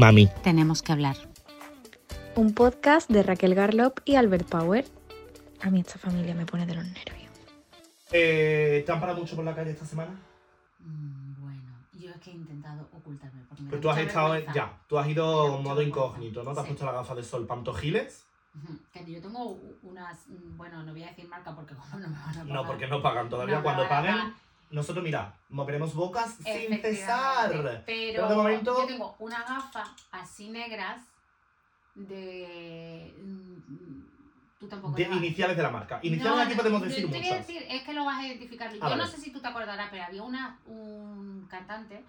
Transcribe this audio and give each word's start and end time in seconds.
Mami. 0.00 0.28
Tenemos 0.42 0.80
que 0.82 0.92
hablar. 0.92 1.14
Un 2.34 2.54
podcast 2.54 3.10
de 3.10 3.22
Raquel 3.22 3.54
Garlop 3.54 4.00
y 4.06 4.14
Albert 4.14 4.48
Power. 4.48 4.86
A 5.60 5.68
mí 5.68 5.80
esta 5.80 5.98
familia 5.98 6.34
me 6.34 6.46
pone 6.46 6.64
de 6.64 6.74
los 6.74 6.84
nervios. 6.86 7.30
Eh, 8.10 8.82
¿Te 8.86 8.92
han 8.92 8.98
parado 8.98 9.18
mucho 9.20 9.36
por 9.36 9.44
la 9.44 9.54
calle 9.54 9.72
esta 9.72 9.84
semana? 9.84 10.18
Mm, 10.78 11.42
bueno, 11.42 11.60
yo 11.92 12.08
es 12.12 12.16
que 12.16 12.30
he 12.30 12.34
intentado 12.34 12.88
ocultarme. 12.94 13.42
Porque 13.46 13.62
me 13.62 13.68
Pero 13.68 13.82
tú 13.82 13.90
has 13.90 13.98
estado, 13.98 14.30
vergüenza. 14.30 14.54
ya, 14.54 14.78
tú 14.88 14.98
has 14.98 15.06
ido 15.06 15.44
en 15.58 15.62
modo 15.64 15.76
vergüenza. 15.76 15.88
incógnito, 15.88 16.42
¿no? 16.44 16.54
Te 16.54 16.60
has 16.60 16.64
Sí. 16.66 16.72
puesto 16.72 16.86
la 16.86 16.92
gafa 16.92 17.14
de 17.14 17.22
sol 17.22 17.46
pantogiles. 17.46 18.24
Ujú, 18.56 18.78
Que 18.94 19.12
yo 19.12 19.20
tengo 19.20 19.60
unas. 19.82 20.16
mm, 20.28 20.56
Bueno, 20.56 20.82
no 20.82 20.92
voy 20.92 21.02
a 21.04 21.08
decir 21.08 21.28
marca 21.28 21.54
porque 21.54 21.74
como 21.92 21.98
no 21.98 22.08
me 22.08 22.14
van 22.16 22.22
a 22.30 22.32
pagar. 22.32 22.46
No, 22.46 22.66
porque 22.66 22.86
no 22.86 23.02
pagan 23.02 23.28
todavía. 23.28 23.56
No 23.58 23.62
Cuando 23.62 23.86
pagar. 23.86 24.32
Nosotros, 24.70 25.02
mira, 25.04 25.34
moveremos 25.48 25.94
bocas 25.94 26.34
sin 26.44 26.80
cesar. 26.80 27.50
Pero, 27.50 27.82
Pero 27.86 28.28
de 28.28 28.34
momento- 28.36 28.80
yo 28.80 28.86
tengo 28.86 29.16
una 29.18 29.40
gafa 29.42 29.94
así 30.12 30.48
negras 30.50 31.02
de. 31.94 33.14
mm, 33.22 34.00
Tú 34.58 34.68
tampoco. 34.68 34.94
De 34.94 35.04
iniciales 35.04 35.56
de 35.56 35.62
la 35.62 35.70
marca. 35.70 36.00
Iniciales 36.02 36.36
No, 36.36 36.42
aquí 36.42 36.54
podemos 36.54 36.82
decir 36.82 37.04
a 37.04 37.08
muchas. 37.08 37.46
decir, 37.46 37.64
es 37.66 37.82
que 37.82 37.94
lo 37.94 38.04
vas 38.04 38.18
a 38.18 38.26
identificar. 38.26 38.70
Yo 38.70 38.78
Ah, 38.82 38.94
no 38.94 39.06
sé 39.06 39.16
si 39.16 39.30
tú 39.32 39.40
te 39.40 39.48
acordarás, 39.48 39.88
pero 39.90 40.04
había 40.04 40.22
una, 40.22 40.58
un 40.66 41.46
cantante 41.48 42.04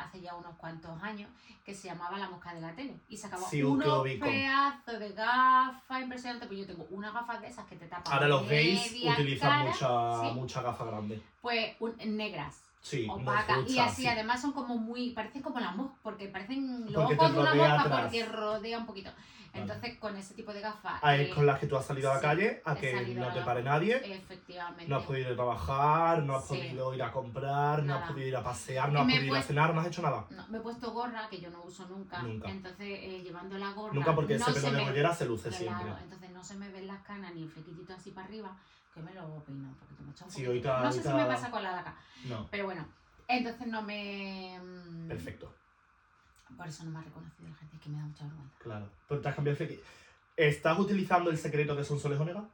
hace 0.00 0.20
ya 0.20 0.34
unos 0.34 0.56
cuantos 0.56 1.02
años 1.02 1.30
que 1.64 1.74
se 1.74 1.88
llamaba 1.88 2.18
La 2.18 2.28
Mosca 2.30 2.54
de 2.54 2.60
la 2.60 2.74
Tele 2.74 3.00
y 3.08 3.16
sacaba 3.16 3.46
Sí, 3.48 3.58
que 3.58 3.64
unos 3.64 4.02
pedazos 4.02 4.98
de 4.98 5.12
gafas 5.12 6.02
impresionantes. 6.02 6.48
Pues 6.48 6.60
yo 6.60 6.66
tengo 6.66 6.86
unas 6.90 7.12
gafas 7.12 7.40
de 7.40 7.48
esas 7.48 7.66
que 7.66 7.76
te 7.76 7.86
tapan 7.86 8.12
Ahora 8.12 8.28
los 8.28 8.48
gays 8.48 8.92
utilizan 8.92 9.50
cara, 9.50 9.64
mucha, 9.70 10.20
sí, 10.28 10.34
mucha 10.34 10.62
gafa 10.62 10.84
grande. 10.84 11.22
Pues 11.40 11.76
un- 11.80 11.96
negras. 12.16 12.62
Sí, 12.82 13.06
opacas 13.10 13.68
y 13.68 13.78
así 13.78 14.02
sí. 14.02 14.08
además 14.08 14.40
son 14.40 14.52
como 14.52 14.76
muy 14.78 15.10
parecen 15.10 15.42
como 15.42 15.60
las 15.60 15.76
moscas 15.76 15.98
porque 16.02 16.28
parecen 16.28 16.90
los 16.90 17.04
ojos 17.12 17.32
de 17.34 17.38
una 17.40 17.54
mosca 17.54 17.80
atrás. 17.82 18.00
porque 18.02 18.24
rodea 18.24 18.78
un 18.78 18.86
poquito 18.86 19.10
Vale. 19.52 19.62
entonces 19.62 19.98
con 19.98 20.16
ese 20.16 20.32
tipo 20.34 20.52
de 20.54 20.60
gafas 20.62 20.98
Ah, 21.02 21.14
es 21.14 21.28
eh, 21.28 21.34
con 21.34 21.44
las 21.44 21.58
que 21.58 21.66
tú 21.66 21.76
has 21.76 21.84
salido 21.84 22.10
a 22.10 22.14
la 22.14 22.20
calle, 22.20 22.62
a 22.64 22.74
que 22.76 23.14
no 23.14 23.28
te 23.32 23.40
la- 23.40 23.44
pare 23.44 23.62
nadie. 23.62 23.96
efectivamente 24.14 24.86
No 24.88 24.96
has 24.96 25.04
podido 25.04 25.26
ir 25.26 25.32
a 25.32 25.36
trabajar, 25.36 26.22
no 26.22 26.36
has 26.36 26.46
Sí. 26.48 26.56
podido 26.56 26.94
ir 26.94 27.02
a 27.02 27.12
comprar, 27.12 27.82
no 27.82 27.96
has 27.96 28.10
podido 28.10 28.28
ir 28.28 28.36
a 28.36 28.42
pasear, 28.42 28.90
no 28.92 29.00
has 29.00 29.04
podido 29.06 29.24
ir 29.24 29.36
a 29.36 29.42
cenar, 29.42 29.74
no 29.74 29.80
has 29.82 29.86
hecho 29.88 30.00
nada. 30.02 30.24
No, 30.30 30.46
me 30.48 30.58
he 30.58 30.60
puesto 30.62 30.90
gorra 30.92 31.28
que 31.28 31.38
yo 31.40 31.50
no 31.50 31.62
uso 31.64 31.86
nunca. 31.86 32.22
Nunca. 32.22 32.48
Entonces, 32.48 32.86
eh, 32.88 33.20
llevando 33.22 33.58
la 33.58 33.72
gorra. 33.72 33.92
Nunca 33.92 34.14
porque 34.14 34.38
no 34.38 34.44
ese 34.46 34.54
se 34.54 34.60
pelo 34.60 34.72
de 34.72 34.78
me- 34.84 34.88
mollera 34.90 35.14
se 35.14 35.26
luce 35.26 35.48
Claro, 35.50 35.64
siempre. 35.64 36.02
entonces 36.04 36.30
no 36.30 36.44
se 36.44 36.54
me 36.54 36.70
ven 36.70 36.86
las 36.86 37.02
canas 37.02 37.34
ni 37.34 37.42
el 37.42 37.50
flequillito 37.50 37.92
así 37.92 38.12
para 38.12 38.26
arriba, 38.28 38.56
que 38.94 39.00
me 39.00 39.14
lo 39.14 39.42
peino 39.44 39.68
un 39.68 39.74
poquito. 39.74 40.02
Me 40.04 40.10
echa 40.12 40.24
un 40.24 40.30
Sí, 40.30 40.44
poquito. 40.44 40.70
ahorita- 40.72 40.84
no 40.84 40.92
sé 40.92 41.02
si 41.02 41.08
me 41.14 41.24
pasa 41.26 41.50
con 41.50 41.62
la 41.62 41.78
acá. 41.78 41.94
No, 42.24 42.46
Pero 42.50 42.64
bueno, 42.66 42.86
entonces 43.28 43.66
no 43.68 43.82
me. 43.82 44.58
mm, 44.62 45.08
perfecto, 45.08 45.52
Por 46.56 46.66
eso 46.66 46.84
no 46.84 46.90
me 46.90 46.98
ha 46.98 47.02
reconocido 47.02 47.48
la 47.48 47.54
gente, 47.56 47.76
es 47.76 47.82
que 47.82 47.88
me 47.88 47.98
da 47.98 48.04
mucha 48.04 48.24
vergüenza. 48.24 48.54
claro. 48.58 48.88
Pero 49.08 49.20
te 49.20 49.28
has 49.28 49.34
cambiado 49.34 49.52
el 49.52 49.56
flequillo. 49.66 49.82
¿Estás 50.36 50.78
utilizando 50.78 51.30
el 51.30 51.38
secreto 51.38 51.74
de 51.76 51.84
Sonsoles 51.84 52.18
Onega? 52.20 52.44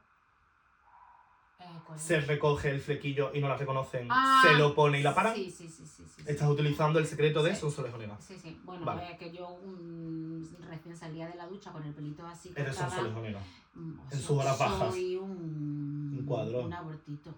Eh. 1.59 1.65
Se 1.97 2.21
recoge 2.21 2.69
el 2.69 2.79
flequillo 2.79 3.31
y 3.33 3.39
no 3.41 3.47
la 3.49 3.57
reconocen, 3.57 4.07
Ah, 4.11 4.41
se 4.43 4.53
lo 4.55 4.75
pone 4.75 4.99
y 4.99 5.03
la 5.03 5.15
paran. 5.15 5.33
Sí, 5.33 5.49
sí, 5.49 5.67
sí, 5.67 5.85
sí. 5.85 6.03
sí, 6.05 6.11
sí. 6.17 6.23
Estás 6.27 6.47
utilizando 6.49 6.99
el 6.99 7.07
secreto 7.07 7.41
de. 7.41 7.55
Sonsoles 7.55 7.91
Onega. 7.93 8.15
Sí, 8.21 8.37
sí. 8.37 8.59
Bueno, 8.63 8.85
Vale. 8.85 9.11
eh, 9.11 9.17
que 9.17 9.31
yo 9.31 9.57
mm, 9.65 10.43
recién 10.69 10.95
salía 10.95 11.27
de 11.27 11.35
la 11.35 11.47
ducha 11.47 11.71
con 11.71 11.83
el 11.83 11.93
pelito 11.93 12.25
así. 12.27 12.53
Eres 12.55 12.75
Sonsoles 12.75 13.15
Onega. 13.15 13.39
mm, 13.73 13.99
en 14.11 14.19
sus 14.19 14.29
horas 14.37 14.57
bajas. 14.59 14.91
Soy 14.91 15.15
Un 15.15 15.96
cuadro. 16.27 16.61
Un 16.61 16.73
abortito. 16.73 17.33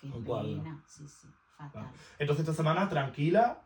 Qué 0.00 0.06
Un 0.08 0.24
cuadro. 0.24 0.48
pena. 0.62 0.82
Sí, 0.86 1.06
sí. 1.08 1.28
Fatal. 1.56 1.90
Entonces 2.18 2.42
esta 2.48 2.54
semana, 2.54 2.88
tranquila, 2.88 3.62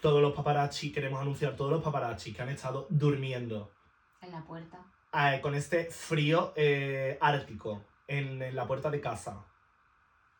todos 0.00 0.20
los 0.22 0.34
paparazzi, 0.34 0.92
queremos 0.92 1.20
anunciar 1.20 1.56
todos 1.56 1.70
los 1.70 1.82
paparazzi 1.82 2.32
que 2.32 2.42
han 2.42 2.50
estado 2.50 2.86
durmiendo 2.90 3.72
En 4.20 4.32
la 4.32 4.42
puerta. 4.44 4.78
eh, 5.12 5.40
con 5.42 5.54
este 5.54 5.86
frío 5.90 6.52
eh, 6.56 7.18
ártico 7.20 7.82
en, 8.06 8.42
en 8.42 8.54
la 8.54 8.66
puerta 8.66 8.90
de 8.90 9.00
casa. 9.00 9.44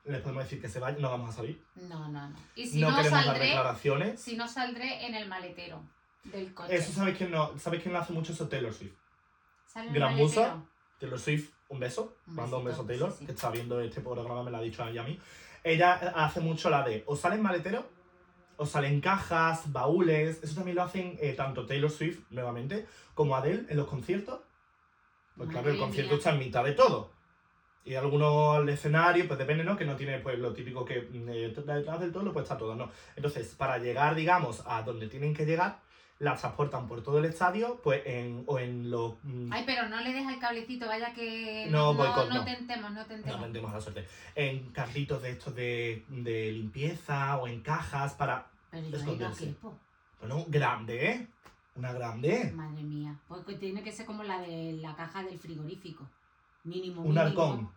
Les 0.04 0.20
podemos 0.20 0.44
decir 0.44 0.60
que 0.60 0.68
se 0.68 0.78
vayan, 0.78 1.00
no 1.02 1.10
vamos 1.10 1.30
a 1.30 1.32
salir. 1.32 1.64
No, 1.74 2.08
no, 2.08 2.28
no. 2.28 2.36
Y 2.54 2.66
si 2.66 2.80
no, 2.80 2.90
no, 2.90 2.96
queremos 2.96 3.18
dar 3.18 3.24
saldré. 3.24 3.46
declaraciones. 3.46 4.20
Si 4.22 4.36
no 4.36 4.46
saldré 4.46 5.06
en 5.06 5.14
el 5.16 5.28
maletero 5.28 5.82
del 6.24 6.54
coche. 6.54 6.76
Eso 6.76 6.92
sabéis 6.92 7.16
quién 7.18 7.30
no, 7.32 7.58
¿sabéis 7.58 7.82
quién 7.82 7.92
lo 7.94 8.00
hace 8.00 8.12
mucho 8.12 8.32
eso? 8.32 8.46
Taylor 8.48 8.72
Swift. 8.72 8.94
¿Sale 9.66 9.88
el 9.88 9.94
Gran 9.94 10.12
maletero? 10.14 10.28
musa. 10.28 10.62
Taylor 11.00 11.18
Swift, 11.18 11.50
un 11.68 11.80
beso. 11.80 12.16
Un 12.26 12.34
Manda 12.34 12.56
un 12.56 12.64
beso 12.64 12.84
besito, 12.84 13.06
Taylor, 13.06 13.12
sí, 13.12 13.18
sí. 13.20 13.26
que 13.26 13.32
está 13.32 13.50
viendo 13.50 13.80
este 13.80 14.00
programa, 14.00 14.42
me 14.42 14.50
lo 14.50 14.58
ha 14.58 14.62
dicho 14.62 14.82
a 14.82 14.90
ella 14.90 15.02
a 15.02 15.06
mí. 15.06 15.18
Ella 15.64 15.94
hace 16.14 16.40
mucho 16.40 16.70
la 16.70 16.82
de 16.82 17.02
o 17.06 17.16
sale 17.16 17.36
en 17.36 17.42
maletero, 17.42 17.84
o 18.56 18.66
sale 18.66 18.88
en 18.88 19.00
cajas, 19.00 19.72
baúles. 19.72 20.42
Eso 20.42 20.54
también 20.54 20.76
lo 20.76 20.82
hacen 20.82 21.16
eh, 21.20 21.32
tanto 21.32 21.66
Taylor 21.66 21.90
Swift, 21.90 22.20
nuevamente, 22.30 22.86
como 23.14 23.36
Adele 23.36 23.66
en 23.68 23.76
los 23.76 23.88
conciertos. 23.88 24.40
Pues 25.36 25.50
claro, 25.50 25.70
el 25.70 25.78
concierto 25.78 26.12
mía. 26.12 26.18
está 26.18 26.32
en 26.32 26.38
mitad 26.38 26.64
de 26.64 26.72
todo. 26.72 27.10
Y 27.84 27.94
algunos 27.94 28.56
al 28.56 28.68
escenario, 28.68 29.28
pues 29.28 29.38
depende, 29.38 29.62
¿no? 29.62 29.76
Que 29.76 29.84
no 29.84 29.94
tiene 29.94 30.18
pues 30.18 30.38
lo 30.38 30.52
típico 30.52 30.84
que 30.84 31.02
mm, 31.02 31.28
eh, 31.28 31.54
detrás 31.54 32.00
del 32.00 32.12
todo, 32.12 32.32
pues 32.32 32.44
está 32.44 32.56
todo, 32.56 32.74
¿no? 32.74 32.90
Entonces, 33.14 33.54
para 33.54 33.78
llegar, 33.78 34.14
digamos, 34.14 34.62
a 34.66 34.82
donde 34.82 35.08
tienen 35.08 35.34
que 35.34 35.46
llegar, 35.46 35.80
las 36.18 36.40
transportan 36.40 36.88
por 36.88 37.02
todo 37.02 37.18
el 37.18 37.26
estadio, 37.26 37.80
pues 37.82 38.02
en, 38.06 38.42
o 38.46 38.58
en 38.58 38.90
los 38.90 39.14
mm, 39.22 39.52
Ay, 39.52 39.64
pero 39.66 39.88
no 39.88 40.00
le 40.00 40.12
deja 40.12 40.32
el 40.32 40.40
cablecito, 40.40 40.86
vaya 40.86 41.12
que. 41.12 41.66
No, 41.70 41.92
no, 41.92 41.94
boicot, 41.94 42.28
no, 42.28 42.34
no. 42.36 42.44
tentemos, 42.44 42.90
no 42.92 43.04
tentemos. 43.04 43.38
No 43.38 43.44
tendemos 43.44 43.70
a 43.70 43.74
la 43.74 43.80
suerte. 43.80 44.06
En 44.34 44.70
carritos 44.70 45.22
de 45.22 45.30
estos 45.30 45.54
de, 45.54 46.04
de 46.08 46.52
limpieza 46.52 47.36
o 47.36 47.46
en 47.46 47.60
cajas 47.60 48.14
para. 48.14 48.46
Pero 48.70 48.88
yo 48.88 48.96
esconderse. 48.96 49.54
Bueno, 50.20 50.44
grande, 50.48 51.10
¿eh? 51.10 51.26
Una 51.76 51.92
grande. 51.92 52.50
Madre 52.54 52.82
mía. 52.82 53.18
Porque 53.28 53.54
tiene 53.56 53.82
que 53.82 53.92
ser 53.92 54.06
como 54.06 54.22
la 54.22 54.40
de 54.40 54.78
la 54.80 54.96
caja 54.96 55.22
del 55.22 55.38
frigorífico. 55.38 56.08
Mínimo. 56.64 57.02
Un 57.02 57.08
mínimo. 57.08 57.20
arcón. 57.20 57.70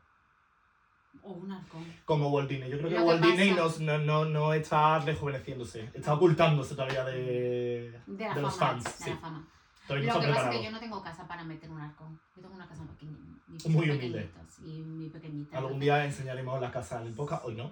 O 1.21 1.31
un 1.33 1.51
arcón. 1.51 1.85
Como 2.05 2.29
Walt 2.29 2.49
Disney. 2.49 2.69
Yo 2.71 2.77
creo 2.77 2.89
que 2.89 2.99
Walt 2.99 3.21
Disney 3.23 3.51
no, 3.51 3.97
no, 3.99 4.25
no, 4.25 4.53
está 4.53 4.99
rejuveneciéndose. 4.99 5.89
Está 5.93 6.13
ocultándose 6.13 6.75
todavía 6.75 7.03
de, 7.05 7.99
De 8.07 8.25
la 8.27 8.33
de 8.35 8.41
los 8.41 8.55
fans. 8.57 8.83
de 8.83 8.89
Sí. 9.05 9.09
la 9.09 9.17
fama. 9.17 9.47
Todavía 9.87 10.13
Lo 10.13 10.19
no 10.21 10.25
que 10.27 10.33
pasa 10.33 10.49
es 10.51 10.57
que 10.57 10.63
yo 10.63 10.71
no 10.71 10.79
tengo 10.79 11.01
casa 11.03 11.27
para 11.27 11.43
meter 11.43 11.69
un 11.69 11.79
arcón. 11.81 12.19
Yo 12.35 12.41
tengo 12.43 12.55
una 12.55 12.67
casa 12.67 12.83
pequeña. 12.85 13.17
Muy 13.67 13.89
humilde. 13.89 14.29
Sí, 14.49 14.63
muy 14.85 15.09
pequeñita. 15.09 15.57
Algún 15.57 15.79
día 15.79 16.05
enseñaremos 16.05 16.61
la 16.61 16.71
casa 16.71 17.01
en 17.01 17.13
podcast. 17.15 17.43
Hoy 17.45 17.55
no. 17.55 17.71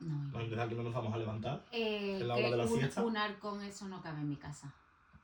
No, 0.00 0.08
No, 0.32 0.38
no. 0.38 0.38
desde 0.48 0.60
aquí 0.62 0.74
no 0.74 0.82
nos 0.82 0.92
vamos 0.92 1.14
a 1.14 1.16
levantar. 1.16 1.64
Eh, 1.72 2.18
en 2.20 2.28
la 2.28 2.34
hora 2.34 2.50
de 2.50 2.56
la 2.58 2.64
un, 2.64 2.78
siesta. 2.78 3.02
un 3.02 3.16
arcón, 3.16 3.62
eso 3.62 3.86
no 3.88 4.02
cabe 4.02 4.20
en 4.20 4.28
mi 4.28 4.36
casa. 4.36 4.70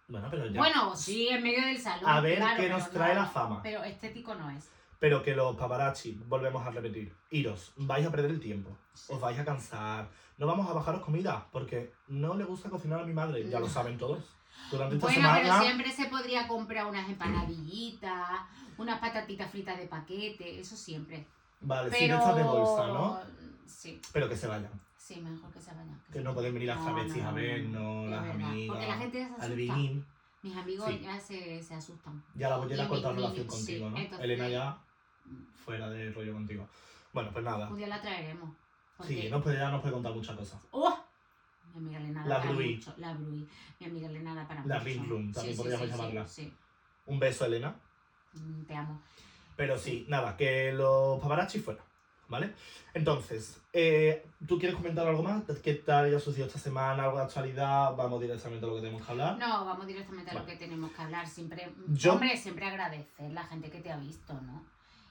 Bueno, 0.08 0.28
pero 0.30 0.46
ya. 0.46 0.58
Bueno, 0.58 0.96
sí, 0.96 1.28
en 1.28 1.42
medio 1.42 1.64
del 1.66 1.78
salón. 1.78 2.08
A 2.10 2.20
ver 2.20 2.38
claro, 2.38 2.60
qué 2.62 2.68
nos 2.70 2.90
trae 2.90 3.14
no- 3.14 3.20
la 3.20 3.26
fama. 3.26 3.60
Pero 3.62 3.84
estético 3.84 4.34
no 4.34 4.50
es. 4.50 4.68
Pero 5.00 5.22
que 5.22 5.34
los 5.34 5.56
paparazzi, 5.56 6.12
volvemos 6.28 6.64
a 6.66 6.70
repetir, 6.70 7.12
iros, 7.30 7.72
vais 7.76 8.06
a 8.06 8.10
perder 8.10 8.30
el 8.32 8.40
tiempo, 8.40 8.76
os 9.08 9.18
vais 9.20 9.38
a 9.38 9.44
cansar, 9.46 10.08
no 10.36 10.46
vamos 10.46 10.68
a 10.68 10.74
bajaros 10.74 11.00
comida, 11.02 11.46
porque 11.50 11.92
no 12.08 12.34
le 12.34 12.44
gusta 12.44 12.68
cocinar 12.68 13.00
a 13.00 13.04
mi 13.06 13.14
madre, 13.14 13.48
ya 13.48 13.58
lo 13.60 13.68
saben 13.68 13.96
todos. 13.96 14.22
Durante 14.70 14.96
esta 14.96 15.06
Bueno, 15.06 15.22
semana, 15.22 15.40
pero 15.42 15.60
siempre 15.62 15.90
se 15.90 16.04
podría 16.06 16.46
comprar 16.46 16.86
unas 16.86 17.08
empanadillitas, 17.08 18.40
unas 18.76 19.00
patatitas 19.00 19.50
fritas 19.50 19.78
de 19.78 19.86
paquete, 19.86 20.60
eso 20.60 20.76
siempre. 20.76 21.26
vale, 21.62 21.90
sí, 21.90 21.96
Pero... 22.00 22.18
estas 22.18 22.36
de 22.36 22.42
bolsa, 22.42 22.86
¿no? 22.88 23.18
Sí, 23.66 24.00
Pero 24.12 24.28
que 24.28 24.36
se 24.36 24.46
vayan, 24.48 24.70
sí, 24.98 25.20
mejor 25.22 25.50
que 25.50 25.60
se 25.60 25.70
vayan. 25.70 25.98
que 26.08 26.18
se 26.18 26.20
no 26.24 26.34
pueden 26.34 26.52
venir 26.52 26.68
las 26.68 26.78
no, 26.78 26.86
a 26.88 26.90
no, 26.90 26.96
ver, 27.34 27.62
no, 27.64 27.80
no, 27.80 28.04
es 28.04 28.10
las 28.10 28.34
amigas, 28.34 28.68
Porque 28.76 28.86
la 28.86 28.96
gente 28.98 29.18
ya 29.20 29.28
se 29.28 29.34
asusta. 29.34 29.76
Mis 30.42 30.56
amigos 30.56 30.88
Sí. 30.88 31.00
ya 31.02 31.20
se, 31.20 31.62
se 31.62 31.74
asustan. 31.74 32.22
ya 32.34 32.48
la 32.50 32.56
bollera 32.58 32.84
Y 32.84 32.88
corta 32.88 33.10
mi- 33.10 33.16
relación 33.16 33.46
contigo, 33.46 33.86
sí, 33.88 33.92
¿no? 33.94 33.98
entonces- 33.98 34.24
Elena 34.24 34.48
ya 34.48 34.78
fuera 35.64 35.88
de 35.90 36.10
rollo 36.12 36.32
contigo. 36.32 36.68
Bueno, 37.12 37.30
pues 37.32 37.44
nada, 37.44 37.68
Un 37.68 37.76
día 37.78 37.88
la 37.88 38.00
traeremos. 38.00 38.50
sí, 39.06 39.28
no, 39.30 39.42
pues 39.42 39.56
ya 39.58 39.70
nos 39.70 39.80
puede 39.80 39.94
contar 39.94 40.12
muchas 40.14 40.36
cosas. 40.36 40.60
¡Oh! 40.70 40.98
Mi 41.74 41.78
amiga 41.94 41.98
Elena 42.00 42.26
La 42.26 42.38
para 42.40 42.50
Brui. 42.52 42.74
mucho. 42.76 42.94
La 42.96 43.14
Brui. 43.14 43.48
Mi 43.78 43.86
amiga 43.86 44.08
Elena 44.08 44.34
da 44.34 44.46
para 44.48 44.64
La 44.66 44.74
mucho. 44.76 44.84
Ring 44.86 45.08
Room, 45.08 45.32
también 45.32 45.56
podríamos 45.56 45.86
sí, 45.86 45.92
llamarla. 45.92 46.26
Sí, 46.28 46.52
Un 47.06 47.18
beso, 47.20 47.44
Elena. 47.46 47.74
Mm, 48.34 48.62
Te 48.64 48.74
amo. 48.74 49.00
Pero 49.56 49.78
sí, 49.78 50.04
nada, 50.08 50.36
que 50.36 50.72
los 50.72 51.20
paparazzi 51.20 51.60
fuera, 51.60 51.82
¿vale? 52.28 52.54
Entonces, 52.94 53.60
eh, 53.72 54.26
¿tú 54.48 54.58
quieres 54.58 54.76
comentar 54.76 55.06
algo 55.06 55.22
más? 55.22 55.42
¿Qué 55.62 55.74
tal 55.74 56.14
ha 56.14 56.18
sucedido 56.18 56.46
esta 56.46 56.58
semana? 56.58 57.04
¿Algo 57.04 57.18
de 57.18 57.24
actualidad? 57.24 57.94
Vamos 57.94 58.20
directamente 58.20 58.64
a 58.64 58.68
lo 58.68 58.74
que 58.76 58.80
tenemos 58.80 59.04
que 59.04 59.12
hablar. 59.12 59.38
No, 59.38 59.64
vamos 59.66 59.86
directamente 59.86 60.30
a 60.30 60.34
lo 60.34 60.46
que 60.46 60.56
tenemos 60.56 60.90
que 60.92 61.02
hablar. 61.02 61.26
Siempre, 61.28 61.72
Yo- 61.88 62.14
hombre, 62.14 62.36
siempre 62.36 62.66
agradecer 62.66 63.30
la 63.32 63.44
gente 63.44 63.70
que 63.70 63.80
te 63.80 63.92
ha 63.92 63.96
visto, 63.98 64.32
¿no? 64.40 64.64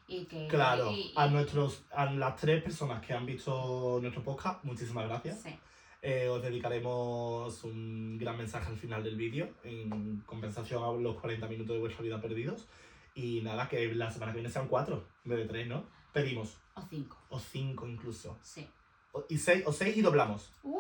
Y 0.10 0.26
que, 0.26 0.48
Claro, 0.48 0.92
y- 0.92 1.02
y- 1.02 1.14
a, 1.16 1.28
nuestros, 1.28 1.84
a 1.92 2.06
las 2.06 2.36
tres 2.36 2.64
personas 2.64 3.06
que 3.06 3.14
han 3.14 3.26
visto 3.26 4.00
nuestro 4.02 4.24
podcast, 4.24 4.64
muchísimas 4.64 5.08
gracias. 5.08 5.42
Sí. 5.42 5.56
Eh, 6.02 6.28
os 6.30 6.42
dedicaremos 6.42 7.64
un 7.64 8.18
gran 8.18 8.38
mensaje 8.38 8.68
al 8.70 8.78
final 8.78 9.04
del 9.04 9.16
vídeo 9.18 9.50
en 9.64 10.22
compensación 10.26 10.82
a 10.84 10.92
los 11.00 11.18
40 11.20 11.48
minutos 11.48 11.76
de 11.76 11.80
vuestra 11.80 12.02
vida 12.04 12.20
perdidos. 12.22 12.68
Y 13.16 13.42
nada, 13.42 13.68
que 13.68 13.94
la 13.94 14.10
semana 14.12 14.32
que 14.32 14.38
viene 14.40 14.52
sean 14.52 14.68
cuatro, 14.68 15.06
en 15.26 15.32
vez 15.32 15.40
de 15.40 15.46
tres, 15.46 15.68
¿no? 15.68 15.84
Pedimos, 16.14 16.58
O 16.76 16.82
cinco. 16.90 17.18
o 17.30 17.40
cinco 17.40 17.88
incluso. 17.88 18.38
Sí. 18.42 18.68
O, 19.12 19.26
y 19.28 19.38
seis, 19.38 19.64
o 19.66 19.74
seis 19.74 19.98
y 19.98 20.02
doblamos. 20.02 20.52
Uf, 20.64 20.80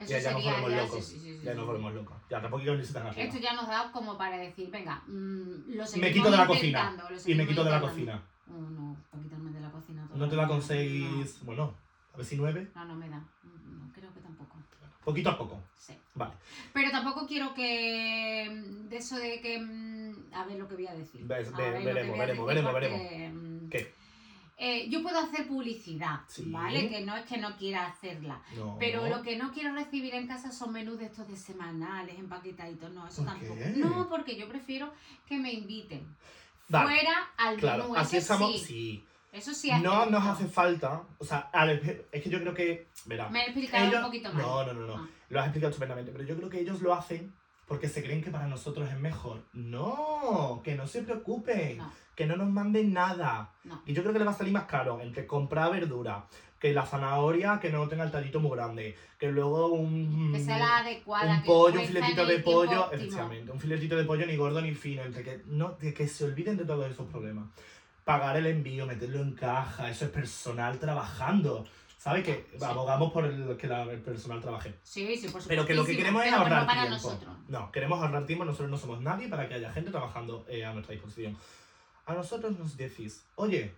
Eso 0.00 0.10
ya, 0.10 0.18
ya 0.18 0.32
nos 0.32 0.42
sería- 0.42 0.60
volvemos 0.60 0.70
ya- 0.70 0.82
locos. 0.88 1.04
sí, 1.06 1.18
sí, 1.20 1.38
sí, 1.38 1.44
ya 1.44 1.54
nos 1.54 1.66
volvemos 1.66 1.94
locos. 1.94 2.16
Ya 2.28 2.40
tampoco 2.40 2.62
quiero 2.62 2.84
si 2.84 2.92
tan 2.92 3.06
arriba. 3.06 3.22
Esto 3.22 3.38
ya 3.38 3.52
nos 3.52 3.68
da 3.68 3.90
como 3.92 4.18
para 4.18 4.36
decir, 4.38 4.68
venga, 4.70 5.02
mm, 5.06 5.68
lo 5.68 5.82
Me 5.82 5.86
seguimos 5.86 6.12
quito 6.12 6.30
de 6.30 6.36
la 6.36 6.46
cocina. 6.46 6.96
Y 7.26 7.34
me 7.34 7.46
quito 7.46 7.62
de 7.64 7.70
la 7.70 7.80
cocina. 7.80 8.22
Oh, 8.48 8.58
no, 8.60 8.96
para 9.10 9.22
quitarme 9.22 9.50
de 9.50 9.60
la 9.60 9.70
cocina. 9.70 10.02
¿No 10.02 10.08
te 10.08 10.30
todavía. 10.30 10.42
da 10.42 10.48
con 10.48 10.62
seis, 10.62 11.40
bueno, 11.42 11.74
a 12.14 12.16
ver 12.16 12.26
si 12.26 12.36
nueve? 12.36 12.70
No, 12.74 12.84
no, 12.84 12.94
no 12.94 13.00
me 13.00 13.08
da. 13.08 13.18
No, 13.18 13.92
creo 13.94 14.12
que 14.14 14.20
tampoco. 14.20 14.56
Poquito 15.04 15.30
a 15.30 15.38
poco. 15.38 15.60
Sí. 15.78 15.94
Vale. 16.14 16.32
Pero 16.72 16.90
tampoco 16.90 17.26
quiero 17.26 17.54
que. 17.54 18.48
mm, 18.50 18.88
De 18.88 18.96
eso 18.96 19.16
de 19.16 19.40
que. 19.40 19.58
mm, 19.60 20.32
A 20.34 20.44
ver 20.44 20.58
lo 20.58 20.68
que 20.68 20.74
voy 20.74 20.86
a 20.86 20.94
decir. 20.94 21.22
Ves- 21.26 21.52
A 21.52 21.56
ver 21.56 21.84
veremos, 21.84 22.14
a 22.14 22.18
veremos, 22.18 22.46
veremos, 22.46 22.72
porque, 22.72 23.30
mm, 23.32 23.68
¿Qué? 23.68 23.92
eh, 24.58 24.88
yo 24.88 25.02
puedo 25.02 25.18
hacer 25.18 25.46
publicidad, 25.46 26.20
Sí. 26.28 26.44
¿vale? 26.50 26.88
Que 26.88 27.04
no 27.04 27.16
es 27.16 27.24
que 27.26 27.38
no 27.38 27.56
quiera 27.56 27.86
hacerla. 27.86 28.40
No. 28.56 28.76
Pero 28.80 29.08
lo 29.08 29.22
que 29.22 29.36
no 29.36 29.52
quiero 29.52 29.74
recibir 29.74 30.14
en 30.14 30.26
casa 30.26 30.50
son 30.52 30.72
menús 30.72 30.98
de 30.98 31.06
estos 31.06 31.26
de 31.28 31.36
semanales, 31.36 32.18
empaquetaditos. 32.18 32.92
No, 32.92 33.06
eso 33.06 33.22
¿Por 33.24 33.32
tampoco. 33.32 33.54
qué? 33.56 33.74
No, 33.76 34.08
porque 34.08 34.36
yo 34.36 34.48
prefiero 34.48 34.92
que 35.26 35.38
me 35.38 35.52
inviten. 35.52 36.06
Vale. 36.68 36.86
Fuera 36.88 37.30
al 37.36 37.56
Claro, 37.56 37.82
menú. 37.84 37.96
aquí 37.96 38.16
eso 38.16 38.34
estamos. 38.34 38.52
sí. 38.52 38.58
Sí. 38.66 39.04
Eso 39.32 39.52
sí. 39.52 39.70
No 39.82 39.92
acepto. 39.92 40.10
nos 40.10 40.26
hace 40.26 40.46
falta. 40.46 41.02
O 41.18 41.24
sea, 41.24 41.50
a 41.52 41.64
ver, 41.66 42.06
es 42.10 42.22
que 42.22 42.30
yo 42.30 42.40
creo 42.40 42.54
que. 42.54 42.88
Verá. 43.04 43.28
Me 43.28 43.40
he 43.40 43.44
explicado 43.46 43.84
ellos- 43.86 43.98
un 44.00 44.04
poquito 44.06 44.32
mal. 44.32 44.42
No, 44.42 44.64
no, 44.64 44.72
no, 44.72 44.86
no. 44.86 44.94
Ah. 44.96 45.08
Lo 45.28 45.40
has 45.40 45.46
explicado 45.46 45.70
estupendamente. 45.70 46.10
Pero 46.12 46.24
yo 46.24 46.36
creo 46.36 46.48
que 46.48 46.60
ellos 46.60 46.80
lo 46.80 46.94
hacen 46.94 47.34
porque 47.68 47.88
se 47.88 48.02
creen 48.02 48.22
que 48.22 48.30
para 48.30 48.46
nosotros 48.46 48.88
es 48.88 48.98
mejor. 48.98 49.42
No, 49.52 50.62
que 50.64 50.74
no 50.74 50.86
se 50.86 51.02
preocupen. 51.02 51.78
No. 51.78 51.92
Que 52.14 52.24
no 52.26 52.36
nos 52.36 52.48
manden 52.48 52.94
nada. 52.94 53.50
No. 53.64 53.82
Y 53.84 53.92
yo 53.92 54.00
creo 54.02 54.14
que 54.14 54.18
le 54.20 54.24
va 54.24 54.30
a 54.30 54.34
salir 54.34 54.52
más 54.54 54.64
caro 54.64 55.00
entre 55.02 55.26
comprar 55.26 55.70
verdura, 55.70 56.24
que 56.58 56.72
la 56.72 56.86
zanahoria 56.86 57.58
que 57.60 57.70
no 57.70 57.86
tenga 57.88 58.04
el 58.04 58.10
tallito 58.10 58.40
muy 58.40 58.56
grande, 58.56 58.96
que 59.18 59.30
luego 59.30 59.68
un. 59.68 60.32
Que 60.32 60.40
sea 60.42 60.58
la 60.58 60.78
adecuada. 60.78 61.34
un 61.34 61.40
que 61.42 61.46
pollo, 61.46 61.80
un 61.80 61.86
filetito 61.86 62.26
de 62.26 62.38
pollo, 62.40 62.92
efectivamente, 62.92 63.52
un 63.52 63.60
filetito 63.60 63.96
de 63.96 64.04
pollo 64.04 64.26
ni 64.26 64.36
gordo 64.36 64.60
ni 64.62 64.74
fino, 64.74 65.02
entre 65.02 65.22
que, 65.22 65.42
no, 65.46 65.72
de 65.80 65.92
que 65.92 66.08
se 66.08 66.24
olviden 66.24 66.56
de 66.56 66.64
todos 66.64 66.90
esos 66.90 67.06
problemas. 67.08 67.46
Pagar 68.04 68.36
el 68.36 68.46
envío, 68.46 68.86
meterlo 68.86 69.20
en 69.20 69.34
caja, 69.34 69.90
eso 69.90 70.04
es 70.06 70.10
personal 70.10 70.78
trabajando. 70.78 71.66
¿Sabes? 71.98 72.22
Que 72.24 72.46
Sí. 72.56 72.64
abogamos 72.64 73.10
por 73.12 73.24
el, 73.24 73.56
que 73.56 73.66
la- 73.66 73.82
el 73.82 74.00
personal 74.00 74.40
trabaje. 74.40 74.74
Sí, 74.84 75.04
sí, 75.16 75.22
por 75.28 75.42
supuesto. 75.42 75.48
Pero 75.48 75.66
que 75.66 75.74
lo 75.74 75.84
que 75.84 75.96
queremos 75.96 76.24
es 76.24 76.32
ahorrar 76.32 76.60
no 76.60 76.66
para 76.66 76.82
tiempo. 76.82 76.94
nosotros. 77.08 77.34
No, 77.48 77.72
queremos 77.72 78.00
ahorrar 78.00 78.26
tiempo, 78.26 78.44
nosotros 78.44 78.70
no 78.70 78.78
somos 78.78 79.00
nadie 79.00 79.28
para 79.28 79.48
que 79.48 79.54
haya 79.54 79.72
gente 79.72 79.90
trabajando 79.90 80.44
eh, 80.48 80.64
a 80.64 80.72
nuestra 80.72 80.92
disposición. 80.92 81.36
A 82.04 82.14
nosotros 82.14 82.56
nos 82.58 82.76
decís, 82.76 83.24
oye, 83.34 83.72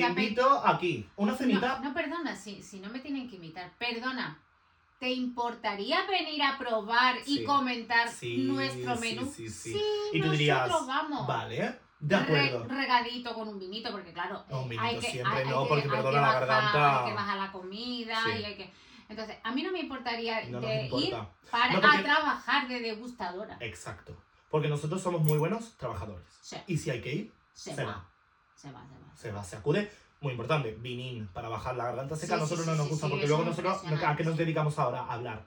te 0.00 0.14
pe- 0.14 0.22
invito 0.22 0.66
aquí, 0.66 1.08
una 1.16 1.34
cenita. 1.34 1.78
No, 1.80 1.88
no, 1.88 1.94
perdona, 1.94 2.34
si, 2.36 2.62
si 2.62 2.80
no 2.80 2.88
me 2.90 3.00
tienen 3.00 3.28
que 3.28 3.36
invitar. 3.36 3.72
Perdona. 3.78 4.40
¿Te 4.98 5.10
importaría 5.10 6.06
venir 6.06 6.42
a 6.42 6.56
probar 6.56 7.16
y 7.26 7.38
Sí. 7.38 7.44
comentar 7.44 8.08
Sí, 8.08 8.38
nuestro 8.44 8.94
sí, 8.96 9.00
menú? 9.00 9.30
sí, 9.30 9.48
sí. 9.50 9.70
y 10.12 10.20
tú 10.20 10.26
nosotros 10.26 10.38
dirías, 10.38 10.68
vamos. 10.86 11.26
vale, 11.26 11.78
de 12.00 12.18
Re- 12.18 12.22
acuerdo. 12.50 12.64
regadito 12.74 13.34
con 13.34 13.48
un 13.48 13.58
vinito, 13.58 13.90
porque 13.92 14.12
claro, 14.14 14.44
No, 14.48 14.62
un 14.62 14.68
vinito 14.70 14.86
hay 14.88 14.98
que, 14.98 15.10
siempre 15.10 15.38
hay- 15.40 15.48
no, 15.48 15.62
que- 15.64 15.68
porque 15.68 15.82
hay 15.84 15.90
perdona 15.90 16.10
que 16.10 16.16
la 16.26 16.32
garganta. 16.32 17.00
Hay 17.04 17.08
que 17.10 17.14
bajar 17.14 17.36
la 17.38 17.52
comida 17.52 18.18
Sí. 18.24 18.30
y 18.40 18.44
hay 18.44 18.56
que... 18.56 18.72
Entonces, 19.08 19.36
a 19.44 19.52
mí 19.52 19.62
no 19.62 19.70
me 19.70 19.80
importaría 19.80 20.44
No 20.46 20.60
ir 20.60 21.14
para 21.50 21.72
No, 21.74 21.80
porque- 21.80 21.96
a 21.98 22.02
trabajar 22.02 22.66
de 22.68 22.80
degustadora. 22.80 23.56
Exacto. 23.60 24.16
Porque 24.50 24.68
nosotros 24.68 25.02
somos 25.02 25.20
muy 25.22 25.36
buenos 25.38 25.76
trabajadores. 25.76 26.24
Sí, 26.40 26.56
Y 26.66 26.78
si 26.78 26.90
hay 26.90 27.02
que 27.02 27.12
ir, 27.14 27.32
se, 27.52 27.74
se 27.74 27.84
va. 27.84 27.90
va. 27.92 28.10
Se 28.56 28.72
va, 28.72 28.80
se 28.80 28.94
va. 28.94 29.16
se 29.16 29.30
va, 29.32 29.44
se 29.44 29.56
acude. 29.56 29.92
Muy 30.20 30.32
importante, 30.32 30.72
vinín 30.80 31.28
para 31.28 31.48
bajar 31.48 31.76
la 31.76 31.84
garganta 31.84 32.16
seca. 32.16 32.34
a 32.34 32.36
Sí, 32.38 32.42
nosotros 32.42 32.64
sí, 32.64 32.70
no 32.72 32.76
nos 32.78 32.88
gusta 32.88 33.08
porque 33.08 33.26
luego 33.28 33.44
nosotros, 33.44 33.82
¿a 34.04 34.16
qué 34.16 34.24
nos 34.24 34.36
dedicamos 34.36 34.78
ahora? 34.78 35.00
A 35.02 35.12
hablar. 35.12 35.44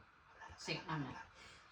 Sí, 0.58 0.80
habla. 0.88 1.08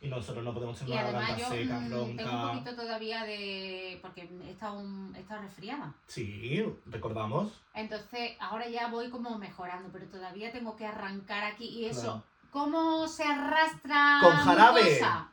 Y 0.02 0.08
nosotros 0.10 0.44
no 0.44 0.54
podemos 0.54 0.78
tener 0.78 0.94
una 0.94 1.04
garganta 1.12 1.38
yo 1.38 1.50
seca, 1.50 1.80
mm, 1.80 1.92
ronca. 1.92 2.24
tengo 2.24 2.36
un 2.44 2.48
poquito 2.50 2.76
todavía 2.76 3.24
de... 3.24 4.00
porque 4.02 4.30
he 4.46 4.50
estado, 4.52 4.80
un- 4.80 5.16
he 5.16 5.20
estado 5.22 5.42
resfriada. 5.42 5.94
Sí, 6.08 6.64
recordamos. 6.86 7.52
Entonces, 7.74 8.32
ahora 8.40 8.68
ya 8.68 8.90
voy 8.90 9.10
como 9.10 9.38
mejorando, 9.40 9.90
pero 9.92 10.06
todavía 10.08 10.52
tengo 10.52 10.76
que 10.76 10.86
arrancar 10.86 11.44
aquí. 11.46 11.66
Y 11.66 11.86
eso, 11.86 12.02
Claro. 12.02 12.24
¿cómo 12.52 13.08
se 13.08 13.24
arrastra? 13.24 14.20
¿Con 14.22 14.34
jarabe? 14.38 14.82
cosa? 15.00 15.30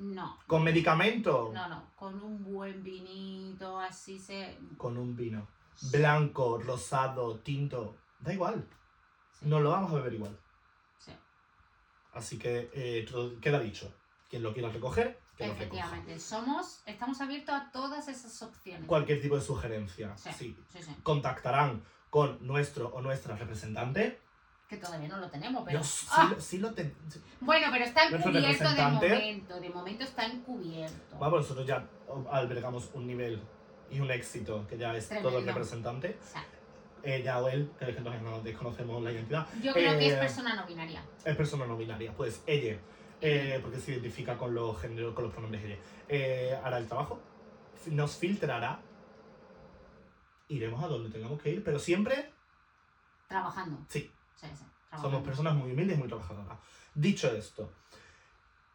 No, 0.00 0.38
Con 0.46 0.64
medicamento. 0.64 1.50
no, 1.52 1.68
no. 1.68 1.84
Con 1.94 2.22
un 2.22 2.42
buen 2.42 2.82
vinito, 2.82 3.78
así 3.78 4.18
se... 4.18 4.56
Con 4.78 4.96
un 4.96 5.14
vino. 5.14 5.46
Blanco, 5.92 6.58
rosado, 6.58 7.38
tinto. 7.40 7.96
Da 8.18 8.32
igual. 8.32 8.66
Sí. 9.38 9.46
Nos 9.46 9.60
lo 9.60 9.70
vamos 9.70 9.92
a 9.92 9.96
beber 9.96 10.14
igual. 10.14 10.38
Sí, 10.98 11.12
Así 12.14 12.38
que 12.38 12.70
eh, 12.72 13.06
todo- 13.10 13.38
queda 13.40 13.60
dicho. 13.60 13.92
Quien 14.30 14.42
lo 14.42 14.54
quiera 14.54 14.70
recoger, 14.70 15.20
que 15.36 15.46
lo 15.46 15.52
recoja. 15.52 15.64
efectivamente. 15.82 16.18
Somos, 16.18 16.80
estamos 16.86 17.20
abiertos 17.20 17.54
a 17.54 17.70
todas 17.70 18.08
esas 18.08 18.40
opciones. 18.42 18.86
Cualquier 18.86 19.20
tipo 19.20 19.36
de 19.36 19.42
sugerencia. 19.42 20.16
Sí. 20.16 20.30
Sí, 20.32 20.56
sí. 20.82 20.96
Contactarán 21.02 21.84
con 22.08 22.38
nuestro 22.46 22.88
o 22.88 23.02
nuestra 23.02 23.36
representante. 23.36 24.18
Que 24.70 24.76
todavía 24.76 25.08
no 25.08 25.16
lo 25.16 25.28
tenemos, 25.28 25.64
pero... 25.66 25.78
Yo 25.80 25.84
sí, 25.84 26.06
¡Ah! 26.12 26.28
lo- 26.32 26.40
sí 26.40 26.58
lo 26.58 26.72
ten- 26.72 26.94
sí. 27.08 27.20
Bueno, 27.40 27.66
pero 27.72 27.84
está 27.84 28.04
encubierto 28.04 28.70
de 28.72 28.82
momento. 28.86 29.60
De 29.60 29.68
momento 29.70 30.04
está 30.04 30.26
encubierto. 30.26 31.18
Vamos, 31.18 31.40
nosotros 31.40 31.66
ya 31.66 31.84
albergamos 32.30 32.88
un 32.94 33.04
nivel 33.08 33.42
y 33.90 33.98
un 33.98 34.08
éxito 34.12 34.64
que 34.68 34.78
ya 34.78 34.94
es 34.94 35.08
todo 35.08 35.38
el 35.40 35.44
representante. 35.46 36.16
O 36.22 36.24
sea, 36.24 36.44
Ella 37.02 37.38
o 37.40 37.48
él, 37.48 37.68
que 37.78 37.86
es 37.86 37.90
que 37.92 37.96
entonces 37.98 38.22
no 38.22 38.40
desconocemos 38.42 39.02
la 39.02 39.10
identidad, 39.10 39.46
yo 39.62 39.72
creo 39.72 39.98
que 39.98 40.06
es 40.06 40.12
Eh, 40.12 40.16
persona 40.18 40.54
no 40.54 40.66
binaria. 40.66 41.02
es 41.24 41.34
persona 41.36 41.66
no 41.66 41.76
binaria. 41.76 42.12
Pues 42.12 42.42
ella, 42.46 42.76
eh, 43.22 43.58
porque 43.62 43.78
se 43.80 43.92
identifica 43.92 44.36
con 44.38 44.54
los 44.54 44.78
géneros, 44.80 45.14
con 45.14 45.24
los 45.24 45.32
pronombres 45.32 45.64
ella, 45.64 45.76
eh, 46.08 46.56
hará 46.62 46.76
el 46.78 46.86
trabajo, 46.86 47.18
nos 47.86 48.14
filtrará, 48.16 48.80
iremos 50.48 50.82
a 50.84 50.88
donde 50.88 51.10
tengamos 51.10 51.40
que 51.40 51.50
ir, 51.50 51.64
pero 51.64 51.78
siempre 51.78 52.30
Trabajando. 53.28 53.78
sí, 53.88 54.10
Sí, 54.40 54.46
sí, 54.58 54.64
somos 55.00 55.22
personas 55.22 55.54
muy 55.54 55.72
humildes 55.72 55.96
y 55.96 56.00
muy 56.00 56.08
trabajadoras. 56.08 56.58
Dicho 56.94 57.30
esto, 57.30 57.70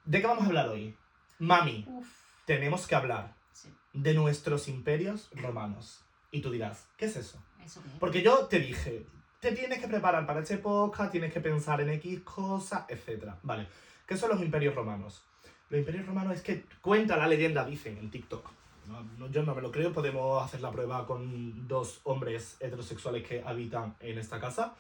¿de 0.06 0.22
qué 0.22 0.28
vamos 0.28 0.44
a 0.44 0.48
hablar 0.48 0.70
hoy? 0.70 0.96
Mami, 1.40 1.86
Uf, 1.88 2.08
tenemos 2.46 2.86
que 2.86 2.96
hablar 2.96 3.34
sí, 3.52 3.74
de 3.94 4.14
nuestros 4.14 4.68
imperios 4.68 5.30
romanos. 5.34 6.02
Y 6.30 6.42
tú 6.42 6.52
dirás, 6.52 6.88
¿qué 6.98 7.06
es 7.06 7.16
eso? 7.16 7.42
eso 7.66 7.82
que 7.82 7.90
Porque 8.00 8.22
yo 8.22 8.46
te 8.46 8.60
dije, 8.60 9.06
te 9.40 9.54
tienes 9.54 9.80
que 9.80 9.88
preparar 9.88 10.28
para 10.28 10.42
este 10.42 10.60
podcast, 10.60 11.12
tienes 11.12 11.34
que 11.34 11.42
pensar 11.42 11.82
en 11.82 11.90
X 11.90 12.22
cosas, 12.22 12.86
etc. 12.88 13.34
Vale, 13.42 13.68
¿qué 14.06 14.16
son 14.16 14.30
los 14.30 14.42
imperios 14.42 14.76
romanos? 14.76 15.24
Los 15.70 15.80
imperios 15.80 16.06
romanos 16.06 16.36
es 16.36 16.42
que 16.42 16.64
cuenta 16.80 17.18
la 17.18 17.28
leyenda, 17.28 17.66
dicen 17.66 17.98
en 17.98 18.12
TikTok. 18.12 18.52
No, 18.88 19.02
no, 19.18 19.32
yo 19.32 19.42
no 19.42 19.56
me 19.56 19.62
lo 19.64 19.72
creo, 19.72 19.92
podemos 19.92 20.44
hacer 20.44 20.62
la 20.62 20.72
prueba 20.72 21.08
con 21.08 21.68
dos 21.68 22.02
hombres 22.04 22.58
heterosexuales 22.60 23.28
que 23.28 23.42
habitan 23.44 23.96
en 24.00 24.20
esta 24.20 24.40
casa. 24.40 24.76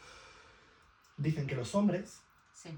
Dicen 1.17 1.48
que 1.48 1.55
los 1.55 1.74
hombres 1.75 2.22
Sí. 2.53 2.69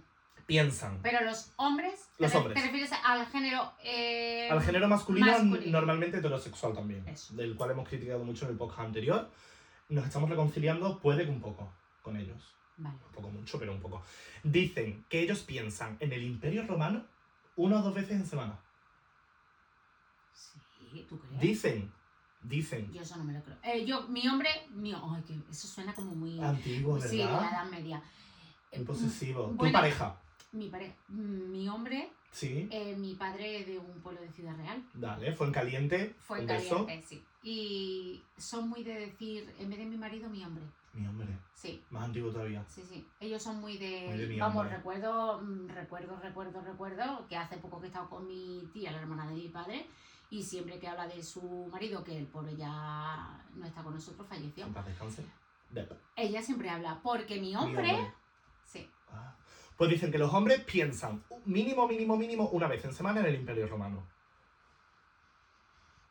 piensan 0.46 1.00
Pero 1.01 1.22
los 1.24 1.51
hombres, 1.58 2.08
Los 2.20 2.32
te, 2.32 2.38
hombres. 2.38 2.56
te 2.56 2.62
refieres 2.65 2.91
al 3.03 3.25
género... 3.27 3.74
eh, 3.84 4.50
al 4.50 4.62
género 4.62 4.88
masculino, 4.88 5.27
masculino. 5.27 5.72
normalmente 5.72 6.17
heterosexual 6.17 6.74
también, 6.74 7.08
Eso. 7.08 7.34
del 7.36 7.56
cual 7.56 7.72
hemos 7.72 7.88
criticado 7.88 8.24
mucho 8.24 8.46
en 8.46 8.51
el 8.51 8.58
podcast 8.58 8.82
anterior. 8.82 9.29
Nos 9.89 10.06
estamos 10.06 10.29
reconciliando, 10.29 11.00
puede 11.00 11.24
que 11.25 11.32
un 11.32 11.41
poco, 11.41 11.72
con 12.01 12.17
ellos. 12.17 12.53
Vale. 12.79 12.96
un 13.08 13.12
poco 13.12 13.29
mucho, 13.29 13.58
pero 13.58 13.72
un 13.74 13.79
poco. 13.82 14.03
Dicen 14.44 15.03
que 15.10 15.20
ellos 15.22 15.39
piensan 15.39 15.98
en 16.00 16.13
el 16.13 16.22
Imperio 16.24 16.65
Romano 16.67 17.03
una 17.56 17.79
o 17.79 17.82
dos 17.82 17.96
veces 17.96 18.12
en 18.12 18.25
semana. 18.27 18.60
Sí, 20.34 21.06
¿tú 21.10 21.20
crees? 21.20 21.39
Dicen, 21.41 21.91
dicen. 22.44 22.91
Yo 22.94 23.01
eso 23.01 23.15
no 23.17 23.24
me 23.24 23.34
lo 23.34 23.41
creo. 23.41 23.58
Eh, 23.63 23.84
yo, 23.86 24.03
mi 24.10 24.27
hombre, 24.27 24.50
mío, 24.70 25.01
ay, 25.12 25.24
que 25.24 25.39
eso 25.51 25.67
suena 25.67 25.94
como 25.94 26.13
muy... 26.13 26.39
Antiguo, 26.39 27.01
sí, 27.01 27.17
de 27.17 27.25
la 27.25 27.32
¿verdad? 27.32 27.51
Edad 27.51 27.65
Media. 27.72 28.01
Muy 28.76 28.86
posesivo. 28.86 29.56
¿Tu 29.58 29.72
pareja? 29.72 30.20
Mi 30.52 30.70
pareja, 30.70 30.96
mi 31.10 31.68
hombre, 31.70 32.10
Sí. 32.32 32.68
eh, 32.72 32.96
mi 32.98 33.16
padre 33.16 33.66
de 33.66 33.78
un 33.78 34.00
pueblo 34.02 34.22
de 34.22 34.30
Ciudad 34.32 34.56
Real. 34.58 34.82
Dale, 34.94 35.34
fue 35.34 35.48
en 35.48 35.54
caliente. 35.54 36.16
Fue 36.20 36.40
un 36.42 36.48
caliente, 36.48 36.96
beso. 36.96 37.08
sí. 37.08 37.24
Y 37.44 38.24
son 38.38 38.70
muy 38.70 38.84
de 38.84 38.94
decir, 38.94 39.54
en 39.60 39.70
vez 39.70 39.80
de 39.80 39.86
mi 39.86 39.98
marido, 39.98 40.30
mi 40.30 40.44
hombre. 40.44 40.64
Mi 40.94 41.06
hombre, 41.08 41.28
Sí, 41.54 41.84
más 41.92 42.06
antiguo 42.06 42.32
todavía. 42.32 42.64
sí, 42.68 42.82
sí. 42.88 43.06
Ellos 43.20 43.42
son 43.44 43.60
muy 43.60 43.78
de... 43.78 44.08
Muy 44.10 44.18
de 44.18 44.28
mi 44.28 44.40
vamos, 44.40 44.62
hombre. 44.64 44.78
recuerdo, 44.78 45.42
mm, 45.42 45.68
recuerdo, 45.70 46.18
recuerdo, 46.20 46.62
recuerdo 46.62 47.28
que 47.28 47.38
hace 47.38 47.58
poco 47.58 47.80
que 47.80 47.86
he 47.86 47.90
estado 47.90 48.10
con 48.10 48.28
mi 48.28 48.68
tía, 48.74 48.92
la 48.92 49.00
hermana 49.00 49.28
de 49.28 49.36
mi 49.36 49.48
padre, 49.50 49.86
y 50.30 50.42
siempre 50.44 50.80
que 50.80 50.88
habla 50.88 51.08
de 51.08 51.22
su 51.24 51.68
marido, 51.72 52.04
que 52.04 52.18
el 52.18 52.26
pobre 52.28 52.56
ya 52.56 53.44
no 53.56 53.66
está 53.66 53.84
con 53.84 53.94
nosotros, 53.94 54.28
falleció. 54.28 54.66
En 54.66 54.74
Ella 56.16 56.42
siempre 56.42 56.70
habla, 56.70 57.00
porque 57.04 57.36
mi 57.36 57.48
mi 57.50 57.56
hombre... 57.56 58.12
Sí, 58.68 58.90
Ah. 59.12 59.34
Pues 59.78 59.90
dicen 59.90 60.12
que 60.12 60.18
los 60.18 60.34
hombres 60.34 60.60
piensan 60.64 61.24
mínimo, 61.46 61.88
mínimo, 61.88 62.18
mínimo 62.18 62.50
una 62.50 62.68
vez 62.68 62.84
en 62.86 62.94
semana 62.94 63.20
en 63.22 63.28
el 63.28 63.36
Imperio 63.36 63.68
Romano. 63.68 64.06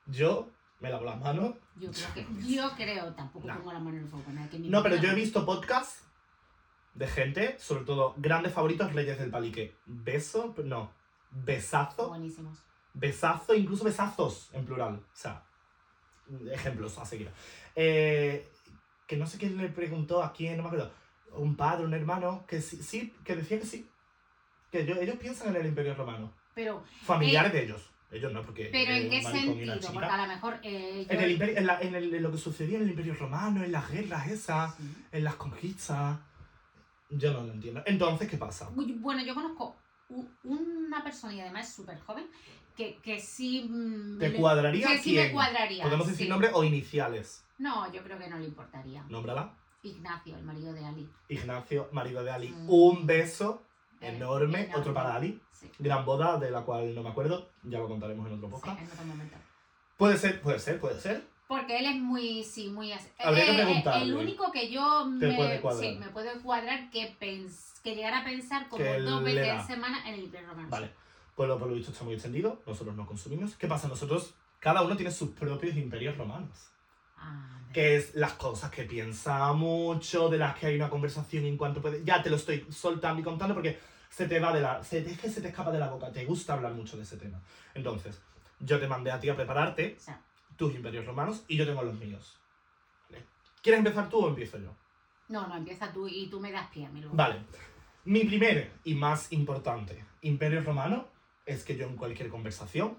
Yo 0.06 0.48
me 0.80 0.90
lavo 0.90 1.04
las 1.04 1.20
manos. 1.20 1.54
yo 1.76 1.90
creo 1.90 2.14
que... 2.14 2.26
Yo 2.54 2.70
creo, 2.76 3.12
tampoco 3.14 3.46
No. 3.46 3.56
pongo 3.56 3.72
la 3.72 3.78
mano 3.80 3.96
en 3.96 4.04
el 4.04 4.08
fuego, 4.08 4.30
nada 4.32 4.48
que 4.48 4.58
mi 4.58 4.68
No, 4.68 4.82
pero 4.82 4.96
yo 4.96 5.10
he 5.10 5.14
visto 5.14 5.44
podcasts 5.44 6.04
de 6.94 7.06
gente, 7.06 7.58
sobre 7.58 7.84
todo 7.84 8.14
grandes 8.16 8.52
favoritos, 8.52 8.92
Reyes 8.92 9.18
del 9.18 9.30
Palique. 9.30 9.76
Beso, 9.84 10.54
no, 10.64 10.90
besazo, 11.30 12.08
Buenísimos. 12.08 12.58
besazo, 12.94 13.54
incluso 13.54 13.84
besazos 13.84 14.48
en 14.52 14.64
plural. 14.64 14.94
O 14.94 15.16
sea, 15.16 15.42
ejemplos 16.52 16.96
a 16.98 17.04
seguir. 17.04 17.30
Eh, 17.74 18.48
que 19.06 19.16
no 19.16 19.26
sé 19.26 19.38
quién 19.38 19.56
le 19.58 19.68
preguntó 19.68 20.22
a 20.22 20.32
quién, 20.32 20.56
no 20.56 20.62
me 20.62 20.68
acuerdo. 20.70 20.90
Un 21.36 21.56
padre, 21.56 21.84
un 21.84 21.94
hermano, 21.94 22.44
que 22.46 22.60
sí, 22.60 22.76
sí 22.82 23.14
que 23.24 23.36
decía 23.36 23.58
que 23.60 23.66
sí. 23.66 23.88
Que 24.70 24.80
ellos, 24.80 24.98
ellos 24.98 25.16
piensan 25.16 25.48
en 25.48 25.56
el 25.56 25.66
Imperio 25.66 25.94
Romano. 25.94 26.32
Pero, 26.54 26.82
Familiares 27.04 27.52
de 27.52 27.64
ellos. 27.64 27.90
Ellos 28.10 28.32
no, 28.32 28.42
porque. 28.42 28.66
Eh, 28.66 28.70
pero 28.72 28.92
¿en 28.92 29.06
eh, 29.06 29.10
qué 29.10 29.22
sentido? 29.22 29.78
chica. 29.78 29.92
Porque 29.92 30.06
a 30.08 30.16
lo 30.16 30.26
mejor 30.28 30.58
eh, 30.62 31.06
En, 31.08 31.20
el 31.20 31.30
imperio, 31.32 31.56
en, 31.58 31.66
la- 31.66 31.80
en 31.80 31.94
el- 31.94 32.14
en 32.14 32.22
lo 32.22 32.30
que 32.32 32.38
sucedía 32.38 32.76
en 32.78 32.84
el 32.84 32.90
Imperio 32.90 33.14
Romano, 33.14 33.62
en 33.64 33.72
las 33.72 33.90
guerras 33.90 34.28
esas, 34.28 34.74
Sí. 34.76 34.94
en 35.12 35.24
las 35.24 35.34
conquistas. 35.34 36.18
Yo 37.10 37.32
no 37.32 37.42
lo 37.44 37.52
entiendo. 37.52 37.82
Entonces, 37.86 38.28
¿qué 38.28 38.36
pasa? 38.38 38.68
Bueno, 38.74 39.24
yo 39.24 39.34
conozco 39.34 39.76
una 40.44 41.02
persona 41.02 41.34
y 41.34 41.40
además 41.40 41.72
súper 41.72 41.98
joven 42.00 42.26
que, 42.76 42.98
que 43.02 43.20
sí... 43.20 43.66
mm, 43.68 44.18
¿Te 44.18 44.28
le- 44.30 44.36
cuadraría 44.38 44.86
Que 44.88 44.98
sí 44.98 45.14
me 45.16 45.32
cuadraría. 45.32 45.82
¿Podemos 45.84 46.06
decir 46.06 46.26
sí. 46.26 46.30
nombre 46.30 46.50
o 46.52 46.62
iniciales? 46.64 47.44
No, 47.58 47.92
yo 47.92 48.02
creo 48.02 48.18
que 48.18 48.28
no 48.28 48.38
le 48.38 48.44
importaría. 48.46 49.02
Nómbrala. 49.08 49.52
Ignacio, 49.82 50.36
el 50.36 50.42
marido 50.44 50.72
de 50.72 50.84
Ali. 50.84 51.08
Ignacio, 51.28 51.88
marido 51.92 52.24
de 52.24 52.30
Ali. 52.30 52.48
Mm. 52.50 52.70
Un 52.70 53.06
beso 53.06 53.62
enorme. 54.00 54.60
enorme. 54.62 54.76
Otro 54.76 54.92
para 54.94 55.14
Ali. 55.14 55.40
Sí, 55.52 55.70
Gran 55.78 56.04
boda, 56.04 56.38
de 56.38 56.50
la 56.50 56.62
cual 56.62 56.94
no 56.94 57.02
me 57.02 57.10
acuerdo. 57.10 57.48
Ya 57.62 57.78
lo 57.78 57.88
contaremos 57.88 58.26
en 58.26 58.34
otro 58.34 58.48
sí, 58.48 58.52
podcast. 58.54 58.80
en 58.80 58.86
otro 58.90 59.04
momento. 59.06 59.36
Puede 59.96 60.18
ser, 60.18 60.40
puede 60.42 60.58
ser, 60.58 60.80
puede 60.80 61.00
ser. 61.00 61.24
Porque 61.48 61.78
él 61.78 61.86
es 61.86 61.96
muy, 61.96 62.42
sí, 62.42 62.68
muy 62.70 62.92
así. 62.92 63.08
Habría 63.20 63.44
Eh, 63.46 63.52
eh, 63.52 63.64
preguntarle. 63.64 64.04
El 64.04 64.14
único 64.14 64.50
que 64.50 64.70
yo 64.70 65.06
me, 65.06 65.32
puede 65.34 65.60
cuadrar. 65.60 65.84
sí, 65.92 65.96
me 65.98 66.08
puede 66.08 66.40
cuadrar 66.42 66.90
que, 66.90 67.16
pens- 67.20 67.80
que 67.82 67.94
llegara 67.94 68.20
a 68.20 68.24
pensar 68.24 68.68
como 68.68 68.82
Que 68.82 68.98
dos 69.00 69.22
veces 69.22 69.48
a 69.50 69.66
semana 69.66 70.06
en 70.08 70.14
el 70.14 70.24
Imperio 70.24 70.48
Romano. 70.48 70.68
Vale. 70.68 70.90
Pues 71.36 71.48
lo, 71.48 71.58
por 71.58 71.68
lo 71.68 71.74
visto 71.74 71.92
está 71.92 72.02
muy 72.04 72.14
extendido. 72.14 72.60
Nosotros 72.66 72.96
no 72.96 73.06
consumimos. 73.06 73.54
¿Qué 73.54 73.68
pasa? 73.68 73.86
Nosotros, 73.88 74.34
cada 74.58 74.82
uno 74.82 74.96
tiene 74.96 75.12
sus 75.12 75.30
propios 75.30 75.76
imperios 75.76 76.16
romanos. 76.18 76.68
Ah, 77.16 77.60
que 77.72 77.96
es 77.96 78.14
las 78.14 78.32
cosas 78.34 78.70
que 78.70 78.84
piensa 78.84 79.52
mucho, 79.52 80.28
de 80.28 80.38
las 80.38 80.56
que 80.56 80.66
hay 80.66 80.76
una 80.76 80.88
conversación 80.88 81.44
en 81.44 81.56
cuanto 81.56 81.80
puede. 81.80 82.04
Ya 82.04 82.22
te 82.22 82.30
lo 82.30 82.36
estoy 82.36 82.66
soltando 82.70 83.20
y 83.20 83.24
contando 83.24 83.54
porque 83.54 83.78
se 84.08 84.26
te 84.26 84.40
va 84.40 84.52
de 84.52 84.60
la. 84.60 84.82
Se 84.82 85.02
te, 85.02 85.10
es 85.12 85.20
que 85.20 85.28
se 85.28 85.40
te 85.40 85.48
escapa 85.48 85.70
de 85.70 85.78
la 85.78 85.88
boca, 85.88 86.10
te 86.10 86.24
gusta 86.24 86.54
hablar 86.54 86.72
mucho 86.72 86.96
de 86.96 87.02
ese 87.02 87.16
tema. 87.16 87.40
Entonces, 87.74 88.20
yo 88.60 88.78
te 88.78 88.88
mandé 88.88 89.10
a 89.10 89.20
ti 89.20 89.28
a 89.28 89.36
prepararte 89.36 89.96
sea, 89.98 90.20
tus 90.56 90.74
imperios 90.74 91.04
romanos 91.04 91.44
y 91.48 91.56
yo 91.56 91.66
tengo 91.66 91.82
los 91.82 91.94
míos. 91.94 92.38
¿Vale? 93.10 93.24
¿Quieres 93.62 93.78
empezar 93.78 94.08
tú 94.08 94.24
o 94.24 94.28
empiezo 94.28 94.58
yo? 94.58 94.74
no, 95.28 95.46
no, 95.46 95.56
empieza 95.56 95.92
tú 95.92 96.06
y 96.08 96.28
tú 96.28 96.40
me 96.40 96.52
das 96.52 96.68
pie 96.68 96.86
a 96.86 96.88
mí 96.88 97.00
luego. 97.00 97.16
Vale. 97.16 97.40
Mi 98.04 98.24
primer 98.24 98.72
y 98.84 98.94
más 98.94 99.32
importante 99.32 100.04
imperio 100.22 100.60
romano 100.62 101.08
es 101.44 101.64
que 101.64 101.76
yo 101.76 101.86
en 101.86 101.96
cualquier 101.96 102.28
conversación, 102.28 102.96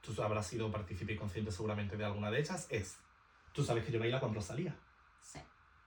tú 0.00 0.20
habrás 0.22 0.46
sido 0.46 0.70
partícipe 0.70 1.12
y 1.12 1.16
consciente 1.16 1.52
seguramente 1.52 1.96
de 1.96 2.04
alguna 2.04 2.30
de 2.30 2.40
ellas, 2.40 2.66
es. 2.70 2.98
Tú 3.52 3.64
sabes 3.64 3.84
que 3.84 3.92
yo 3.92 3.98
baila 3.98 4.20
con 4.20 4.34
Rosalía. 4.34 4.74
Sí, 5.20 5.38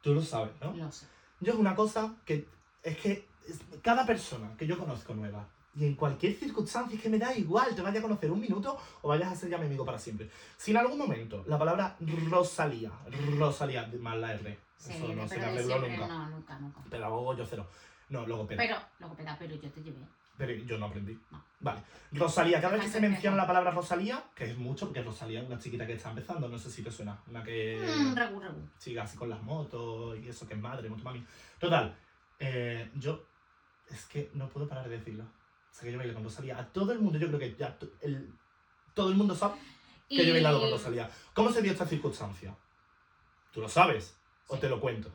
Tú 0.02 0.14
lo 0.14 0.22
sabes, 0.22 0.52
¿no? 0.62 0.74
lo 0.74 0.92
sé. 0.92 1.08
Yo 1.40 1.54
es 1.54 1.60
una 1.60 1.76
cosa 1.76 2.14
que 2.26 2.48
es 2.84 2.98
que 2.98 3.28
cada 3.82 4.06
persona 4.06 4.56
que 4.58 4.68
yo 4.68 4.78
conozco 4.78 5.14
nueva 5.14 5.48
y 5.76 5.86
en 5.86 5.96
cualquier 5.96 6.36
circunstancia 6.36 6.96
es 6.96 7.02
que 7.02 7.10
me 7.10 7.18
da 7.18 7.36
igual, 7.36 7.74
te 7.76 7.82
vaya 7.82 8.00
a 8.00 8.02
conocer 8.02 8.30
un 8.32 8.40
minuto 8.40 8.78
o 9.02 9.08
vayas 9.10 9.32
a 9.32 9.36
ser 9.36 9.50
ya 9.50 9.58
mi 9.58 9.66
amigo 9.66 9.84
para 9.86 9.98
siempre. 9.98 10.30
Si 10.58 10.72
en 10.72 10.78
algún 10.78 10.98
momento 10.98 11.44
la 11.48 11.58
palabra 11.58 11.96
Rosalía, 12.30 12.92
Rosalía, 13.38 13.90
más 14.00 14.18
la 14.18 14.34
R, 14.34 14.60
Sí, 14.78 14.92
eso 14.94 15.14
no 15.14 15.28
se 15.28 15.38
me 15.38 15.46
arregló 15.46 15.80
nunca. 15.80 16.08
no, 16.08 16.30
nunca, 16.30 16.60
nunca. 16.60 16.82
Pedagogo 16.90 17.36
yo 17.38 17.46
cero. 17.46 17.68
No, 18.10 18.26
luego 18.28 18.46
pero, 18.46 18.62
Pero, 18.62 18.78
luego 19.00 19.16
peda, 19.16 19.36
pero 19.40 19.56
yo 19.56 19.72
te 19.72 19.82
llevé. 19.82 20.06
Pero 20.38 20.54
yo 20.54 20.78
no 20.78 20.86
aprendí. 20.88 21.18
No. 21.32 21.44
Vale. 21.60 21.82
Rosalía, 22.12 22.60
cada 22.62 22.74
vez 22.76 22.86
que 22.86 22.92
se 22.92 23.00
menciona 23.00 23.38
la 23.38 23.48
palabra 23.48 23.72
Rosalía, 23.72 24.24
que 24.36 24.52
es 24.52 24.58
mucho, 24.58 24.88
porque 24.88 25.02
Rosalía 25.02 25.42
es 25.42 25.48
una 25.48 25.58
chiquita 25.60 25.88
que 25.88 25.94
está 25.94 26.10
empezando, 26.10 26.50
no 26.50 26.58
sé 26.60 26.70
si 26.70 26.84
te 26.84 26.92
suena, 26.92 27.18
una 27.28 27.42
que 27.44 27.80
Mm, 27.82 28.70
sigue 28.78 29.00
así 29.00 29.18
con 29.18 29.30
las 29.30 29.42
motos 29.42 30.18
y 30.20 30.28
eso 30.28 30.46
que 30.48 30.54
es 30.56 30.60
madre, 30.60 30.90
moto 30.90 31.04
mami. 31.04 31.26
Total, 31.60 31.96
eh, 32.40 32.92
yo 32.96 33.24
es 33.90 34.06
que 34.06 34.30
no 34.34 34.50
puedo 34.50 34.68
parar 34.68 34.90
de 34.90 34.98
decirlo. 34.98 35.24
O 35.24 35.74
sea, 35.76 35.86
que 35.86 35.92
yo 35.92 35.98
bailo 35.98 36.14
con 36.14 36.24
Rosalía. 36.24 36.60
A 36.60 36.68
todo 36.68 36.92
el 36.92 37.00
mundo, 37.00 37.18
yo 37.18 37.28
creo 37.28 37.40
que 37.40 37.56
ya 37.56 37.78
el- 38.02 38.32
todo 38.94 39.10
el 39.10 39.16
mundo 39.16 39.34
sabe 39.36 39.56
que 40.10 40.18
yo 40.18 40.30
he 40.30 40.34
bailado 40.34 40.60
con 40.60 40.70
Rosalía. 40.70 41.10
¿Cómo 41.34 41.52
se 41.52 41.62
dio 41.62 41.72
esta 41.72 41.86
circunstancia? 41.88 42.56
¿Tú 43.52 43.62
lo 43.62 43.70
sabes? 43.70 44.16
¿O 44.48 44.56
Sí. 44.56 44.62
te 44.62 44.70
lo 44.70 44.80
cuento? 44.80 45.10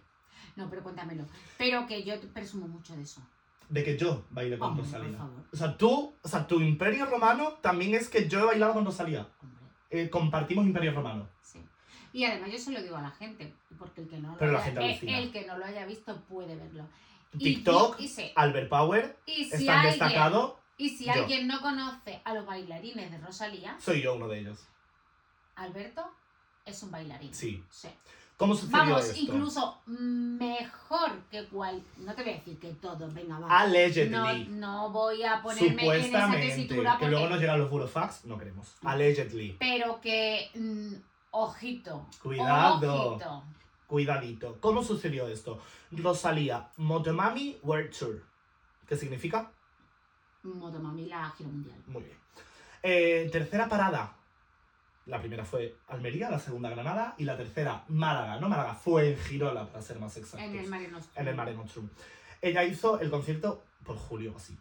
No, 0.56 0.68
pero 0.68 0.82
cuéntamelo. 0.82 1.24
Pero 1.58 1.86
que 1.86 2.02
yo 2.02 2.14
presumo 2.32 2.66
mucho 2.66 2.96
de 2.96 3.02
eso. 3.02 3.20
De 3.68 3.84
que 3.84 3.96
yo 3.98 4.24
baile 4.30 4.58
con 4.58 4.68
Hombre, 4.70 4.84
por 4.84 4.92
Rosalía. 4.92 5.18
favor. 5.18 5.44
O 5.52 5.56
sea, 5.56 5.76
tú, 5.76 6.14
o 6.22 6.28
sea, 6.28 6.46
tu 6.46 6.60
imperio 6.60 7.04
romano 7.06 7.54
también 7.60 7.94
es 7.94 8.08
que 8.08 8.28
yo 8.28 8.40
he 8.40 8.44
bailado 8.46 8.72
con 8.74 8.84
Rosalía. 8.84 9.28
Hombre, 9.42 9.64
Eh, 9.90 10.10
compartimos 10.10 10.64
imperio 10.66 10.92
romano. 10.92 11.28
sí. 11.42 11.62
Y 12.12 12.24
además 12.24 12.50
yo 12.52 12.58
se 12.58 12.72
lo 12.72 12.82
digo 12.82 12.96
a 12.96 13.02
la 13.02 13.10
gente, 13.10 13.52
porque 13.78 14.00
el 14.02 14.08
que 14.08 14.18
no 14.18 14.32
lo, 14.32 14.38
Pero 14.38 14.52
la 14.52 14.58
haya, 14.58 14.64
gente 14.66 14.80
eh, 14.80 14.88
alucina. 14.90 15.18
el 15.18 15.32
que 15.32 15.46
no 15.46 15.58
lo 15.58 15.64
haya 15.66 15.84
visto 15.86 16.16
puede 16.22 16.56
verlo. 16.56 16.84
Y- 17.34 17.38
TikTok, 17.56 18.00
Y, 18.00 18.04
y 18.04 18.08
sí, 18.08 18.32
Albert 18.34 18.68
Power, 18.70 19.16
y 19.26 19.44
si 19.44 19.54
están 19.54 19.76
alguien, 19.80 19.90
destacados. 19.98 20.52
y 20.78 20.88
si 20.88 21.04
yo. 21.04 21.12
alguien 21.12 21.46
no 21.46 21.60
conoce 21.60 22.22
a 22.24 22.32
los 22.32 22.46
bailarines 22.46 23.10
de 23.10 23.18
Rosalía, 23.18 23.76
Soy 23.78 24.00
yo 24.00 24.14
uno 24.14 24.28
de 24.28 24.38
ellos. 24.40 24.66
Alberto 25.56 26.02
es 26.64 26.82
un 26.82 26.90
bailarín. 26.90 27.34
Sí. 27.34 27.62
¿Cómo 28.38 28.54
sucedió 28.54 28.78
Vamos, 28.78 29.04
esto? 29.04 29.18
incluso 29.20 29.78
mejor 29.86 31.10
que 31.30 31.44
cual. 31.46 31.82
No 31.98 32.14
te 32.14 32.22
voy 32.22 32.32
a 32.32 32.34
decir 32.36 32.58
que 32.58 32.68
todos, 32.74 33.12
venga, 33.12 33.34
va. 33.40 33.48
No, 33.48 33.52
Allegedly. 33.58 34.46
no 34.50 34.90
voy 34.90 35.24
a 35.24 35.42
ponerme 35.42 35.84
en 35.84 36.04
esa 36.04 36.30
tesitura 36.30 36.92
Que 36.92 36.98
porque. 36.98 37.10
luego 37.10 37.28
nos 37.28 37.40
llegan 37.40 37.58
los 37.58 37.68
burofax, 37.68 38.24
no 38.26 38.38
queremos. 38.38 38.74
Allegedly. 38.84 39.56
Pero 39.58 40.00
que. 40.00 40.50
mm, 40.54 40.94
ojito. 41.32 42.06
Cuidado. 42.22 43.14
Ojito. 43.14 43.42
Cuidadito. 43.88 44.56
¿Cómo 44.60 44.82
sucedió 44.84 45.26
esto? 45.26 45.60
Rosalía, 45.90 46.68
Motomami 46.76 47.58
World 47.62 47.90
Tour. 47.98 48.22
¿Qué 48.86 48.96
significa? 48.96 49.50
Motomami 50.44 51.06
la 51.06 51.28
gira 51.30 51.48
mundial. 51.50 51.82
Muy 51.88 52.02
bien. 52.04 52.16
Eh, 52.84 53.28
tercera 53.32 53.68
parada. 53.68 54.14
La 55.08 55.20
primera 55.20 55.42
fue 55.42 55.74
Almería, 55.88 56.28
la 56.28 56.38
segunda 56.38 56.68
Granada 56.68 57.14
y 57.16 57.24
la 57.24 57.34
tercera 57.34 57.82
Málaga. 57.88 58.38
No 58.38 58.50
Málaga, 58.50 58.74
fue 58.74 59.12
en 59.12 59.18
Girola, 59.18 59.66
para 59.66 59.82
ser 59.82 59.98
más 59.98 60.14
exactos. 60.18 60.46
En 60.46 60.58
el 60.58 60.68
Mare 60.68 60.88
Nostrum. 60.88 61.22
en 61.22 61.28
el 61.28 61.34
Mare 61.34 61.54
Nostrum. 61.54 61.88
Ella 62.42 62.62
hizo 62.62 63.00
el 63.00 63.10
concierto 63.10 63.64
por 63.84 63.96
julio, 63.96 64.34
así. 64.36 64.54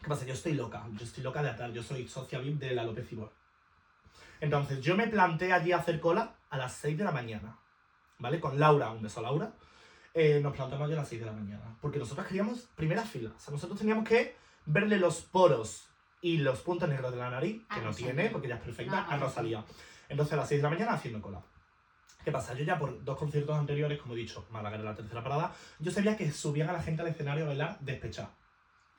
¿Qué 0.00 0.08
pasa? 0.08 0.24
Yo 0.24 0.34
estoy 0.34 0.52
loca, 0.52 0.86
yo 0.92 1.04
estoy 1.04 1.24
loca 1.24 1.42
de 1.42 1.50
atar, 1.50 1.72
yo 1.72 1.82
soy 1.82 2.06
socia 2.06 2.38
VIP 2.38 2.60
de 2.60 2.74
la 2.74 2.84
López 2.84 3.10
Ibor. 3.10 3.32
Entonces, 4.40 4.80
yo 4.80 4.96
me 4.96 5.08
planteé 5.08 5.52
allí 5.52 5.72
a 5.72 5.78
hacer 5.78 5.98
cola 5.98 6.36
a 6.50 6.56
las 6.56 6.72
6 6.74 6.96
de 6.96 7.04
la 7.04 7.10
mañana, 7.10 7.58
¿vale? 8.18 8.38
Con 8.38 8.60
Laura, 8.60 8.92
un 8.92 9.02
beso 9.02 9.18
a 9.20 9.22
Laura. 9.24 9.52
Eh, 10.14 10.38
nos 10.40 10.54
plantamos 10.54 10.84
allí 10.84 10.94
a 10.94 10.98
las 10.98 11.08
6 11.08 11.20
de 11.20 11.26
la 11.26 11.32
mañana, 11.32 11.76
porque 11.80 11.98
nosotros 11.98 12.28
queríamos 12.28 12.68
primera 12.76 13.02
fila, 13.02 13.32
o 13.36 13.40
sea, 13.40 13.52
nosotros 13.52 13.76
teníamos 13.76 14.08
que 14.08 14.36
verle 14.66 14.98
los 14.98 15.20
poros 15.22 15.88
y 16.24 16.38
los 16.38 16.60
puntos 16.60 16.88
negros 16.88 17.12
de 17.12 17.18
la 17.18 17.28
nariz, 17.30 17.62
que 17.68 17.80
A 17.80 17.82
no 17.82 17.92
tiene, 17.92 18.30
porque 18.30 18.48
ya 18.48 18.54
es 18.54 18.62
perfecta, 18.62 19.02
No, 19.02 19.10
a 19.10 19.16
no. 19.16 19.24
Rosalía. 19.26 19.62
Entonces, 20.08 20.32
a 20.32 20.36
las 20.36 20.48
6 20.48 20.58
de 20.58 20.62
la 20.62 20.70
mañana 20.70 20.92
haciendo 20.94 21.20
cola. 21.20 21.40
¿Qué 22.24 22.32
pasa? 22.32 22.54
Yo 22.54 22.64
ya 22.64 22.78
por 22.78 23.04
dos 23.04 23.18
conciertos 23.18 23.58
anteriores, 23.58 24.00
como 24.00 24.14
he 24.14 24.16
dicho, 24.16 24.46
Málaga 24.50 24.76
era 24.76 24.84
la 24.84 24.94
tercera 24.94 25.22
parada, 25.22 25.52
yo 25.78 25.90
sabía 25.90 26.16
que 26.16 26.32
subían 26.32 26.70
a 26.70 26.72
la 26.72 26.82
gente 26.82 27.02
al 27.02 27.08
escenario 27.08 27.44
a 27.44 27.48
bailar 27.48 27.78
despechada. 27.80 28.30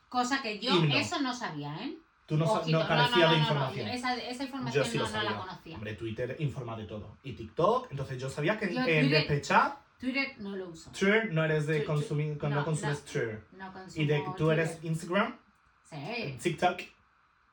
Cosa 0.09 0.41
que 0.43 0.59
yo 0.59 0.75
Himno. 0.75 0.95
eso 0.95 1.19
no 1.21 1.33
sabía, 1.33 1.75
¿eh? 1.83 1.97
Tú 2.27 2.37
no, 2.37 2.45
Ojito, 2.45 2.77
no 2.79 2.87
carecías 2.87 3.29
de 3.31 3.37
no, 3.37 3.41
información. 3.43 3.87
Esa, 3.89 4.15
esa 4.15 4.43
información 4.43 4.83
yo 4.85 4.91
sí 4.91 4.97
no, 4.97 5.03
lo 5.03 5.09
no 5.09 5.15
sabía. 5.15 5.31
la 5.31 5.37
conocía. 5.39 5.75
Hombre, 5.75 5.93
Twitter 5.95 6.35
informa 6.39 6.77
de 6.77 6.85
todo. 6.85 7.17
Y 7.23 7.33
TikTok, 7.33 7.87
entonces 7.91 8.19
yo 8.21 8.29
sabía 8.29 8.57
que 8.59 8.71
Yo 8.73 8.79
en 8.81 8.85
Twitter- 8.85 9.09
despechada, 9.09 9.81
Twitter 9.99 10.33
no 10.37 10.55
lo 10.55 10.69
uso. 10.69 10.91
Twitter 10.91 11.31
no 11.33 11.43
eres 11.43 11.65
de 11.65 11.83
consumir, 11.83 12.37
no, 12.41 12.63
consumes 12.65 13.03
no. 13.05 13.11
Twitter. 13.11 13.43
No 13.53 13.71
Y 13.95 14.05
de 14.05 14.23
tú 14.37 14.51
eres. 14.51 14.83
Instagram, 14.83 15.35
Sí. 15.89 16.37
TikTok, 16.41 16.81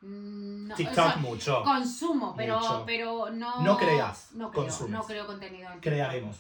No, 0.03 0.75
TikTok 0.75 0.99
o 0.99 1.09
sea, 1.11 1.17
mucho. 1.17 1.63
consumo, 1.63 2.35
pero, 2.37 2.59
Mucho. 2.59 2.83
pero 2.85 3.31
no. 3.31 3.61
No 3.63 3.77
creas, 3.79 4.33
No 4.35 4.51
creo, 4.51 4.65
consumes. 4.65 4.91
no 4.93 5.03
creo 5.05 5.27
contenido. 5.27 5.71
Crearemos. 5.81 6.37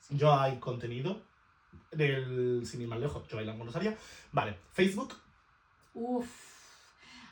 Sí. 0.00 0.16
Yo 0.18 0.34
hay 0.38 0.58
contenido 0.58 1.22
del 1.92 2.62
sin 2.66 2.82
ir 2.82 2.88
más 2.88 3.00
lejos, 3.00 3.26
yo 3.28 3.36
bailando 3.36 3.58
con 3.60 3.66
Rosalía. 3.68 3.96
Vale, 4.32 4.58
Facebook, 4.72 5.14
Uf. 5.94 6.28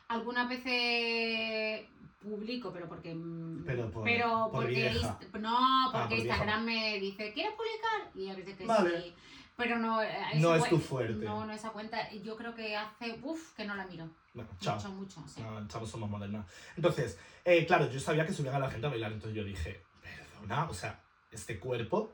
Algunas 0.09 0.49
veces 0.49 1.87
publico, 2.23 2.73
pero 2.73 2.89
porque. 2.89 3.15
mm, 3.15 3.65
Pero 3.67 3.91
por- 3.91 4.05
pero 4.05 4.29
por 4.51 4.53
porque 4.53 4.71
vieja. 4.75 5.19
Inst- 5.21 5.39
no, 5.41 5.91
porque 5.93 5.99
Ah, 5.99 6.07
por 6.09 6.09
vieja. 6.09 6.23
Instagram 6.25 6.65
me 6.65 6.99
dice, 6.99 7.33
¿quieres 7.33 7.53
publicar? 7.53 8.11
Y 8.15 8.29
a 8.31 8.35
veces 8.35 8.57
que 8.57 8.65
Vale. 8.67 9.03
sí. 9.03 9.15
Pero 9.57 9.79
no. 9.79 10.03
eh, 10.03 10.11
No 10.37 10.55
es 10.55 10.69
tu 10.69 10.79
fuerte. 10.79 11.25
No, 11.25 11.45
no, 11.47 11.53
esa 11.53 11.71
cuenta. 11.71 12.11
Yo 12.13 12.37
creo 12.37 12.55
que 12.55 12.75
hace. 12.77 13.19
Uf, 13.23 13.53
que 13.55 13.65
no 13.67 13.75
la 13.77 13.87
miro. 13.87 14.09
Bueno, 14.35 14.51
chao. 14.61 14.77
Mucho, 14.77 14.91
mucho. 14.91 15.25
Sí. 15.27 15.41
No, 15.43 15.67
chavos, 15.69 15.89
somos 15.91 16.11
modernas. 16.11 16.47
Entonces, 16.77 17.19
eh, 17.45 17.65
claro, 17.67 17.91
yo 17.91 17.99
sabía 18.01 18.27
que 18.27 18.33
subían 18.33 18.57
a 18.57 18.59
la 18.59 18.71
gente 18.71 18.87
a 18.87 18.91
bailar, 18.91 19.13
entonces 19.13 19.37
yo 19.37 19.45
dije, 19.45 19.83
perdona, 20.03 20.69
o 20.69 20.75
sea, 20.75 21.01
este 21.31 21.59
cuerpo 21.59 22.13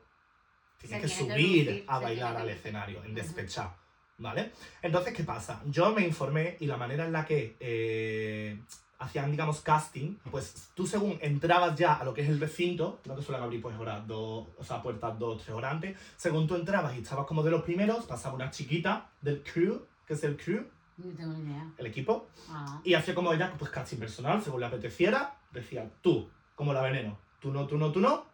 tiene 0.79 0.95
Se 0.95 1.01
que 1.01 1.07
tiene 1.07 1.33
que 1.33 1.33
subir 1.33 1.65
lucir, 1.65 1.85
a 1.87 1.99
bailar 1.99 2.35
que 2.35 2.41
al 2.41 2.49
escenario, 2.49 2.99
en 3.03 3.11
Ujú. 3.11 3.15
despechá, 3.15 3.75
¿Vale? 4.17 4.51
Entonces, 4.83 5.15
¿qué 5.15 5.23
pasa? 5.23 5.63
Yo 5.65 5.91
me 5.93 6.05
informé 6.05 6.55
y 6.59 6.67
la 6.67 6.77
manera 6.77 7.05
en 7.07 7.11
la 7.11 7.25
que 7.25 7.57
eh, 7.59 8.59
hacían, 8.99 9.31
digamos, 9.31 9.61
casting, 9.61 10.15
pues 10.29 10.69
tú 10.75 10.85
según 10.85 11.17
entrabas 11.21 11.75
ya 11.75 11.95
a 11.95 12.03
lo 12.03 12.13
que 12.13 12.21
es 12.21 12.29
el 12.29 12.39
recinto, 12.39 12.99
no 13.05 13.15
que 13.15 13.23
suelen 13.23 13.43
abrir 13.43 13.59
pues 13.63 13.75
horas, 13.79 14.05
dos, 14.05 14.49
o 14.59 14.63
sea, 14.63 14.79
puertas 14.83 15.17
dos, 15.17 15.41
tres 15.41 15.55
horas 15.55 15.73
antes, 15.73 15.97
según 16.17 16.45
tú 16.45 16.53
entrabas 16.55 16.95
y 16.95 16.99
estabas 16.99 17.25
como 17.25 17.41
de 17.41 17.49
los 17.49 17.63
primeros, 17.63 18.05
pasaba 18.05 18.35
una 18.35 18.51
chiquita 18.51 19.09
del 19.21 19.41
crew, 19.41 19.87
que 20.05 20.13
es 20.13 20.23
el 20.23 20.37
crew, 20.37 20.67
No 21.03 21.15
tengo 21.15 21.33
ni 21.33 21.49
idea. 21.51 21.71
el 21.77 21.85
equipo, 21.85 22.27
Ah. 22.49 22.81
y 22.83 22.93
hacía 22.93 23.13
como 23.15 23.33
ella, 23.33 23.53
pues 23.57 23.71
casting 23.71 23.97
personal, 23.97 24.41
según 24.41 24.59
le 24.59 24.65
apeteciera, 24.67 25.35
decía, 25.51 25.89
tú, 26.01 26.29
como 26.55 26.73
la 26.73 26.81
veneno, 26.81 27.17
tú 27.39 27.51
no, 27.51 27.65
tú 27.67 27.77
no, 27.77 27.91
tú 27.91 27.99
no, 27.99 28.25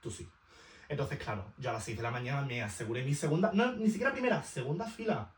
tú 0.00 0.10
sí. 0.10 0.28
Entonces, 0.88 1.18
claro, 1.18 1.44
yo 1.58 1.70
a 1.70 1.72
las 1.74 1.84
6 1.84 1.96
de 1.96 2.02
la 2.02 2.10
mañana 2.10 2.42
me 2.42 2.62
aseguré 2.62 3.02
mi 3.04 3.14
segunda, 3.14 3.50
no, 3.52 3.72
ni 3.72 3.88
siquiera 3.90 4.12
primera, 4.12 4.42
segunda 4.42 4.86
fila. 4.86 5.32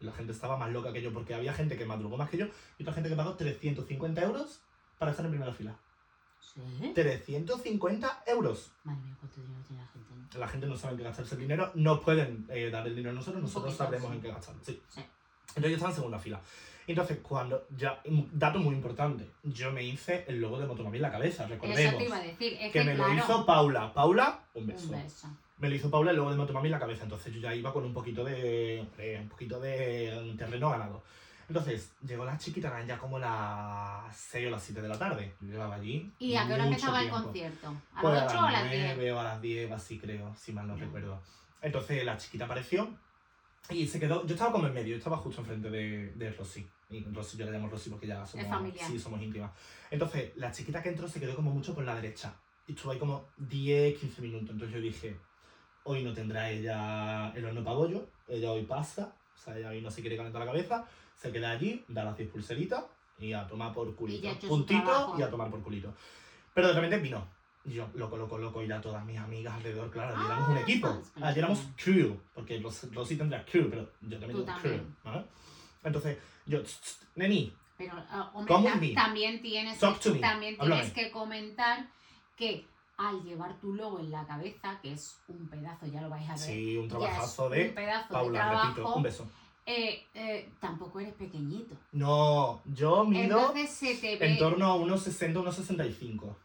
La 0.00 0.12
gente 0.12 0.32
estaba 0.32 0.56
más 0.56 0.70
loca 0.70 0.92
que 0.92 1.02
yo 1.02 1.12
porque 1.12 1.34
había 1.34 1.52
gente 1.52 1.76
que 1.76 1.84
madrugó 1.84 2.16
más 2.16 2.30
que 2.30 2.38
yo 2.38 2.46
y 2.78 2.82
otra 2.82 2.94
gente 2.94 3.08
que 3.10 3.16
pagó 3.16 3.34
350 3.34 4.22
euros 4.22 4.60
para 4.98 5.10
estar 5.10 5.24
en 5.26 5.32
primera 5.32 5.52
fila. 5.52 5.76
¿Sí? 6.40 6.92
350 6.94 8.22
euros. 8.26 8.72
Madre 8.84 9.00
mía, 9.02 9.16
cuánto 9.20 9.40
dinero 9.40 9.62
tiene 9.66 9.82
la 9.82 9.88
gente. 9.88 10.38
La 10.38 10.48
gente 10.48 10.66
no 10.66 10.76
sabe 10.76 10.92
en 10.92 10.98
qué 10.98 11.04
gastarse 11.04 11.34
el 11.34 11.40
dinero, 11.42 11.70
no 11.74 12.00
pueden 12.00 12.46
eh, 12.50 12.70
dar 12.70 12.86
el 12.86 12.94
dinero 12.94 13.10
a 13.10 13.14
nosotros, 13.14 13.42
nosotros 13.42 13.74
sabremos 13.76 14.08
sí. 14.10 14.16
en 14.16 14.22
qué 14.22 14.28
gastarlo. 14.28 14.64
Sí. 14.64 14.82
Sí. 14.88 15.04
Entonces 15.50 15.70
yo 15.70 15.76
estaba 15.76 15.90
en 15.90 15.96
segunda 15.96 16.18
fila. 16.18 16.40
Entonces, 16.86 17.18
cuando 17.22 17.66
ya, 17.76 18.00
dato 18.32 18.58
muy 18.58 18.74
importante, 18.74 19.28
yo 19.44 19.70
me 19.70 19.84
hice 19.84 20.24
el 20.26 20.40
logo 20.40 20.58
de 20.58 20.66
Motomami 20.66 20.96
en 20.96 21.02
la 21.02 21.12
cabeza, 21.12 21.44
Eso 21.44 21.52
recordemos. 21.54 21.98
te 21.98 22.04
iba 22.04 22.16
a 22.16 22.20
decir. 22.20 22.52
Es 22.54 22.72
que 22.72 22.80
que, 22.80 22.84
me 22.84 22.94
claro, 22.96 23.12
lo 23.14 23.18
hizo 23.18 23.46
Paula. 23.46 23.92
Paula, 23.94 24.40
un 24.54 24.66
beso. 24.66 24.86
Un 24.92 25.02
beso. 25.02 25.28
Me 25.58 25.68
lo 25.68 25.74
hizo 25.76 25.90
Paula 25.90 26.12
y 26.12 26.16
luego 26.16 26.30
de 26.30 26.36
Motomami 26.36 26.66
en 26.68 26.72
la 26.72 26.78
cabeza. 26.80 27.04
Entonces 27.04 27.32
yo 27.32 27.40
ya 27.40 27.54
iba 27.54 27.72
con 27.72 27.84
un 27.84 27.92
poquito 27.92 28.24
de. 28.24 28.80
eh, 28.98 29.18
un 29.22 29.28
poquito 29.28 29.60
de 29.60 30.34
terreno 30.36 30.70
ganado. 30.70 31.02
Entonces, 31.48 31.92
llegó 32.06 32.24
la 32.24 32.38
chiquita, 32.38 32.68
eran 32.68 32.86
ya 32.86 32.96
como 32.98 33.18
las 33.18 34.16
6 34.16 34.46
o 34.46 34.50
las 34.50 34.62
7 34.62 34.80
de 34.82 34.88
la 34.88 34.98
tarde. 34.98 35.34
Yo 35.40 35.48
llevaba 35.52 35.74
allí. 35.76 36.10
¿Y 36.18 36.34
a 36.36 36.46
qué 36.46 36.54
hora 36.54 36.64
empezaba 36.64 37.00
el 37.02 37.08
tiempo. 37.08 37.24
concierto? 37.24 37.74
¿A 37.94 38.00
Pues 38.00 38.14
las 38.14 38.32
8 38.32 38.38
o 38.40 38.46
a 38.46 38.52
las 38.52 38.64
9 38.66 38.94
10? 38.96 39.12
o 39.12 39.20
a 39.20 39.24
las 39.24 39.42
10, 39.42 39.72
así 39.72 39.98
creo, 39.98 40.34
si 40.36 40.52
mal 40.52 40.66
no 40.66 40.76
Ya. 40.76 40.84
recuerdo. 40.84 41.20
Entonces 41.60 42.04
la 42.04 42.16
chiquita 42.16 42.44
apareció 42.46 42.88
y 43.68 43.86
se 43.86 44.00
quedó. 44.00 44.26
Yo 44.26 44.34
estaba 44.34 44.52
como 44.52 44.66
en 44.66 44.74
medio, 44.74 44.92
yo 44.92 44.98
estaba 44.98 45.16
justo 45.18 45.40
enfrente 45.40 45.70
de, 45.70 46.12
de 46.12 46.30
Rosy. 46.32 46.66
Y 46.88 47.04
Rosy, 47.04 47.36
yo 47.36 47.46
le 47.46 47.52
llamo 47.52 47.68
Rosy 47.68 47.90
porque 47.90 48.06
ya 48.06 48.26
somos, 48.26 48.46
familia. 48.46 48.86
sí, 48.86 48.98
somos 48.98 49.20
íntimas. 49.22 49.52
Entonces 49.90 50.32
la 50.36 50.50
chiquita 50.50 50.82
que 50.82 50.88
entró 50.88 51.08
se 51.08 51.20
quedó 51.20 51.34
como 51.36 51.50
mucho 51.52 51.74
por 51.74 51.84
la 51.84 51.94
derecha. 51.94 52.34
Y 52.66 52.72
estuvo 52.72 52.92
ahí 52.92 52.98
como 52.98 53.26
10, 53.36 53.98
15 53.98 54.22
minutos. 54.22 54.50
Entonces 54.50 54.74
yo 54.74 54.80
dije, 54.80 55.16
hoy 55.84 56.02
no 56.02 56.12
tendrá 56.12 56.50
ella 56.50 57.32
el 57.34 57.44
horno 57.44 57.62
para 57.62 57.76
bollo, 57.76 58.08
ella 58.28 58.52
hoy 58.52 58.64
pasa, 58.64 59.14
o 59.34 59.38
sea, 59.38 59.56
ella 59.56 59.70
hoy 59.70 59.80
no 59.80 59.90
se 59.90 60.00
quiere 60.00 60.16
calentar 60.16 60.40
la 60.40 60.46
cabeza, 60.46 60.86
se 61.16 61.32
queda 61.32 61.50
allí, 61.50 61.84
da 61.88 62.04
las 62.04 62.16
10 62.16 62.30
pulseritas 62.30 62.84
y 63.18 63.32
a 63.32 63.46
tomar 63.46 63.72
por 63.72 63.94
culito. 63.94 64.28
Puntito 64.48 65.14
y 65.18 65.22
a 65.22 65.30
tomar 65.30 65.50
por 65.50 65.62
culito. 65.62 65.94
Pero 66.54 66.68
de 66.68 66.74
repente 66.74 66.98
vino. 66.98 67.26
Y 67.64 67.74
yo, 67.74 67.88
loco, 67.94 68.16
loco, 68.16 68.38
loco, 68.38 68.62
y 68.62 68.68
ya 68.68 68.80
todas 68.80 69.04
mis 69.04 69.18
amigas 69.18 69.54
alrededor, 69.54 69.90
claro, 69.90 70.14
Ah, 70.16 70.24
éramos 70.26 70.48
un 70.48 70.56
equipo. 70.58 71.02
Allí 71.20 71.38
éramos 71.38 71.58
espera. 71.58 71.76
crew, 71.84 72.20
porque 72.34 72.58
Ros- 72.60 72.88
Rosy 72.92 73.16
tendrá 73.16 73.44
crew, 73.44 73.68
pero 73.68 73.82
yo 74.00 74.18
también 74.18 74.44
tengo 74.46 74.58
crew. 74.60 74.80
¿vale? 75.04 75.24
Entonces, 75.84 76.18
yo, 76.46 76.60
neni, 77.16 77.54
Pero, 77.76 77.92
ah, 78.10 78.30
hombre, 78.34 78.92
también 78.94 79.40
tienes, 79.42 79.78
Talk 79.78 80.00
to 80.00 80.14
me. 80.14 80.20
también 80.20 80.58
tienes 80.58 80.92
que 80.92 81.10
comentar 81.10 81.86
que 82.36 82.66
al 82.96 83.22
llevar 83.24 83.58
tu 83.60 83.74
logo 83.74 83.98
en 83.98 84.10
la 84.10 84.26
cabeza, 84.26 84.78
que 84.82 84.92
es 84.92 85.18
un 85.28 85.48
pedazo, 85.48 85.86
ya 85.86 86.00
lo 86.02 86.08
vais 86.10 86.28
a 86.28 86.32
ver, 86.32 86.38
sí, 86.38 86.76
un 86.76 86.88
trabajazo 86.88 87.48
de 87.50 87.68
un 87.68 87.74
pedazo 87.74 88.08
de 88.08 88.12
Paula, 88.14 88.62
repito, 88.62 88.94
un 88.94 89.02
beso. 89.02 89.30
eh, 89.66 90.06
eh, 90.14 90.50
tampoco 90.60 91.00
eres 91.00 91.14
pequeñito. 91.14 91.74
No, 91.92 92.62
yo 92.66 93.04
mido 93.04 93.38
Entonces 93.38 93.70
se 93.70 93.94
te 93.96 94.16
ve... 94.16 94.32
en 94.32 94.38
torno 94.38 94.66
a 94.66 94.74
unos 94.76 95.02
60, 95.02 95.40
unos 95.40 95.56
65. 95.56 96.36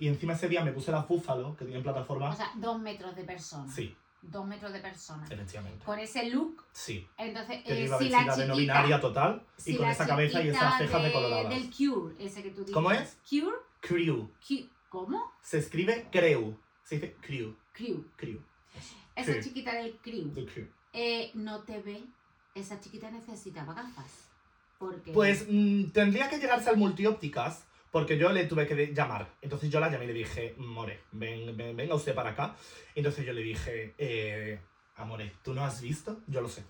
Y 0.00 0.08
encima 0.08 0.32
ese 0.32 0.48
día 0.48 0.64
me 0.64 0.72
puse 0.72 0.90
las 0.90 1.06
búfalos 1.06 1.56
que 1.56 1.64
tienen 1.66 1.82
plataforma. 1.84 2.30
O 2.30 2.36
sea, 2.36 2.50
dos 2.56 2.80
metros 2.80 3.14
de 3.14 3.22
persona. 3.24 3.70
sí, 3.72 3.94
Dos 4.22 4.46
metros 4.46 4.72
de 4.72 4.80
persona. 4.80 5.24
efectivamente. 5.30 5.84
Con 5.84 5.98
ese 5.98 6.28
look, 6.30 6.64
Sí, 6.72 7.06
entonces, 7.16 7.62
que 7.64 7.72
eh, 7.72 7.84
iba 7.84 7.98
si 7.98 8.08
la 8.10 8.18
vestida 8.18 8.36
de 8.36 8.46
no 8.48 8.54
chiquita... 8.54 8.72
binaria 8.74 9.00
total 9.00 9.42
si 9.56 9.72
y 9.72 9.76
con 9.76 9.88
esa 9.88 10.06
cabeza 10.06 10.42
y 10.42 10.48
esas 10.48 10.60
chiquita 10.60 10.78
cejas 10.78 11.00
de 11.02 11.06
de- 11.08 11.12
coloradas. 11.14 11.48
Del 11.50 11.70
Cure, 11.70 12.14
ese 12.18 12.42
que 12.42 12.50
tú 12.50 12.60
dices. 12.60 12.74
¿Cómo 12.74 12.90
es? 12.90 13.16
Cure, 13.28 13.56
Crew. 13.80 14.28
¿Cómo? 14.90 15.32
Se 15.42 15.58
escribe 15.58 16.08
creu. 16.10 16.58
Se 16.82 16.96
dice 16.96 17.14
crew. 17.20 17.54
Crew. 17.72 18.04
Crew. 18.16 18.40
Esa 19.16 19.40
chiquita 19.40 19.72
del 19.74 19.96
crew. 19.98 20.32
eh, 20.92 21.30
no 21.34 21.60
te 21.60 21.80
ve. 21.80 22.02
Esa 22.54 22.80
chiquita 22.80 23.10
necesitaba 23.10 23.72
gafas. 23.74 24.28
Porque. 24.78 25.12
Pues 25.12 25.46
mm, 25.48 25.90
tendría 25.92 26.28
que 26.28 26.38
llegarse 26.38 26.68
al 26.70 26.76
multiópticas 26.76 27.64
porque 27.90 28.16
yo 28.18 28.30
le 28.32 28.46
tuve 28.46 28.66
que 28.66 28.92
llamar. 28.94 29.28
Entonces 29.42 29.70
yo 29.70 29.80
la 29.80 29.90
llamé 29.90 30.04
y 30.04 30.08
le 30.08 30.12
dije, 30.14 30.54
More, 30.58 31.00
ven, 31.12 31.56
ven- 31.56 31.76
venga 31.76 31.94
usted 31.94 32.14
para 32.14 32.30
acá. 32.30 32.54
Entonces 32.94 33.24
yo 33.26 33.32
le 33.32 33.42
dije, 33.42 33.94
eh, 33.98 34.60
Amore, 34.96 35.32
¿tú 35.42 35.54
no 35.54 35.64
has 35.64 35.80
visto? 35.80 36.20
Yo 36.26 36.40
lo 36.40 36.48
sé. 36.48 36.64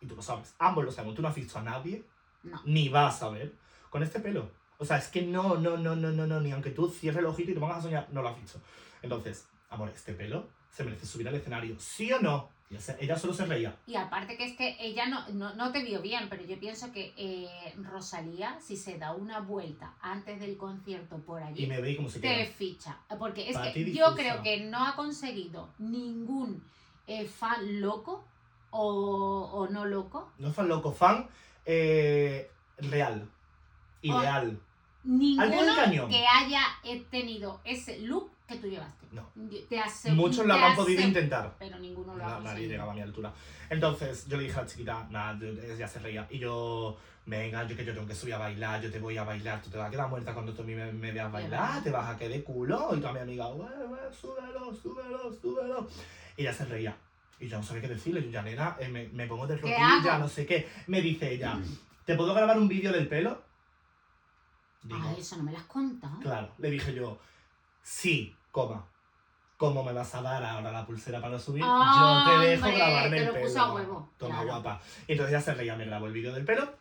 Y 0.00 0.06
tú 0.06 0.16
lo 0.16 0.22
sabes. 0.22 0.54
Ambos 0.58 0.84
lo 0.84 0.92
sabemos. 0.92 1.16
Tú 1.16 1.22
no 1.22 1.28
has 1.28 1.34
visto 1.34 1.58
a 1.58 1.62
nadie. 1.62 2.04
No. 2.42 2.60
Ni 2.64 2.88
vas 2.88 3.22
a 3.22 3.30
ver. 3.30 3.52
Con 3.90 4.02
este 4.02 4.20
pelo. 4.20 4.50
O 4.78 4.84
sea, 4.84 4.98
es 4.98 5.08
que 5.08 5.22
no, 5.22 5.56
no, 5.56 5.76
no, 5.76 5.94
no, 5.96 6.10
no, 6.10 6.26
no. 6.26 6.40
Ni 6.40 6.52
aunque 6.52 6.70
tú 6.70 6.88
cierres 6.90 7.20
el 7.20 7.26
ojito 7.26 7.50
y 7.50 7.54
te 7.54 7.60
pongas 7.60 7.78
a 7.78 7.82
soñar, 7.82 8.08
no 8.10 8.22
lo 8.22 8.28
has 8.28 8.40
visto. 8.40 8.60
Entonces, 9.02 9.46
Amore, 9.70 9.92
este 9.92 10.12
pelo 10.14 10.48
se 10.70 10.84
merece 10.84 11.06
subir 11.06 11.28
al 11.28 11.34
escenario. 11.36 11.76
¿Sí 11.78 12.12
o 12.12 12.20
no? 12.20 12.50
Ella 12.98 13.16
solo 13.16 13.32
se 13.34 13.46
reía. 13.46 13.76
Y 13.86 13.94
aparte 13.94 14.36
que 14.36 14.44
es 14.46 14.56
que 14.56 14.76
ella 14.80 15.06
no, 15.06 15.28
no, 15.28 15.54
no 15.54 15.70
te 15.70 15.84
vio 15.84 16.00
bien, 16.02 16.28
pero 16.28 16.44
yo 16.44 16.58
pienso 16.58 16.90
que 16.92 17.12
eh, 17.16 17.74
Rosalía, 17.82 18.58
si 18.60 18.76
se 18.76 18.98
da 18.98 19.12
una 19.12 19.40
vuelta 19.40 19.94
antes 20.00 20.40
del 20.40 20.56
concierto 20.56 21.18
por 21.18 21.42
allí, 21.42 21.64
Y 21.64 21.66
me 21.68 21.80
veí 21.80 21.94
como 21.94 22.08
se 22.08 22.18
te 22.20 22.28
queda. 22.28 22.46
ficha. 22.46 22.98
Porque 23.18 23.48
es 23.48 23.54
Para 23.56 23.72
que 23.72 23.92
yo 23.92 24.14
creo 24.16 24.42
que 24.42 24.60
no 24.62 24.84
ha 24.84 24.96
conseguido 24.96 25.68
ningún 25.78 26.64
eh, 27.06 27.26
fan 27.26 27.80
loco 27.80 28.24
o, 28.70 29.50
o 29.52 29.68
no 29.68 29.84
loco, 29.84 30.32
No 30.38 30.52
fan 30.52 30.66
loco, 30.68 30.90
fan 30.92 31.28
eh, 31.66 32.50
real. 32.78 33.30
Ideal. 34.02 34.58
ninguno 35.04 35.62
del 35.64 35.76
cañón. 35.76 36.10
que 36.10 36.26
haya 36.26 36.62
tenido 37.10 37.60
ese 37.64 38.00
look 38.00 38.30
que 38.46 38.56
tú 38.56 38.66
llevaste. 38.68 39.06
No. 39.12 39.28
Te 39.68 39.78
asegu- 39.80 40.14
Muchos 40.14 40.44
lo 40.46 40.54
habrán 40.54 40.76
podido 40.76 41.00
intentar. 41.02 41.54
Pero 41.58 41.78
ninguno 41.78 42.14
lo 42.14 42.22
ha 42.24 42.28
nadie 42.28 42.42
conseguido. 42.42 42.70
llegaba 42.72 42.92
a 42.92 42.94
mi 42.94 43.00
altura. 43.00 43.32
Entonces 43.70 44.26
yo 44.28 44.36
le 44.36 44.42
dije 44.44 44.58
a 44.58 44.62
la 44.62 44.68
chiquita, 44.68 45.06
nada, 45.10 45.38
yo- 45.40 45.48
ella 45.74 45.88
se 45.88 45.98
reía. 46.00 46.26
Y 46.30 46.38
yo, 46.38 46.96
venga, 47.26 47.66
yo 47.66 47.74
que 47.76 47.84
yo 47.84 47.94
tengo 47.94 48.06
que 48.06 48.14
subir 48.14 48.34
a 48.34 48.38
bailar, 48.38 48.82
yo 48.82 48.90
te 48.90 48.98
voy 48.98 49.16
a 49.16 49.24
bailar, 49.24 49.62
tú 49.62 49.70
te 49.70 49.78
vas 49.78 49.88
a 49.88 49.90
quedar 49.90 50.08
muerta 50.08 50.34
cuando 50.34 50.52
tú 50.52 50.62
a 50.62 50.64
mí 50.66 50.74
me, 50.74 50.92
me 50.92 51.10
veas 51.12 51.32
bailar, 51.32 51.82
te 51.82 51.90
vas 51.90 52.10
a 52.10 52.18
quedar 52.18 52.32
de 52.32 52.44
culo. 52.44 52.90
Y 52.94 53.00
toda 53.00 53.12
mi 53.14 53.20
amiga, 53.20 53.46
"Güey, 53.46 53.68
güey, 53.88 54.00
súbelo, 54.20 54.74
súbelo, 54.74 55.32
súbelo. 55.40 55.88
Y 56.36 56.42
ella 56.42 56.52
se 56.52 56.64
reía. 56.66 56.94
Y 57.40 57.48
yo 57.48 57.56
no 57.58 57.62
sabía 57.64 57.82
qué 57.82 57.88
decirle. 57.88 58.22
Yo 58.22 58.30
ya, 58.30 58.42
nena, 58.42 58.76
eh, 58.78 58.88
me, 58.88 59.08
me 59.08 59.26
pongo 59.26 59.46
de 59.46 59.56
¿Qué 59.58 59.62
rodillas, 59.76 60.20
no 60.20 60.28
sé 60.28 60.44
qué. 60.46 60.68
Me 60.86 61.00
dice 61.00 61.32
ella, 61.32 61.58
¿te 62.04 62.14
puedo 62.14 62.34
grabar 62.34 62.58
un 62.58 62.68
vídeo 62.68 62.92
del 62.92 63.08
pelo? 63.08 63.42
Digo, 64.82 65.00
Ah, 65.02 65.14
eso 65.18 65.36
no 65.38 65.44
me 65.44 65.52
lo 65.52 65.58
has 65.58 65.64
contado. 65.64 66.18
Claro, 66.20 66.50
le 66.58 66.70
dije 66.70 66.92
yo, 66.94 67.18
sí, 67.84 68.34
coma. 68.50 68.84
¿Cómo 69.56 69.84
me 69.84 69.92
vas 69.92 70.12
a 70.16 70.20
dar 70.22 70.42
ahora 70.42 70.72
la 70.72 70.84
pulsera 70.84 71.20
para 71.20 71.38
subir? 71.38 71.62
yo 71.62 72.24
te 72.26 72.46
dejo 72.46 72.64
¡Hombre! 72.66 72.76
grabarme 72.78 73.10
Te 73.16 73.18
el 73.22 73.26
lo 73.28 73.32
pelo. 73.34 73.46
puso 73.46 73.60
a 73.60 73.72
huevo, 73.74 74.10
Toma 74.18 74.34
claro. 74.42 74.46
guapa. 74.48 74.80
Y 75.06 75.12
entonces 75.12 75.32
ella 75.34 75.40
se 75.40 75.54
reía, 75.54 75.76
me 75.76 75.84
grabó 75.84 76.06
el 76.06 76.12
vídeo 76.12 76.34
del 76.34 76.44
pelo 76.44 76.74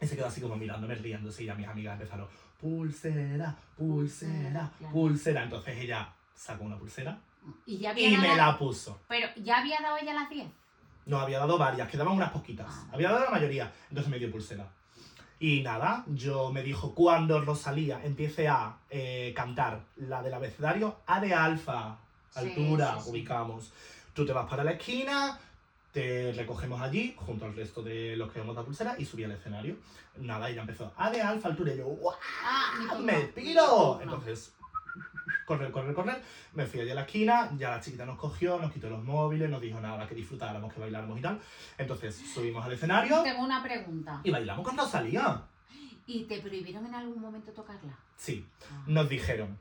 y 0.00 0.06
se 0.06 0.16
quedó 0.16 0.26
así 0.26 0.40
como 0.40 0.56
mirándome, 0.56 0.96
riéndose 0.96 1.44
y 1.44 1.46
ya 1.46 1.54
mis 1.54 1.68
amigas 1.68 1.92
empezaron, 1.94 2.26
pulsera, 2.60 3.14
pulsera, 3.14 3.56
Pulsera, 3.76 4.70
claro. 4.78 4.92
pulsera. 4.92 5.42
Entonces 5.44 5.78
ella 5.78 6.12
sacó 6.34 6.64
una 6.64 6.76
pulsera 6.76 7.18
Y 7.66 7.78
ya 7.78 7.90
había 7.90 8.08
y 8.10 8.16
me 8.16 8.26
dado- 8.26 8.36
la 8.36 8.58
puso. 8.58 8.98
Pero 9.08 9.28
ya 9.36 9.58
había 9.58 9.78
dado 9.80 9.96
ella 9.96 10.12
las 10.14 10.28
10. 10.28 10.48
No, 11.06 11.20
había 11.20 11.38
dado 11.38 11.56
varias, 11.56 11.88
quedaban 11.88 12.14
unas 12.14 12.30
poquitas. 12.32 12.66
Ah. 12.68 12.88
Había 12.92 13.10
dado 13.12 13.24
la 13.26 13.30
mayoría, 13.30 13.72
entonces 13.88 14.10
me 14.10 14.18
dio 14.18 14.30
pulsera. 14.30 14.68
Y 15.40 15.62
nada, 15.62 16.04
yo 16.08 16.50
me 16.52 16.62
dijo, 16.62 16.94
cuando 16.94 17.40
Rosalía 17.40 18.00
empiece 18.04 18.48
a 18.48 18.78
eh, 18.90 19.32
cantar 19.36 19.82
la 19.96 20.22
del 20.22 20.34
abecedario, 20.34 20.96
A 21.06 21.20
de 21.20 21.32
alfa, 21.32 21.96
altura, 22.34 22.96
sí, 22.98 23.04
sí. 23.04 23.10
ubicamos. 23.10 23.72
Tú 24.14 24.26
te 24.26 24.32
vas 24.32 24.48
para 24.50 24.64
la 24.64 24.72
esquina, 24.72 25.38
te 25.92 26.32
recogemos 26.32 26.80
allí, 26.80 27.14
junto 27.16 27.44
al 27.44 27.54
resto 27.54 27.82
de 27.82 28.16
los 28.16 28.32
que 28.32 28.40
vamos 28.40 28.56
la 28.56 28.62
pulsera, 28.62 28.96
y 28.98 29.04
subí 29.04 29.22
al 29.22 29.30
escenario. 29.32 29.76
Nada, 30.16 30.50
y 30.50 30.56
ya 30.56 30.62
empezó, 30.62 30.92
A 30.96 31.08
de 31.10 31.22
alfa, 31.22 31.48
altura, 31.48 31.72
y 31.72 31.78
yo, 31.78 31.84
¡guau! 31.84 32.16
Ah, 32.44 32.96
¡Me 33.00 33.20
piro! 33.26 34.00
Entonces, 34.02 34.52
correr, 35.46 35.70
correr, 35.70 35.94
correr. 35.94 36.22
Me 36.54 36.66
fui 36.66 36.80
allí 36.80 36.90
a 36.90 36.94
la 36.94 37.02
esquina, 37.02 37.50
ya 37.56 37.70
la 37.70 37.80
chiquita 37.80 38.04
nos 38.06 38.18
cogió, 38.18 38.58
nos 38.58 38.72
quitó 38.72 38.88
los 38.90 39.02
móviles, 39.04 39.48
nos 39.50 39.60
dijo 39.60 39.80
nada, 39.80 40.06
que 40.06 40.14
disfrutáramos, 40.14 40.72
que 40.72 40.80
bailáramos 40.80 41.18
y 41.18 41.22
tal. 41.22 41.40
Entonces 41.76 42.16
subimos 42.34 42.64
al 42.64 42.72
escenario 42.72 43.22
Tengo 43.22 43.42
una 43.44 43.62
pregunta. 43.62 44.20
y 44.24 44.30
bailamos 44.30 44.66
con 44.66 44.76
Rosalía. 44.76 45.42
¿Y 46.06 46.24
te 46.24 46.40
prohibieron 46.40 46.86
en 46.86 46.94
algún 46.94 47.20
momento 47.20 47.52
tocarla? 47.52 47.96
Sí, 48.16 48.44
Ah, 48.72 48.82
nos 48.86 49.08
dijeron, 49.08 49.58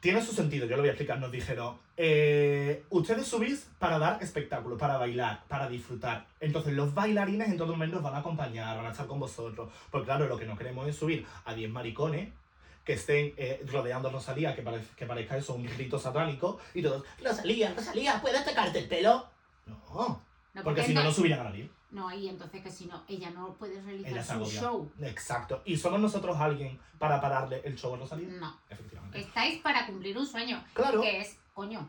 tiene 0.00 0.22
su 0.22 0.32
sentido, 0.32 0.66
yo 0.66 0.76
lo 0.76 0.82
voy 0.82 0.88
a 0.88 0.92
explicar. 0.92 1.18
Nos 1.18 1.32
dijeron, 1.32 1.76
eh, 1.96 2.84
ustedes 2.90 3.26
subís 3.26 3.68
para 3.80 3.98
dar 3.98 4.22
espectáculo, 4.22 4.76
para 4.78 4.98
bailar, 4.98 5.42
para 5.48 5.68
disfrutar. 5.68 6.26
Entonces 6.38 6.74
los 6.74 6.94
bailarines 6.94 7.48
en 7.48 7.56
todo 7.56 7.72
momento 7.72 7.96
os 7.96 8.02
van 8.04 8.14
a 8.14 8.18
acompañar, 8.18 8.76
van 8.76 8.86
a 8.86 8.90
estar 8.92 9.06
con 9.08 9.18
vosotros. 9.18 9.68
Porque 9.90 10.04
claro, 10.04 10.28
lo 10.28 10.38
que 10.38 10.46
no 10.46 10.56
queremos 10.56 10.86
es 10.86 10.94
subir 10.96 11.26
a 11.44 11.54
10 11.54 11.70
maricones 11.70 12.28
que 12.86 12.92
estén 12.92 13.34
eh, 13.36 13.60
rodeando 13.66 14.08
a 14.08 14.12
Rosalía, 14.12 14.54
que, 14.54 14.64
que 14.96 15.06
parezca 15.06 15.36
eso 15.36 15.54
un 15.54 15.64
grito 15.66 15.98
satánico, 15.98 16.60
y 16.72 16.82
todos, 16.82 17.04
Rosalía, 17.22 17.74
Rosalía, 17.74 18.20
¿puedes 18.22 18.44
tocarte 18.44 18.78
el 18.78 18.88
pelo? 18.88 19.26
No, 19.66 20.22
No, 20.54 20.62
porque 20.62 20.84
si 20.84 20.94
no, 20.94 21.02
no 21.02 21.12
subirán 21.12 21.40
a 21.40 21.44
nadie. 21.44 21.68
No, 21.90 22.12
y 22.12 22.28
entonces 22.28 22.62
que 22.62 22.70
si 22.70 22.86
no, 22.86 23.02
ella 23.08 23.30
no 23.30 23.54
puede 23.54 23.82
realizar 23.82 24.12
Ella 24.12 24.24
su 24.24 24.44
show. 24.46 24.90
Exacto. 25.00 25.62
¿Y 25.64 25.76
somos 25.76 25.98
nosotros 26.00 26.36
alguien 26.38 26.78
para 26.98 27.20
pararle 27.20 27.60
el 27.64 27.76
show 27.76 27.94
a 27.94 27.98
Rosalía? 27.98 28.28
No. 28.28 28.56
Efectivamente. 28.70 29.20
Estáis 29.20 29.60
para 29.62 29.86
cumplir 29.86 30.16
un 30.16 30.26
sueño. 30.26 30.62
Claro, 30.72 31.00
Que 31.00 31.20
es, 31.20 31.36
coño. 31.54 31.88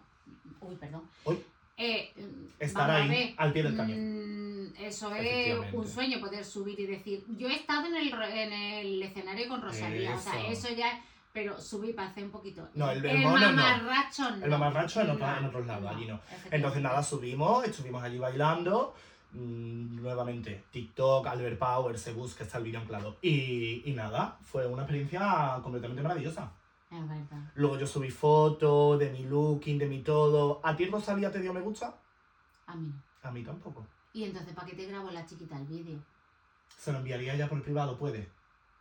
Uy, 0.61 0.75
perdón. 0.75 1.03
Uy. 1.25 1.43
Eh, 1.77 2.11
estar 2.59 2.89
ahí, 2.89 3.07
ver, 3.09 3.33
al 3.37 3.53
pie 3.53 3.63
del 3.63 3.77
cañón. 3.77 4.67
mm, 4.71 4.73
Eso 4.79 5.13
es 5.15 5.73
un 5.73 5.87
sueño, 5.87 6.19
poder 6.19 6.43
subir 6.43 6.79
y 6.79 6.85
decir, 6.87 7.23
yo 7.37 7.47
he 7.47 7.55
estado 7.55 7.85
en 7.87 7.95
el, 7.95 8.13
en 8.13 8.53
el 8.53 9.03
escenario 9.03 9.47
con 9.47 9.61
Rosalía, 9.61 10.15
o 10.15 10.19
sea, 10.19 10.47
Eso. 10.49 10.69
ya, 10.75 11.01
pero 11.33 11.59
subir 11.61 11.95
para 11.95 12.09
hacer 12.09 12.23
un 12.23 12.31
poquito. 12.31 12.67
No, 12.73 12.89
el- 12.89 13.05
el 13.05 13.19
mono 13.19 13.51
no. 13.51 13.55
mamarracho 13.55 14.31
no. 14.35 14.43
El 14.45 14.49
mamarracho 14.49 15.01
en, 15.01 15.09
otro- 15.11 15.27
No, 15.27 15.37
en 15.37 15.45
otros 15.45 15.67
lados, 15.67 15.83
no, 15.83 15.89
allí 15.89 16.05
no. 16.05 16.19
Entonces 16.51 16.81
nada, 16.81 17.03
subimos, 17.03 17.63
estuvimos 17.65 18.03
allí 18.03 18.17
bailando. 18.17 18.95
mm, 19.33 20.01
nuevamente, 20.01 20.63
TikTok, 20.71 21.27
Albert 21.27 21.59
Power, 21.59 21.99
se 21.99 22.13
busca, 22.13 22.43
está 22.43 22.57
el 22.59 22.63
vídeo 22.63 22.79
anclado. 22.79 23.17
Y, 23.21 23.83
y 23.85 23.93
nada, 23.93 24.37
fue 24.41 24.65
una 24.65 24.83
experiencia 24.83 25.59
completamente 25.61 26.01
maravillosa. 26.01 26.51
Es 26.89 27.07
verdad. 27.09 27.51
Luego 27.55 27.77
yo 27.77 27.85
subí 27.87 28.09
fotos 28.09 28.97
de 28.99 29.09
mi 29.11 29.23
looking, 29.25 29.77
de 29.77 29.87
mi 29.87 30.01
todo. 30.03 30.61
¿A 30.63 30.75
ti 30.75 30.85
Rosalía 30.85 31.31
te 31.31 31.39
dio 31.41 31.53
me 31.53 31.61
gusta? 31.61 31.93
A 32.67 32.75
mí 32.75 32.87
no. 32.87 33.29
A 33.29 33.31
mí 33.31 33.43
tampoco. 33.43 33.85
Y 34.13 34.23
entonces, 34.23 34.53
¿para 34.53 34.67
qué 34.67 34.75
te 34.75 34.85
grabo 34.85 35.11
la 35.11 35.25
chiquita 35.25 35.57
el 35.57 35.65
vídeo? 35.65 35.99
¿Se 36.77 36.91
lo 36.91 36.99
enviaría 36.99 37.35
ya 37.35 37.49
por 37.49 37.61
privado? 37.61 37.97
Puede. 37.97 38.29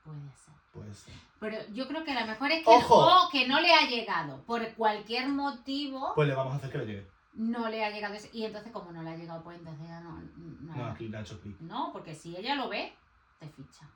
Puede 0.04 0.20
ser. 0.36 0.54
Puede 0.72 0.94
ser. 0.94 1.14
Pero 1.40 1.56
yo 1.72 1.88
creo 1.88 2.04
que 2.04 2.14
la 2.14 2.26
mejor 2.26 2.50
es 2.52 2.64
que, 2.64 2.70
¡Ojo! 2.70 3.26
o 3.26 3.28
que 3.30 3.48
no 3.48 3.60
le 3.60 3.72
ha 3.74 3.88
llegado. 3.88 4.40
Por 4.44 4.72
cualquier 4.74 5.28
motivo, 5.28 6.12
Pues 6.14 6.28
le 6.28 6.34
vamos 6.34 6.52
a 6.54 6.56
hacer 6.56 6.70
que 6.70 6.78
le 6.78 6.86
llegue. 6.86 7.06
no 7.34 7.68
le 7.68 7.84
ha 7.84 7.90
llegado. 7.90 8.14
ese- 8.14 8.30
Y 8.32 8.44
entonces, 8.44 8.70
como 8.72 8.92
no 8.92 9.02
le 9.02 9.10
ha 9.10 9.16
llegado, 9.16 9.42
pues 9.42 9.58
entonces 9.58 9.86
ya 9.88 10.00
no. 10.00 10.20
No, 10.36 10.76
No, 10.76 10.84
aquí 10.86 11.08
le 11.08 11.16
ha 11.16 11.22
hecho 11.22 11.40
clic. 11.40 11.58
No, 11.60 11.90
porque 11.92 12.14
si 12.14 12.36
ella 12.36 12.54
lo 12.54 12.68
ve, 12.68 12.94
te 13.40 13.48
ficha. 13.48 13.88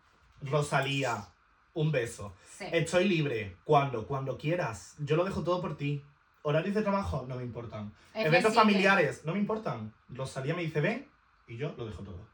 Rosalía, 0.42 1.26
un 1.74 1.90
beso. 1.92 2.34
Sí. 2.58 2.64
Estoy 2.72 3.08
libre. 3.08 3.56
Cuando, 3.64 4.06
cuando 4.06 4.36
quieras. 4.36 4.94
Yo 4.98 5.16
lo 5.16 5.24
dejo 5.24 5.42
todo 5.42 5.60
por 5.60 5.76
ti. 5.76 6.02
Horarios 6.42 6.74
de 6.74 6.82
trabajo 6.82 7.24
no 7.28 7.36
me 7.36 7.42
importan. 7.42 7.92
Es 8.14 8.26
Eventos 8.26 8.52
flexible. 8.52 8.60
familiares 8.62 9.22
no 9.24 9.32
me 9.32 9.38
importan. 9.38 9.92
Rosalía 10.08 10.54
me 10.54 10.62
dice 10.62 10.80
ven 10.80 11.06
y 11.48 11.56
yo 11.56 11.74
lo 11.76 11.86
dejo 11.86 12.02
todo. 12.02 12.26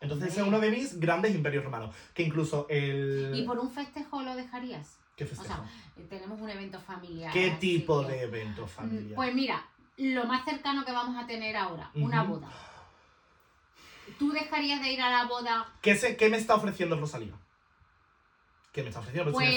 Entonces 0.00 0.28
ese 0.28 0.40
es 0.42 0.46
uno 0.46 0.60
de 0.60 0.70
mis 0.70 1.00
grandes 1.00 1.34
imperios 1.34 1.64
romanos. 1.64 1.94
Que 2.14 2.22
incluso 2.22 2.66
el... 2.68 3.32
¿Y 3.34 3.42
por 3.46 3.58
un 3.58 3.70
festejo 3.70 4.22
lo 4.22 4.34
dejarías? 4.36 4.98
¿Qué 5.16 5.24
festejo? 5.24 5.64
Eh, 5.96 6.06
Tenemos 6.10 6.38
un 6.40 6.50
evento 6.50 6.78
familiar. 6.80 7.32
¿Qué 7.32 7.52
tipo 7.52 8.02
que- 8.02 8.12
de 8.12 8.22
evento 8.22 8.66
familiar? 8.66 9.14
Pues 9.14 9.34
mira, 9.34 9.64
lo 9.96 10.24
más 10.26 10.44
cercano 10.44 10.84
que 10.84 10.92
vamos 10.92 11.16
a 11.22 11.26
tener 11.26 11.56
ahora, 11.56 11.90
una 11.94 12.22
boda. 12.24 12.48
¿Tú 14.18 14.30
dejarías 14.30 14.80
de 14.82 14.92
ir 14.92 15.00
a 15.00 15.10
la 15.10 15.24
boda? 15.26 15.66
¿Qué, 15.80 15.96
se- 15.96 16.16
¿Qué 16.16 16.28
me 16.28 16.36
está 16.36 16.54
ofreciendo 16.54 16.96
Rosalía? 17.00 17.32
¿Qué 18.76 18.82
me 18.82 18.88
está 18.90 19.00
ofreciendo? 19.00 19.32
Pues 19.32 19.48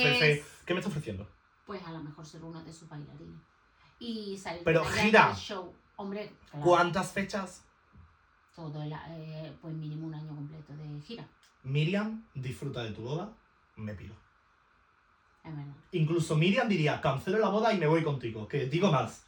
¿Qué 0.66 0.74
me 0.74 0.80
está 0.80 0.88
ofreciendo? 0.90 1.28
Pues 1.66 1.86
a 1.86 1.92
lo 1.92 2.00
mejor 2.00 2.26
ser 2.26 2.42
uno 2.42 2.64
de 2.64 2.72
sus 2.72 2.88
bailarines. 2.88 3.42
Y 4.00 4.38
salir 4.38 4.62
Pero 4.64 4.86
gira. 4.86 5.36
show. 5.36 5.74
Hombre, 5.98 6.32
claro, 6.50 6.66
¿Cuántas 6.66 7.12
fechas? 7.12 7.66
todo 8.56 8.82
el, 8.82 8.94
eh, 8.94 9.54
pues 9.62 9.74
mínimo 9.74 10.08
un 10.08 10.14
año 10.14 10.34
completo 10.34 10.72
de 10.74 11.02
gira. 11.02 11.28
Miriam, 11.64 12.26
disfruta 12.34 12.82
de 12.84 12.92
tu 12.92 13.02
boda, 13.02 13.34
me 13.76 13.94
pido. 13.94 14.14
Es 15.44 15.54
verdad. 15.56 15.74
Incluso 15.92 16.36
Miriam 16.38 16.70
diría, 16.70 17.02
cancelo 17.02 17.40
la 17.40 17.50
boda 17.50 17.74
y 17.74 17.78
me 17.78 17.88
voy 17.88 18.04
contigo. 18.06 18.48
Que 18.48 18.68
digo 18.68 18.90
más. 18.90 19.24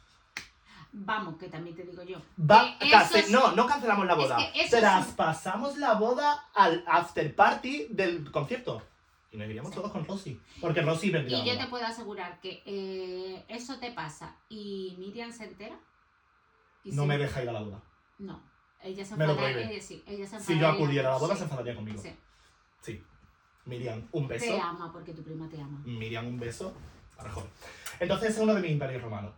Vamos, 0.92 1.36
que 1.38 1.48
también 1.48 1.76
te 1.76 1.82
digo 1.84 2.02
yo. 2.02 2.18
Va, 2.38 2.78
Que 2.78 2.90
cance- 2.90 3.18
eso 3.18 3.26
sí- 3.28 3.32
no, 3.32 3.52
no 3.52 3.66
cancelamos 3.66 4.06
la 4.06 4.12
Es 4.12 4.18
boda. 4.18 4.36
que 4.38 4.60
eso 4.62 4.76
sí- 4.76 4.80
Traspasamos 4.80 5.76
la 5.76 5.94
boda 5.94 6.46
al 6.54 6.82
after 6.86 7.34
party 7.34 7.88
del 7.90 8.30
concierto. 8.30 8.82
Y 9.32 9.38
nos 9.38 9.48
iríamos 9.48 9.72
todos 9.72 9.90
con 9.92 10.04
Rosy. 10.06 10.38
Porque 10.60 10.82
Rosy 10.82 11.10
vendría 11.10 11.38
Y 11.38 11.46
yo 11.46 11.58
te 11.58 11.66
puedo 11.68 11.84
asegurar 11.86 12.38
que 12.40 12.62
eh, 12.66 13.44
eso 13.48 13.78
te 13.78 13.90
pasa 13.92 14.36
y 14.48 14.94
Miriam 14.98 15.32
se 15.32 15.44
entera. 15.44 15.78
y 16.84 16.90
No 16.92 17.02
se- 17.02 17.08
me 17.08 17.18
deja 17.18 17.42
ir 17.42 17.48
a 17.48 17.52
la 17.52 17.62
boda. 17.62 17.82
No, 18.18 18.42
ella 18.82 19.04
se 19.04 19.14
enfadaría. 19.14 19.80
sí, 19.80 20.02
ella 20.06 20.26
se 20.26 20.38
Si 20.40 20.58
yo 20.58 20.68
acudiera 20.68 21.08
a 21.08 21.12
la 21.12 21.18
boda, 21.18 21.34
Sí, 21.34 21.38
se 21.38 21.44
enfadaría 21.44 21.74
conmigo. 21.74 22.00
sí. 22.02 22.14
Sí. 22.82 23.02
Miriam, 23.64 24.06
un 24.12 24.26
beso. 24.28 24.44
Te 24.44 24.60
ama 24.60 24.92
porque 24.92 25.14
tu 25.14 25.22
prima 25.22 25.48
te 25.48 25.60
ama. 25.60 25.80
Miriam, 25.84 26.26
un 26.26 26.38
beso. 26.38 26.76
Arjón. 27.16 27.44
Entonces 28.00 28.30
es 28.30 28.38
uno 28.38 28.54
de 28.54 28.60
mis 28.60 28.72
imperios 28.72 29.00
romanos. 29.02 29.32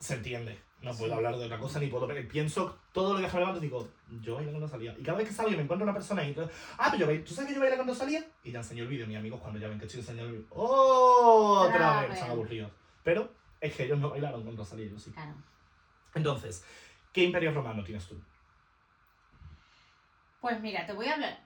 Se 0.00 0.14
entiende. 0.14 0.60
No 0.80 0.92
puedo 0.94 1.14
hablar 1.14 1.36
de 1.36 1.44
otra 1.44 1.58
cosa 1.58 1.80
ni 1.80 1.88
puedo. 1.88 2.06
pero 2.06 2.28
Pienso 2.28 2.78
todo 2.92 3.14
lo 3.14 3.20
que 3.20 3.32
me 3.32 3.40
levanto 3.40 3.60
digo, 3.60 3.88
yo 4.20 4.36
bailo 4.36 4.52
con 4.52 4.60
Rosalía. 4.60 4.94
Y 4.96 5.02
cada 5.02 5.18
vez 5.18 5.28
que 5.28 5.34
salgo 5.34 5.50
y 5.52 5.56
me 5.56 5.62
encuentro 5.62 5.84
una 5.84 5.92
persona 5.92 6.26
y. 6.26 6.36
Ah, 6.78 6.88
pero 6.90 6.98
yo 6.98 7.06
bailo. 7.06 7.24
¿Tú 7.24 7.34
sabes 7.34 7.48
que 7.48 7.54
yo 7.54 7.60
bailo 7.60 7.76
con 7.76 7.88
Rosalía? 7.88 8.24
Y 8.44 8.52
ya 8.52 8.58
enseño 8.58 8.84
el 8.84 8.88
vídeo. 8.88 9.06
Mis 9.06 9.16
amigos, 9.16 9.40
cuando 9.40 9.58
ya 9.58 9.68
ven 9.68 9.78
que 9.78 9.86
estoy 9.86 10.00
enseñando 10.00 10.30
el 10.30 10.32
vídeo. 10.38 10.46
¡Oh! 10.50 11.66
Otra 11.68 12.02
vez. 12.02 12.14
Están 12.14 12.30
aburridos. 12.30 12.70
Pero 13.02 13.32
es 13.60 13.74
que 13.74 13.84
ellos 13.84 13.98
no 13.98 14.10
bailaron 14.10 14.44
con 14.44 14.56
Rosalía, 14.56 14.86
yo 14.86 14.98
sí. 14.98 15.10
Claro. 15.10 15.34
Entonces, 16.14 16.64
¿qué 17.12 17.24
imperio 17.24 17.52
romano 17.52 17.82
tienes 17.82 18.06
tú? 18.06 18.20
Pues 20.40 20.60
mira, 20.60 20.86
te 20.86 20.92
voy 20.92 21.06
a 21.08 21.14
hablar. 21.14 21.40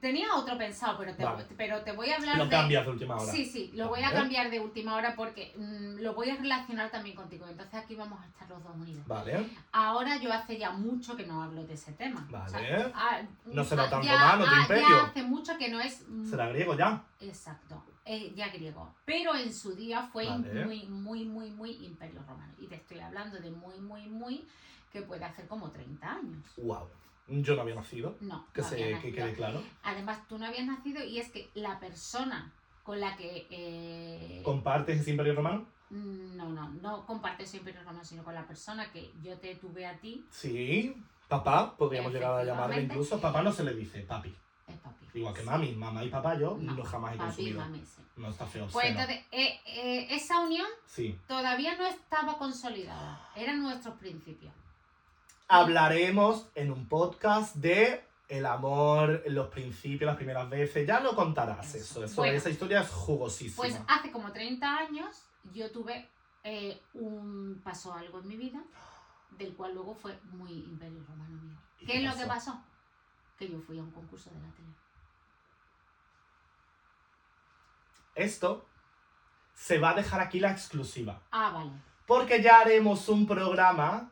Tenía 0.00 0.34
otro 0.34 0.56
pensado, 0.58 0.98
pero 0.98 1.14
te, 1.14 1.24
Vale. 1.24 1.44
pero 1.56 1.82
te 1.82 1.92
voy 1.92 2.10
a 2.10 2.16
hablar 2.16 2.36
Lo 2.38 2.44
de. 2.44 2.50
cambias 2.50 2.84
de 2.84 2.90
última 2.92 3.16
hora. 3.16 3.32
Sí, 3.32 3.44
sí, 3.44 3.70
lo 3.74 3.88
voy 3.88 4.02
a 4.02 4.12
cambiar 4.12 4.50
de 4.50 4.60
última 4.60 4.94
hora 4.96 5.14
porque 5.16 5.52
mm, 5.56 6.00
lo 6.02 6.14
voy 6.14 6.30
a 6.30 6.36
relacionar 6.36 6.90
también 6.90 7.16
contigo. 7.16 7.46
Entonces 7.48 7.74
aquí 7.74 7.94
vamos 7.94 8.20
a 8.22 8.26
estar 8.26 8.48
los 8.48 8.62
dos 8.62 8.74
unidos. 8.74 9.06
Vale. 9.06 9.46
Ahora 9.72 10.16
yo 10.18 10.32
hace 10.32 10.58
ya 10.58 10.70
mucho 10.70 11.16
que 11.16 11.26
no 11.26 11.42
hablo 11.42 11.64
de 11.64 11.74
ese 11.74 11.92
tema. 11.92 12.26
Vale. 12.30 12.92
ah, 12.94 13.20
No 13.46 13.64
será 13.64 13.88
tan 13.90 14.02
romano 14.02 14.44
ah, 14.48 14.60
imperio. 14.62 14.88
Ya 14.88 15.04
hace 15.04 15.22
mucho 15.22 15.56
que 15.58 15.68
no 15.68 15.80
es. 15.80 16.04
mm, 16.08 16.30
¿Será 16.30 16.48
griego 16.48 16.76
ya? 16.76 17.02
Exacto, 17.20 17.82
eh, 18.04 18.32
ya 18.34 18.48
griego. 18.48 18.94
Pero 19.04 19.34
en 19.34 19.52
su 19.54 19.74
día 19.74 20.02
fue 20.12 20.26
Vale. 20.26 20.64
muy, 20.64 20.86
muy, 20.86 21.24
muy, 21.24 21.50
muy 21.50 21.70
imperio 21.84 22.22
romano. 22.28 22.52
Y 22.58 22.66
te 22.66 22.76
estoy 22.76 23.00
hablando 23.00 23.38
de 23.38 23.50
muy, 23.50 23.78
muy, 23.80 24.06
muy, 24.08 24.46
que 24.92 25.02
puede 25.02 25.24
hacer 25.24 25.46
como 25.48 25.70
30 25.70 26.08
años. 26.10 26.44
Wow. 26.56 26.88
Yo 27.26 27.56
no 27.56 27.62
había 27.62 27.74
nacido. 27.74 28.16
No, 28.20 28.46
Que, 28.52 28.60
no 28.62 28.68
se, 28.68 28.74
había 28.74 28.86
que 28.86 28.94
nacido. 29.08 29.14
quede 29.16 29.34
claro. 29.34 29.62
Además, 29.82 30.26
tú 30.28 30.38
no 30.38 30.46
habías 30.46 30.66
nacido 30.66 31.02
y 31.04 31.18
es 31.18 31.30
que 31.30 31.48
la 31.54 31.78
persona 31.80 32.52
con 32.82 33.00
la 33.00 33.16
que... 33.16 33.46
eh, 33.50 34.42
¿Compartes 34.44 35.00
ese 35.00 35.10
imperio 35.12 35.34
romano? 35.34 35.66
no, 35.90 36.48
no, 36.48 36.68
no 36.82 37.06
compartes 37.06 37.48
ese 37.48 37.58
imperio 37.58 37.80
romano, 37.80 38.04
sino 38.04 38.24
con 38.24 38.34
la 38.34 38.46
persona 38.46 38.90
que 38.90 39.12
yo 39.22 39.38
te 39.38 39.54
tuve 39.56 39.86
a 39.86 39.96
ti, 39.98 40.24
Sí. 40.30 40.94
Papá, 41.28 41.74
podríamos 41.76 42.12
llegar 42.12 42.38
a 42.38 42.44
llamarle 42.44 42.82
incluso. 42.82 43.18
Papá 43.20 43.42
no 43.42 43.50
se 43.50 43.64
le 43.64 43.74
dice 43.74 44.00
papi. 44.02 44.34
es 44.68 44.76
papi. 44.76 45.06
Igual 45.14 45.32
que 45.32 45.42
mami, 45.42 45.72
mamá 45.74 46.04
y 46.04 46.10
papá, 46.10 46.38
yo 46.38 46.58
No, 46.60 46.74
no, 46.74 46.84
jamás 46.84 47.14
he 47.14 47.16
Papi, 47.16 47.28
consumido. 47.28 47.60
mami, 47.60 47.78
sí. 47.84 48.02
No 48.16 48.28
está 48.28 48.46
feo. 48.46 48.66
Pues 48.70 48.86
entonces, 48.88 49.20
eh, 49.32 49.58
eh, 49.66 50.06
esa 50.10 50.40
unión 50.40 50.66
Sí. 50.86 51.18
todavía 51.26 51.76
no 51.76 51.86
estaba 51.86 52.36
consolidada. 52.36 53.26
Eran 53.34 53.62
nuestros 53.62 53.94
principios. 53.96 54.52
Hablaremos 55.48 56.48
en 56.54 56.70
un 56.70 56.88
podcast 56.88 57.56
de 57.56 58.04
el 58.28 58.46
amor, 58.46 59.22
los 59.26 59.48
principios, 59.48 60.06
las 60.06 60.16
primeras 60.16 60.48
veces. 60.48 60.86
Ya 60.86 61.00
lo 61.00 61.14
contarás 61.14 61.74
eso. 61.74 62.04
eso 62.04 62.16
Bueno. 62.16 62.36
esa 62.36 62.50
historia 62.50 62.80
es 62.80 62.90
jugosísima. 62.90 63.56
Pues 63.56 63.80
hace 63.86 64.10
como 64.10 64.32
30 64.32 64.66
años 64.66 65.28
yo 65.52 65.70
tuve 65.70 66.08
eh, 66.42 66.80
un 66.94 67.60
pasó 67.62 67.92
algo 67.94 68.20
en 68.20 68.28
mi 68.28 68.36
vida 68.36 68.62
del 69.32 69.54
cual 69.54 69.74
luego 69.74 69.94
fue 69.94 70.18
muy 70.30 70.52
imperio 70.52 71.04
romano 71.06 71.36
mío. 71.42 71.56
¿Y 71.80 71.86
¿Qué, 71.86 71.92
qué 71.92 71.98
es 71.98 72.04
lo 72.04 72.18
que 72.18 72.26
pasó? 72.26 72.62
Que 73.38 73.48
yo 73.50 73.60
fui 73.60 73.78
a 73.78 73.82
un 73.82 73.90
concurso 73.90 74.30
de 74.30 74.40
la 74.40 74.52
tele. 74.54 74.68
Esto 78.14 78.66
se 79.54 79.78
va 79.78 79.90
a 79.90 79.94
dejar 79.94 80.20
aquí 80.20 80.40
la 80.40 80.52
exclusiva. 80.52 81.20
Ah, 81.30 81.50
vale. 81.50 81.72
Porque 82.06 82.42
ya 82.42 82.60
haremos 82.60 83.08
un 83.08 83.26
programa 83.26 84.10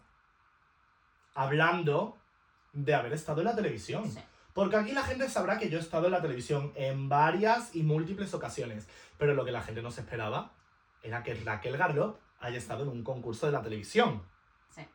hablando 1.34 2.16
de 2.72 2.94
haber 2.94 3.12
estado 3.12 3.40
en 3.40 3.46
la 3.46 3.54
televisión. 3.54 4.10
Sí. 4.10 4.20
Porque 4.52 4.76
aquí 4.76 4.92
la 4.92 5.02
gente 5.02 5.28
sabrá 5.28 5.58
que 5.58 5.70
yo 5.70 5.78
he 5.78 5.80
estado 5.80 6.06
en 6.06 6.12
la 6.12 6.20
televisión 6.20 6.72
en 6.74 7.08
varias 7.08 7.74
y 7.74 7.82
múltiples 7.82 8.34
ocasiones. 8.34 8.86
Pero 9.18 9.34
lo 9.34 9.44
que 9.44 9.52
la 9.52 9.62
gente 9.62 9.82
no 9.82 9.90
se 9.90 10.02
esperaba 10.02 10.52
era 11.02 11.22
que 11.22 11.34
Raquel 11.34 11.76
Garlop 11.76 12.18
haya 12.40 12.58
estado 12.58 12.82
en 12.82 12.90
un 12.90 13.02
concurso 13.02 13.46
de 13.46 13.52
la 13.52 13.62
televisión. 13.62 14.22
Sí. 14.70 14.86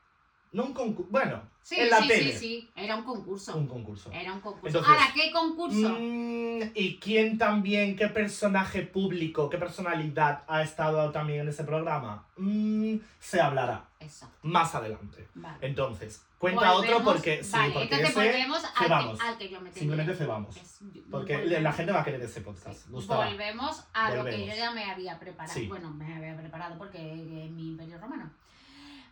No 0.52 0.66
un 0.66 0.74
concurso. 0.74 1.12
Bueno, 1.12 1.42
Sí, 1.62 1.76
en 1.78 1.90
la 1.90 2.02
sí, 2.02 2.08
tele. 2.08 2.32
sí, 2.32 2.38
sí. 2.38 2.70
Era 2.78 2.96
un 2.96 3.04
concurso. 3.04 3.58
Un 3.58 3.68
concurso. 3.68 4.10
Era 4.14 4.32
un 4.32 4.40
concurso. 4.40 4.68
Entonces, 4.68 4.90
Ahora, 4.90 5.12
¿qué 5.14 5.32
concurso? 5.34 5.98
Mm, 6.00 6.62
¿Y 6.74 6.98
quién 6.98 7.38
también, 7.38 7.98
qué 7.98 8.08
personaje 8.08 8.84
público, 8.84 9.50
qué 9.50 9.58
personalidad 9.58 10.44
ha 10.48 10.62
estado 10.64 11.12
también 11.12 11.42
en 11.42 11.50
ese 11.50 11.66
programa? 11.66 12.26
Mm, 12.38 12.96
se 13.20 13.42
hablará 13.42 13.84
más 14.44 14.74
adelante. 14.76 15.28
Vale. 15.36 15.58
Entonces, 15.60 16.24
cuenta 16.38 16.72
otro 16.74 17.04
porque 17.04 17.44
sí, 17.44 17.52
vale, 17.52 17.74
porque 17.74 17.96
entonces 17.96 18.10
ese 18.10 18.20
volvemos 18.32 18.64
al 18.64 18.88
que, 19.18 19.24
al 19.24 19.38
que 19.38 19.50
yo 19.50 19.60
me 19.60 19.70
tenía. 19.70 19.80
Simplemente 19.80 20.16
cebamos. 20.16 20.56
Porque 21.12 21.38
volvemos- 21.38 21.62
la 21.64 21.74
gente 21.74 21.92
va 21.92 22.00
a 22.02 22.04
querer 22.06 22.22
ese 22.22 22.40
podcast. 22.42 22.80
Sí. 22.86 22.90
Volvemos 22.94 23.84
a 23.94 24.16
lo 24.16 24.24
que 24.24 24.46
yo 24.48 24.56
ya 24.56 24.72
me 24.72 24.86
había 24.90 25.20
preparado. 25.20 25.54
Sí. 25.54 25.68
Bueno, 25.68 25.90
me 25.92 26.16
había 26.16 26.38
preparado 26.38 26.78
porque 26.78 26.98
es 26.98 27.52
mi 27.52 27.72
imperio 27.72 27.98
romano. 28.00 28.32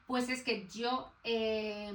Pues 0.07 0.29
es 0.29 0.43
que 0.43 0.67
yo 0.67 1.11
eh, 1.23 1.91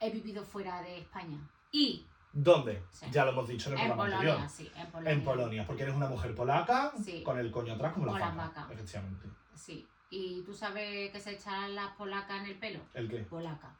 he 0.00 0.10
vivido 0.10 0.44
fuera 0.44 0.82
de 0.82 0.98
España. 0.98 1.38
Y 1.72 2.04
¿Dónde? 2.32 2.82
Sí. 2.90 3.06
Ya 3.12 3.24
lo 3.24 3.30
hemos 3.30 3.46
dicho 3.48 3.68
en 3.70 3.76
el 3.76 3.80
en 3.82 3.86
programa 3.92 4.10
Polonia, 4.16 4.32
anterior. 4.34 4.50
sí, 4.50 4.70
en 4.76 4.90
Polonia. 4.90 5.12
En 5.12 5.24
Polonia, 5.24 5.66
porque 5.66 5.82
eres 5.84 5.94
una 5.94 6.08
mujer 6.08 6.34
polaca 6.34 6.92
Sí. 7.02 7.22
con 7.22 7.38
el 7.38 7.50
coño 7.52 7.74
atrás 7.74 7.92
como 7.92 8.06
la 8.06 8.12
Con 8.12 8.20
la 8.20 8.30
vaca. 8.30 8.60
vaca. 8.62 8.72
Efectivamente. 8.74 9.28
Sí. 9.54 9.86
¿Y 10.10 10.42
tú 10.42 10.52
sabes 10.52 11.10
que 11.12 11.20
se 11.20 11.32
echan 11.32 11.74
las 11.76 11.92
polacas 11.96 12.40
en 12.40 12.46
el 12.46 12.58
pelo? 12.58 12.80
¿El 12.92 13.08
qué? 13.08 13.18
Polaca. 13.18 13.72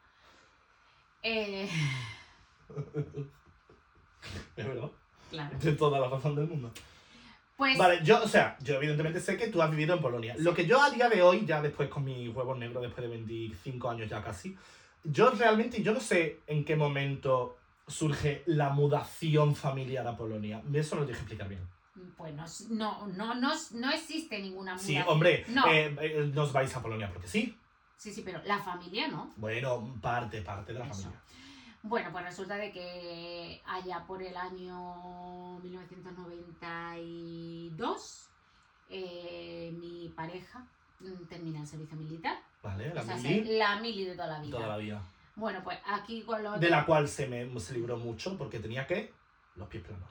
Eh, 1.21 1.69
Es 4.55 4.65
verdad. 4.67 4.89
claro. 5.29 5.57
De 5.59 5.71
toda 5.73 5.99
la 5.99 6.07
razón 6.09 6.35
del 6.35 6.47
mundo. 6.47 6.71
Pues 7.57 7.77
Vale, 7.77 8.01
yo, 8.03 8.21
o 8.21 8.27
sea, 8.27 8.57
yo 8.61 8.75
evidentemente 8.75 9.19
sé 9.21 9.37
que 9.37 9.47
tú 9.47 9.61
has 9.61 9.71
vivido 9.71 9.95
en 9.95 10.01
Polonia. 10.01 10.35
Lo 10.39 10.53
que 10.53 10.65
yo 10.65 10.81
a 10.81 10.89
día 10.89 11.07
de 11.07 11.21
hoy, 11.21 11.45
ya 11.45 11.61
después 11.61 11.87
con 11.89 12.03
mis 12.03 12.33
huevos 12.35 12.57
negros, 12.57 12.83
después 12.83 13.03
de 13.03 13.09
25 13.15 13.89
años 13.89 14.09
ya 14.09 14.21
casi, 14.21 14.57
yo 15.05 15.29
realmente, 15.31 15.81
yo 15.81 15.93
no 15.93 15.99
sé 16.01 16.41
en 16.47 16.65
qué 16.65 16.75
momento 16.75 17.57
surge 17.87 18.43
la 18.47 18.69
mudación 18.69 19.55
familiar 19.55 20.05
a 20.05 20.17
Polonia. 20.17 20.61
Eso 20.73 20.95
lo 20.97 21.05
que 21.05 21.13
explicar 21.13 21.47
bien. 21.47 21.61
Pues 22.17 22.33
no, 22.69 23.07
no, 23.07 23.07
no, 23.07 23.35
no, 23.35 23.53
no 23.71 23.91
existe 23.91 24.39
ninguna 24.41 24.77
Sí, 24.77 24.93
mudación. 24.93 25.13
hombre, 25.13 25.45
No. 25.47 25.65
eh, 25.71 25.95
eh, 26.01 26.31
nos 26.33 26.51
vais 26.51 26.75
a 26.75 26.81
Polonia 26.81 27.09
porque 27.11 27.27
sí. 27.27 27.57
Sí, 27.95 28.11
sí, 28.13 28.21
pero 28.25 28.41
la 28.45 28.59
familia 28.59 29.07
no. 29.07 29.31
Bueno, 29.37 29.97
parte, 30.01 30.41
parte 30.41 30.73
de 30.73 30.79
la 30.79 30.85
Eso. 30.85 30.95
familia. 31.03 31.21
Bueno, 31.87 32.09
pues 32.11 32.25
resulta 32.25 32.55
de 32.55 32.71
que 32.71 33.61
allá 33.67 34.03
por 34.07 34.23
el 34.23 34.35
año 34.35 35.59
1992, 35.59 38.29
eh, 38.89 39.73
mi 39.79 40.09
pareja 40.15 40.65
mm, 40.99 41.25
termina 41.29 41.61
el 41.61 41.67
servicio 41.67 41.95
militar. 41.95 42.37
Vale, 42.63 42.93
la 42.93 43.01
o 43.01 43.05
sea, 43.05 43.15
mili, 43.17 43.45
se- 43.45 43.57
la 43.57 43.79
mili 43.79 44.05
de 44.05 44.15
toda 44.15 44.27
la 44.27 44.39
vida. 44.41 44.57
toda 44.57 44.67
la 44.69 44.77
vida. 44.77 45.01
Bueno, 45.35 45.61
pues 45.63 45.77
aquí 45.85 46.21
con 46.23 46.41
los... 46.43 46.59
De 46.59 46.69
la 46.69 46.85
cual 46.85 47.07
se 47.07 47.27
me 47.27 47.59
se 47.59 47.73
libró 47.73 47.97
mucho 47.97 48.37
porque 48.37 48.59
tenía 48.59 48.87
que 48.87 49.13
los 49.55 49.67
pies 49.67 49.83
planos. 49.83 50.09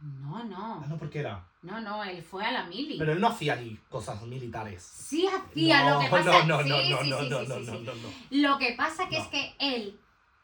No, 0.00 0.44
no, 0.44 0.80
Ah, 0.82 0.86
no, 0.88 0.98
porque 0.98 1.20
era. 1.20 1.46
no, 1.62 1.80
no, 1.80 2.04
él 2.04 2.22
fue 2.22 2.44
a 2.44 2.52
la 2.52 2.64
mili. 2.64 2.98
Pero 2.98 3.12
él 3.12 3.20
no 3.20 3.28
hacía 3.28 3.54
allí 3.54 3.78
cosas 3.88 4.20
militares. 4.22 4.82
Sí 4.82 5.26
hacía 5.26 5.84
no, 5.84 5.94
lo 5.94 6.00
que 6.00 6.08
pasa... 6.10 6.44
No, 6.44 6.58
no, 6.58 6.62
sí, 6.64 6.68
no, 6.68 6.76
no, 6.76 6.82
sí, 6.82 6.90
no, 7.10 7.20
sí, 7.20 7.28
no, 7.28 7.42
no, 7.42 7.58
no, 7.60 7.72
sí. 7.72 7.82
no, 7.84 7.94
no. 7.94 8.08
Lo 8.30 8.58
que 8.58 8.74
pasa 8.76 9.08
que 9.08 9.18
es 9.18 9.26
que 9.28 9.54
él 9.58 9.98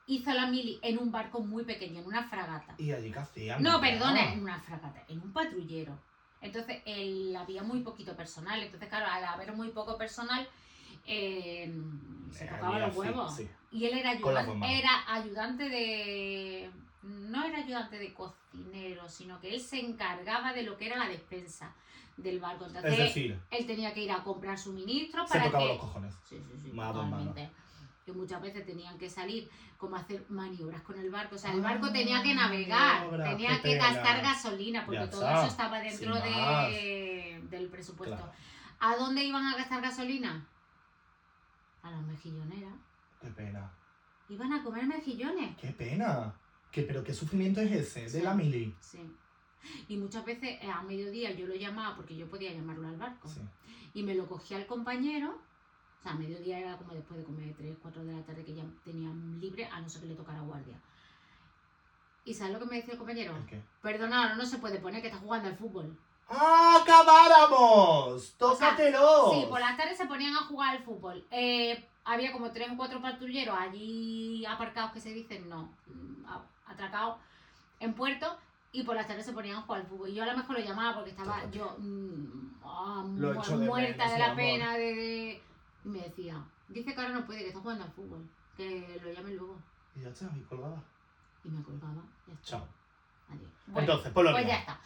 hizo 0.06 0.32
la 0.32 0.46
mili 0.46 0.78
en 0.82 0.98
un 0.98 1.10
barco 1.12 1.40
muy 1.40 1.64
pequeño, 1.64 2.00
en 2.00 2.06
una 2.06 2.24
fragata. 2.24 2.74
¿Y 2.78 2.92
allí 2.92 3.10
qué 3.12 3.18
hacían? 3.18 3.62
No, 3.62 3.80
perdona, 3.80 4.32
en 4.32 4.42
una 4.42 4.60
fragata, 4.60 5.04
en 5.08 5.20
un 5.20 5.32
patrullero. 5.32 5.98
Entonces, 6.40 6.82
él 6.84 7.34
había 7.36 7.62
muy 7.62 7.80
poquito 7.80 8.16
personal. 8.16 8.60
Entonces, 8.60 8.88
claro, 8.88 9.06
al 9.08 9.24
haber 9.24 9.52
muy 9.54 9.68
poco 9.70 9.96
personal, 9.96 10.48
eh, 11.06 11.72
se 12.32 12.46
tocaba 12.46 12.78
los 12.80 12.96
huevos. 12.96 13.36
sí. 13.36 13.48
Y 13.70 13.86
él 13.86 13.96
era 13.98 14.10
ayudante, 14.10 14.78
era 14.78 15.04
ayudante 15.14 15.68
de. 15.68 16.70
No 17.02 17.44
era 17.44 17.58
ayudante 17.58 17.98
de 17.98 18.12
cocinero, 18.12 19.08
sino 19.08 19.40
que 19.40 19.52
él 19.54 19.60
se 19.60 19.80
encargaba 19.80 20.52
de 20.52 20.62
lo 20.62 20.76
que 20.76 20.86
era 20.86 20.96
la 20.96 21.08
despensa 21.08 21.74
del 22.16 22.38
barco. 22.38 22.66
Entonces, 22.66 22.92
Es 22.92 22.98
decir, 22.98 23.40
él 23.50 23.66
tenía 23.66 23.92
que 23.94 24.04
ir 24.04 24.12
a 24.12 24.22
comprar 24.22 24.58
suministros 24.58 25.28
se 25.28 25.32
para 25.38 25.46
tocaba 25.46 25.64
que. 25.64 25.68
los 25.70 25.78
cojones. 25.78 26.14
Sí, 26.28 26.36
sí, 26.38 26.60
sí, 26.62 26.72
Más. 26.72 26.94
Que 28.04 28.12
muchas 28.12 28.42
veces 28.42 28.66
tenían 28.66 28.98
que 28.98 29.08
salir 29.08 29.48
como 29.78 29.94
hacer 29.96 30.24
maniobras 30.28 30.82
con 30.82 30.98
el 30.98 31.08
barco. 31.10 31.36
O 31.36 31.38
sea, 31.38 31.52
el 31.52 31.60
Ah, 31.60 31.70
barco 31.70 31.92
tenía 31.92 32.22
que 32.22 32.34
navegar, 32.34 33.08
tenía 33.22 33.62
que 33.62 33.76
gastar 33.76 34.22
gasolina, 34.22 34.84
porque 34.84 35.00
Ya 35.04 35.10
todo 35.10 35.22
está, 35.22 35.38
eso 35.40 35.46
estaba 35.48 35.78
dentro 35.80 36.14
de, 36.16 37.42
del 37.48 37.68
presupuesto. 37.68 38.16
Claro. 38.16 38.32
¿A 38.80 38.96
dónde 38.96 39.22
iban 39.24 39.44
a 39.44 39.56
gastar 39.56 39.80
gasolina? 39.80 40.44
A 41.82 41.90
las 41.90 42.02
mejilloneras. 42.02 42.74
Qué 43.20 43.28
pena. 43.28 43.70
Iban 44.28 44.52
a 44.52 44.62
comer 44.64 44.84
mejillones. 44.86 45.56
Qué 45.56 45.68
pena. 45.68 46.34
¿Qué, 46.72 46.82
pero 46.82 47.04
qué 47.04 47.12
sufrimiento 47.14 47.60
es 47.60 47.70
ese 47.70 48.08
Sí. 48.08 48.18
de 48.18 48.24
la 48.24 48.34
mili. 48.34 48.74
Sí. 48.80 48.98
Y 49.88 49.96
muchas 49.96 50.24
veces 50.24 50.58
eh, 50.60 50.70
a 50.70 50.82
mediodía 50.82 51.30
yo 51.32 51.46
lo 51.46 51.54
llamaba 51.54 51.94
porque 51.94 52.16
yo 52.16 52.26
podía 52.28 52.52
llamarlo 52.52 52.88
al 52.88 52.96
barco. 52.96 53.28
Sí. 53.28 53.40
Y 53.94 54.02
me 54.02 54.14
lo 54.14 54.26
cogía 54.26 54.56
el 54.58 54.66
compañero. 54.66 55.38
O 56.02 56.04
sea, 56.04 56.12
a 56.12 56.16
mediodía 56.16 56.58
era 56.58 56.76
como 56.76 56.94
después 56.94 57.20
de 57.20 57.24
comer 57.24 57.54
3, 57.56 57.76
4 57.80 58.04
de 58.04 58.12
la 58.12 58.22
tarde 58.22 58.44
que 58.44 58.54
ya 58.54 58.64
tenían 58.84 59.40
libre, 59.40 59.66
a 59.70 59.80
no 59.80 59.88
ser 59.88 60.02
que 60.02 60.08
le 60.08 60.16
tocara 60.16 60.40
guardia. 60.40 60.76
¿Y 62.24 62.34
sabes 62.34 62.52
lo 62.52 62.58
que 62.58 62.64
me 62.66 62.76
decía 62.76 62.94
el 62.94 62.98
compañero? 62.98 63.36
¿El 63.36 63.46
qué? 63.46 63.62
Perdona, 63.80 64.22
ahora 64.22 64.34
no 64.34 64.44
se 64.44 64.58
puede 64.58 64.80
poner 64.80 65.00
que 65.00 65.06
está 65.08 65.20
jugando 65.20 65.48
al 65.48 65.56
fútbol. 65.56 65.96
¡Ah, 66.28 66.80
acabáramos! 66.82 68.34
O 68.40 68.54
sea, 68.56 68.70
¡Tócatelo! 68.70 69.30
Sí, 69.32 69.46
por 69.48 69.60
las 69.60 69.76
tardes 69.76 69.96
se 69.96 70.06
ponían 70.06 70.34
a 70.36 70.44
jugar 70.46 70.76
al 70.76 70.82
fútbol. 70.82 71.24
Eh, 71.30 71.88
había 72.04 72.32
como 72.32 72.50
tres 72.50 72.68
o 72.72 72.76
cuatro 72.76 73.00
patrulleros 73.00 73.56
allí 73.56 74.44
aparcados 74.46 74.90
que 74.92 75.00
se 75.00 75.12
dicen, 75.12 75.48
no, 75.48 75.72
mm, 75.86 76.24
atracados 76.66 77.18
en 77.78 77.94
puerto. 77.94 78.36
Y 78.74 78.84
por 78.84 78.96
las 78.96 79.06
tardes 79.06 79.26
se 79.26 79.32
ponían 79.32 79.58
a 79.58 79.62
jugar 79.62 79.82
al 79.82 79.86
fútbol. 79.86 80.08
Y 80.08 80.14
yo 80.14 80.22
a 80.22 80.26
lo 80.26 80.36
mejor 80.36 80.58
lo 80.58 80.64
llamaba 80.64 80.94
porque 80.96 81.10
estaba 81.10 81.36
Tócate. 81.36 81.58
yo 81.58 81.76
mm, 81.78 82.54
ah, 82.64 83.02
de 83.06 83.56
muerta 83.66 84.04
menos, 84.04 84.12
de 84.12 84.18
la 84.18 84.24
amor. 84.26 84.36
pena. 84.36 84.72
De, 84.76 84.94
de- 84.94 85.42
Y 85.84 85.88
me 85.88 85.98
decía, 86.00 86.42
dice 86.68 86.94
que 86.94 87.00
ahora 87.00 87.12
no 87.14 87.26
puede, 87.26 87.40
que 87.40 87.48
está 87.48 87.60
jugando 87.60 87.84
al 87.84 87.92
fútbol. 87.92 88.28
Que 88.56 89.00
lo 89.02 89.12
llame 89.12 89.34
luego. 89.34 89.58
Y 89.96 90.00
ya 90.02 90.08
está, 90.10 90.30
y 90.36 90.40
colgaba. 90.42 90.82
Y 91.44 91.48
me 91.48 91.62
colgaba. 91.62 92.02
ya 92.26 92.34
está. 92.34 92.44
Chao. 92.44 92.68
Adiós. 93.28 93.50
Bueno, 93.66 93.80
Entonces, 93.80 94.12
Polonia. 94.12 94.38
pues 94.40 94.46
ya 94.52 94.58
está. 94.58 94.80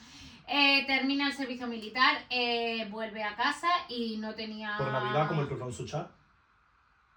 Eh, 0.48 0.86
termina 0.86 1.26
el 1.26 1.32
servicio 1.32 1.66
militar, 1.66 2.24
eh, 2.30 2.88
vuelve 2.90 3.22
a 3.24 3.34
casa 3.34 3.68
y 3.88 4.16
no 4.18 4.34
tenía. 4.34 4.76
Por 4.78 4.92
Navidad, 4.92 5.28
como 5.28 5.42
el 5.42 5.48
turrón 5.48 5.72
Suchar. 5.72 6.08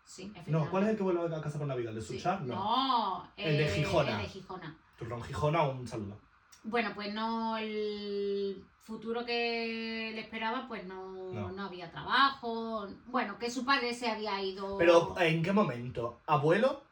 Sí, 0.04 0.34
No. 0.48 0.68
¿cuál 0.72 0.84
es 0.84 0.90
el 0.90 0.98
que 0.98 1.04
vuelve 1.04 1.36
a 1.36 1.40
casa 1.42 1.60
por 1.60 1.68
Navidad? 1.68 1.90
¿El 1.92 2.00
de 2.00 2.02
Sí. 2.02 2.18
Suchar? 2.18 2.42
No. 2.42 2.56
No, 2.56 3.32
El 3.38 3.58
de 3.58 3.66
eh, 3.68 3.76
Gijona. 3.76 4.12
El 4.12 4.18
de 4.24 4.28
Gijona. 4.30 4.76
Turrón 4.98 5.22
Gijona, 5.24 5.62
un 5.64 5.88
saludo. 5.88 6.18
Bueno, 6.64 6.92
pues 6.94 7.14
no, 7.14 7.58
el 7.58 8.64
futuro 8.82 9.26
que 9.26 10.12
le 10.14 10.22
esperaba, 10.22 10.68
pues 10.68 10.86
no, 10.86 11.32
No. 11.34 11.52
no. 11.52 11.64
había 11.66 11.92
trabajo. 11.92 12.88
Bueno, 13.08 13.38
que 13.38 13.50
su 13.50 13.64
padre 13.66 13.94
se 13.94 14.10
había 14.10 14.42
ido. 14.42 14.78
Pero, 14.78 15.16
¿en 15.20 15.42
qué 15.44 15.52
momento 15.54 16.20
abuelo, 16.26 16.84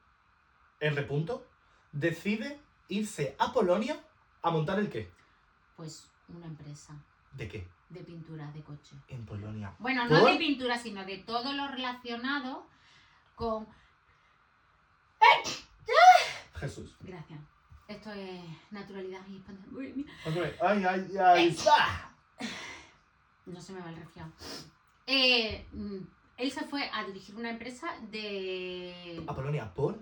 R. 0.80 1.02
Punto, 1.04 1.46
decide 1.92 2.60
irse 2.88 3.36
a 3.40 3.52
Polonia 3.52 4.00
a 4.42 4.52
montar 4.52 4.80
el 4.80 4.90
qué? 4.90 5.12
Pues 5.76 6.10
una 6.30 6.46
empresa 6.46 6.94
¿De 7.34 7.48
qué? 7.48 7.68
de 7.90 8.02
pintura 8.02 8.52
de 8.52 8.62
coche. 8.62 8.96
En 9.08 9.26
Polonia. 9.26 9.74
Bueno, 9.80 10.08
no 10.08 10.26
de 10.26 10.36
pintura, 10.38 10.78
sino 10.78 11.06
de 11.06 11.18
todo 11.20 11.54
lo 11.54 11.68
relacionado 11.70 12.66
con. 13.36 13.68
Jesús. 16.56 16.96
Gracias. 17.02 17.40
Esto 17.88 18.12
es 18.12 18.42
naturalidad 18.72 19.22
y 19.28 19.38
espontane- 19.38 20.06
Otra 20.26 20.42
vez. 20.42 20.62
Ay, 20.62 20.84
ay, 20.84 21.18
ay. 21.18 21.58
¡Ah! 21.72 22.12
No 23.46 23.62
se 23.62 23.74
me 23.74 23.80
va 23.80 23.90
el 23.90 23.96
resfriado. 23.96 24.32
Eh, 25.06 25.66
mm, 25.72 26.00
él 26.38 26.52
se 26.52 26.66
fue 26.66 26.90
a 26.94 27.06
dirigir 27.06 27.36
una 27.36 27.50
empresa 27.50 27.88
de. 28.12 29.24
A 29.26 29.34
Polonia, 29.34 29.74
¿por? 29.74 29.98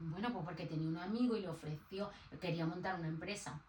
Bueno, 0.00 0.32
pues 0.32 0.44
porque 0.44 0.64
tenía 0.66 0.88
un 0.88 0.96
amigo 0.96 1.36
y 1.36 1.40
le 1.40 1.48
ofreció, 1.48 2.10
quería 2.40 2.64
montar 2.64 2.98
una 2.98 3.08
empresa 3.08 3.60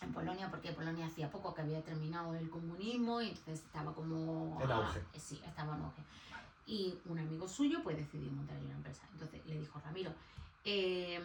en 0.00 0.12
Polonia, 0.12 0.50
porque 0.50 0.72
Polonia 0.72 1.06
hacía 1.06 1.30
poco 1.30 1.54
que 1.54 1.60
había 1.62 1.82
terminado 1.82 2.34
el 2.34 2.48
comunismo 2.50 3.20
y 3.20 3.28
entonces 3.28 3.64
estaba 3.64 3.92
como... 3.94 4.58
En 4.62 4.70
ah, 4.72 4.76
auge. 4.76 5.00
sí, 5.18 5.40
estaba 5.44 5.76
en 5.76 5.82
auge. 5.82 6.02
Y 6.66 6.98
un 7.06 7.18
amigo 7.18 7.46
suyo 7.46 7.80
pues 7.82 7.96
decidió 7.96 8.30
montar 8.32 8.56
una 8.58 8.74
empresa. 8.74 9.06
Entonces 9.12 9.44
le 9.46 9.58
dijo, 9.58 9.80
Ramiro, 9.84 10.12
eh, 10.64 11.20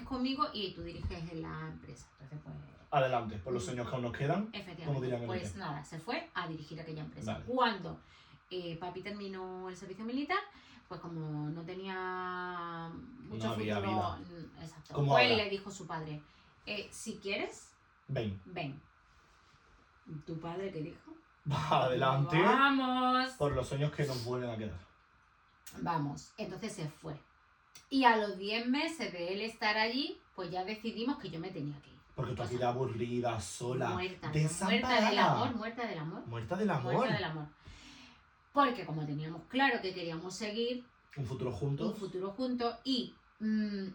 conmigo 0.00 0.46
y 0.54 0.72
tú 0.72 0.82
diriges 0.82 1.34
la 1.34 1.68
empresa. 1.68 2.06
Entonces 2.20 2.38
pues... 2.42 2.56
Adelante, 2.90 3.36
por 3.38 3.52
los 3.52 3.62
sueños 3.64 3.86
que 3.86 3.94
aún 3.94 4.04
nos 4.04 4.12
quedan. 4.16 4.44
Como 4.46 4.56
Efectivamente, 4.56 5.26
pues 5.26 5.56
nada, 5.56 5.84
se 5.84 5.98
fue 5.98 6.30
a 6.32 6.48
dirigir 6.48 6.80
aquella 6.80 7.02
empresa. 7.02 7.32
Vale. 7.34 7.44
Cuando 7.44 8.00
eh, 8.50 8.76
papi 8.78 9.02
terminó 9.02 9.68
el 9.68 9.76
servicio 9.76 10.04
militar, 10.04 10.38
pues 10.88 11.00
como 11.00 11.48
no 11.50 11.62
tenía 11.62 12.90
mucho 13.28 13.48
No 13.48 13.54
futuro, 13.54 13.80
vida. 13.80 14.16
mm, 14.18 14.62
exacto, 14.62 14.94
Como 14.94 15.12
pues 15.12 15.30
ahora. 15.30 15.36
le 15.44 15.50
dijo 15.50 15.68
a 15.68 15.72
su 15.72 15.86
padre, 15.86 16.22
eh, 16.66 16.88
si 16.90 17.16
quieres, 17.18 17.68
Ven. 18.08 18.40
ven. 18.46 18.80
¿Tu 20.26 20.38
padre 20.38 20.70
qué 20.70 20.80
dijo? 20.80 21.12
Adelante. 21.74 22.40
¡Vamos! 22.42 23.30
Por 23.32 23.52
los 23.52 23.66
sueños 23.68 23.90
que 23.92 24.04
nos 24.04 24.22
vuelven 24.24 24.50
a 24.50 24.56
quedar. 24.56 24.78
Vamos, 25.80 26.32
entonces 26.36 26.72
se 26.74 26.88
fue. 26.88 27.14
Y 27.92 28.04
a 28.04 28.16
los 28.16 28.38
10 28.38 28.68
meses 28.68 29.12
de 29.12 29.34
él 29.34 29.42
estar 29.42 29.76
allí, 29.76 30.18
pues 30.34 30.50
ya 30.50 30.64
decidimos 30.64 31.18
que 31.18 31.28
yo 31.28 31.38
me 31.38 31.50
tenía 31.50 31.78
que 31.82 31.90
ir. 31.90 31.98
Porque 32.14 32.34
sea, 32.34 32.46
vida 32.46 32.68
aburrida, 32.70 33.38
sola, 33.38 33.90
muerta, 33.90 34.28
muerta 34.28 34.48
desamparada. 34.48 35.10
del 35.10 35.18
amor, 35.18 35.56
muerta 35.56 35.86
del 35.86 35.98
amor. 35.98 36.26
Muerta 36.26 36.56
del 36.56 36.70
amor. 36.70 36.94
Muerta 36.94 37.14
del 37.14 37.24
amor. 37.24 37.46
Porque 38.54 38.86
como 38.86 39.04
teníamos 39.04 39.42
claro 39.50 39.82
que 39.82 39.92
queríamos 39.92 40.34
seguir 40.34 40.86
Un 41.18 41.26
futuro 41.26 41.50
un 41.50 41.56
juntos. 41.56 41.98
futuro 41.98 42.30
juntos 42.30 42.74
y 42.82 43.14
mm, 43.40 43.88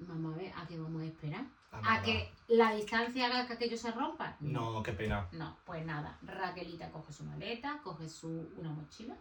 vamos 0.00 0.34
a 0.34 0.36
ver 0.36 0.52
a 0.54 0.66
qué 0.66 0.78
vamos 0.78 1.00
a 1.00 1.06
esperar. 1.06 1.46
A 1.70 2.02
que 2.02 2.30
la 2.48 2.74
distancia 2.74 3.28
haga 3.28 3.46
que 3.46 3.54
aquello 3.54 3.78
se 3.78 3.92
rompa. 3.92 4.36
No, 4.40 4.82
qué 4.82 4.92
pena. 4.92 5.26
No, 5.32 5.56
pues 5.64 5.86
nada. 5.86 6.18
Raquelita 6.20 6.90
coge 6.90 7.14
su 7.14 7.24
maleta, 7.24 7.80
coge 7.82 8.10
su 8.10 8.50
una 8.58 8.68
mochila 8.68 9.16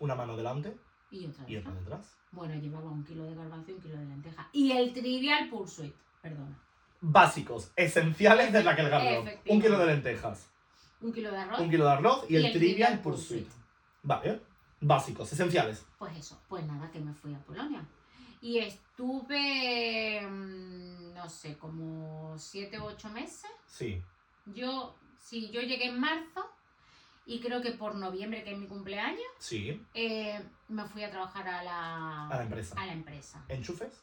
Una 0.00 0.14
mano 0.14 0.36
delante 0.36 0.76
y 1.10 1.26
otra 1.26 1.44
y 1.48 1.56
otra 1.56 1.72
detrás. 1.72 1.84
detrás. 1.84 2.18
Bueno, 2.32 2.54
llevaba 2.60 2.90
un 2.90 3.04
kilo 3.04 3.24
de 3.24 3.34
garbanzo 3.34 3.70
y 3.70 3.74
un 3.74 3.80
kilo 3.80 3.96
de 3.96 4.04
lenteja. 4.04 4.48
Y 4.52 4.72
el 4.72 4.92
Trivial 4.92 5.48
Pursuit, 5.48 5.94
perdona. 6.20 6.58
Básicos, 7.00 7.70
esenciales 7.76 8.52
de 8.52 8.62
Raquel 8.62 8.88
Garlock. 8.90 9.10
Efectivamente. 9.26 9.52
Un 9.52 9.60
kilo 9.62 9.78
de 9.78 9.86
lentejas, 9.86 10.50
Un 11.00 11.12
kilo 11.12 11.30
de 11.30 11.38
arroz. 11.38 11.60
un 11.60 11.70
kilo 11.70 11.84
de 11.84 11.90
arroz 11.92 12.24
y, 12.28 12.32
Y 12.32 12.36
el, 12.36 12.44
el 12.46 12.52
Trivial 12.52 12.70
Trivial 12.74 13.00
Pursuit. 13.02 13.44
Pursuit. 13.46 13.62
Vale, 14.02 14.40
básicos, 14.80 15.32
esenciales. 15.32 15.86
Pues 15.98 16.16
eso, 16.16 16.40
pues 16.48 16.64
nada, 16.66 16.90
que 16.90 17.00
me 17.00 17.12
fui 17.14 17.34
a 17.34 17.38
Polonia. 17.38 17.86
Y 18.40 18.58
estuve, 18.58 20.20
mm, 20.28 21.14
no 21.14 21.28
sé, 21.28 21.56
como 21.58 22.36
siete 22.38 22.78
u 22.78 22.84
ocho 22.84 23.08
meses. 23.10 23.50
Sí. 23.66 24.02
Yo, 24.46 24.94
sí, 25.18 25.50
yo 25.50 25.60
llegué 25.60 25.86
en 25.86 25.98
marzo 26.00 26.48
y 27.28 27.40
creo 27.40 27.60
que 27.62 27.72
por 27.72 27.94
noviembre, 27.94 28.42
que 28.42 28.52
es 28.52 28.58
mi 28.58 28.66
cumpleaños, 28.66 29.20
Sí, 29.38 29.80
eh, 29.94 30.42
me 30.68 30.84
fui 30.86 31.04
a 31.04 31.10
trabajar 31.10 31.46
a 31.46 31.62
la, 31.62 32.26
a 32.28 32.36
la 32.36 32.42
empresa. 32.42 32.74
a 32.80 32.86
la 32.86 32.92
empresa. 32.92 33.44
¿Enchufes? 33.48 34.02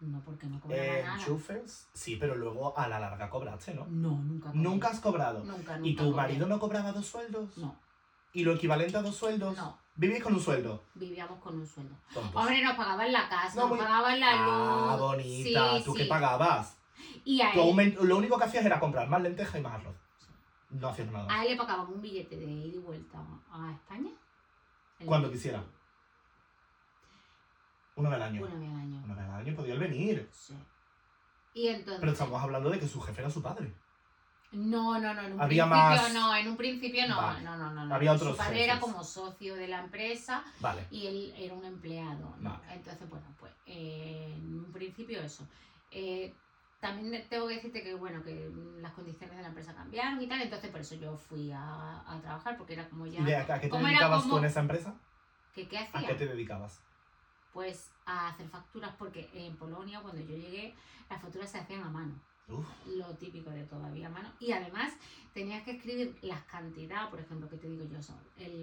No, 0.00 0.20
porque 0.24 0.46
no 0.48 0.60
cobraba 0.60 0.82
nada. 1.02 1.14
¿Enchufes? 1.14 1.88
Sí, 1.94 2.16
pero 2.16 2.34
luego 2.34 2.76
a 2.76 2.88
la 2.88 2.98
larga 2.98 3.30
cobraste, 3.30 3.72
¿no? 3.74 3.86
No, 3.86 4.10
nunca. 4.20 4.48
cobré. 4.48 4.60
Nunca 4.60 4.88
has 4.88 4.98
cobrado. 5.00 5.44
Nunca, 5.44 5.76
¿Y 5.78 5.90
nunca 5.90 6.02
tu 6.02 6.10
cobré. 6.10 6.16
marido 6.22 6.46
no 6.48 6.58
cobraba 6.58 6.90
dos 6.92 7.06
sueldos? 7.06 7.56
No, 7.56 7.78
¿Y 8.32 8.42
lo 8.44 8.54
equivalente 8.54 8.96
a 8.96 9.02
dos 9.02 9.14
sueldos? 9.16 9.56
no, 9.56 9.78
¿Vivís 9.94 10.22
con 10.22 10.34
un 10.34 10.40
sueldo? 10.40 10.82
vivíamos 10.94 11.38
con 11.40 11.54
un 11.60 11.66
sueldo. 11.66 11.94
Tontos. 12.12 12.34
Hombre, 12.34 12.62
nos 12.64 12.74
pagaban 12.76 13.12
la 13.12 13.28
casa, 13.28 13.54
No, 13.54 13.60
nos 13.62 13.68
muy- 13.70 13.78
pagaban 13.78 14.18
la 14.18 14.32
luz. 14.32 14.88
Ah, 14.90 14.96
bonita. 14.98 15.78
Sí, 15.78 15.84
¿Tú 15.84 15.92
sí. 15.94 15.98
qué 16.02 16.04
pagabas? 16.06 16.76
Y 17.24 17.40
a 17.40 17.52
Tú 17.52 17.60
él, 17.60 17.68
aument- 17.68 18.00
Lo 18.00 18.16
único 18.16 18.36
que 18.38 18.44
hacías 18.44 18.64
era 18.64 18.80
comprar 18.80 19.08
más 19.08 19.22
lentejas 19.22 19.56
y 19.60 19.62
más 19.62 19.74
arroz. 19.74 19.94
No 20.72 20.88
hacías 20.88 21.10
nada. 21.10 21.32
a 21.32 21.44
él 21.44 21.50
le 21.50 21.56
pagaban 21.56 21.86
un 21.86 22.00
billete 22.00 22.36
de 22.36 22.44
ida 22.50 22.76
y 22.76 22.78
vuelta 22.78 23.18
a 23.50 23.72
España. 23.72 24.10
El- 24.98 25.06
Cuando 25.06 25.30
quisiera. 25.30 25.62
Una 27.96 28.08
vez 28.08 28.16
al 28.16 28.22
año. 28.22 28.42
Una 28.42 28.54
vez 28.54 28.68
al 28.70 28.76
año. 28.80 29.02
Una 29.04 29.14
vez 29.14 29.24
al 29.24 29.34
año 29.40 29.56
podía 29.56 29.74
él 29.74 29.80
venir. 29.80 30.28
Sí. 30.32 30.56
Y 31.54 31.68
entonces. 31.68 32.00
Pero 32.00 32.12
estamos 32.12 32.42
hablando 32.42 32.70
de 32.70 32.78
que 32.80 32.88
su 32.88 33.00
jefe 33.02 33.20
era 33.20 33.30
su 33.30 33.42
padre. 33.42 33.72
No, 34.52 34.98
no, 34.98 35.14
no, 35.14 35.22
en 35.22 35.32
un 35.32 35.40
Había 35.40 35.64
principio 35.64 35.66
más- 35.66 36.12
no, 36.14 36.36
en 36.36 36.48
un 36.48 36.56
principio 36.58 37.08
no, 37.08 37.16
Vale. 37.16 37.42
no, 37.42 37.56
no, 37.56 37.70
no, 37.72 37.86
no. 37.86 37.94
Había 37.94 38.16
Su 38.18 38.24
otros 38.24 38.36
padre 38.36 38.64
era 38.64 38.80
como 38.80 39.02
socio 39.02 39.54
de 39.56 39.66
la 39.66 39.80
empresa 39.80 40.44
Vale. 40.60 40.86
y 40.90 41.06
él 41.06 41.34
era 41.38 41.54
un 41.54 41.64
empleado, 41.64 42.34
¿no? 42.38 42.50
Vale. 42.50 42.74
Entonces, 42.74 43.08
bueno, 43.08 43.26
pues 43.38 43.52
eh, 43.66 44.34
en 44.36 44.58
un 44.58 44.70
principio 44.72 45.20
eso. 45.22 45.46
Eh, 45.90 46.34
también 46.82 47.24
tengo 47.28 47.46
que 47.46 47.54
decirte 47.54 47.80
que, 47.84 47.94
bueno, 47.94 48.24
que 48.24 48.50
las 48.80 48.92
condiciones 48.92 49.36
de 49.36 49.42
la 49.42 49.48
empresa 49.50 49.72
cambiaron 49.72 50.20
y 50.20 50.26
tal, 50.26 50.42
entonces 50.42 50.68
por 50.68 50.80
eso 50.80 50.96
yo 50.96 51.16
fui 51.16 51.52
a, 51.52 52.02
a 52.04 52.20
trabajar 52.20 52.56
porque 52.58 52.72
era 52.72 52.88
como 52.88 53.06
ya... 53.06 53.20
¿Y 53.20 53.24
de 53.24 53.36
a, 53.36 53.46
qué 53.46 53.52
te 53.60 53.68
¿Cómo 53.68 53.82
era 53.86 53.90
dedicabas 53.90 54.22
como- 54.24 54.38
en 54.38 54.44
esa 54.46 54.60
empresa? 54.60 54.94
¿Que, 55.54 55.68
¿Qué 55.68 55.78
¿A 55.78 56.02
qué 56.04 56.14
te 56.14 56.26
dedicabas? 56.26 56.80
Pues 57.52 57.88
a 58.04 58.30
hacer 58.30 58.48
facturas 58.48 58.92
porque 58.98 59.30
en 59.32 59.54
Polonia 59.56 60.00
cuando 60.00 60.20
yo 60.22 60.36
llegué 60.36 60.74
las 61.08 61.22
facturas 61.22 61.50
se 61.50 61.58
hacían 61.58 61.84
a 61.84 61.88
mano. 61.90 62.14
Uf, 62.48 62.66
lo 62.96 63.06
típico 63.14 63.50
de 63.50 63.62
todavía 63.64 64.08
a 64.08 64.10
mano. 64.10 64.28
Y 64.40 64.50
además 64.50 64.92
tenías 65.32 65.62
que 65.62 65.72
escribir 65.76 66.18
las 66.22 66.42
cantidades, 66.46 67.10
por 67.10 67.20
ejemplo, 67.20 67.48
que 67.48 67.58
te 67.58 67.68
digo 67.68 67.84
yo, 67.84 68.02
son, 68.02 68.16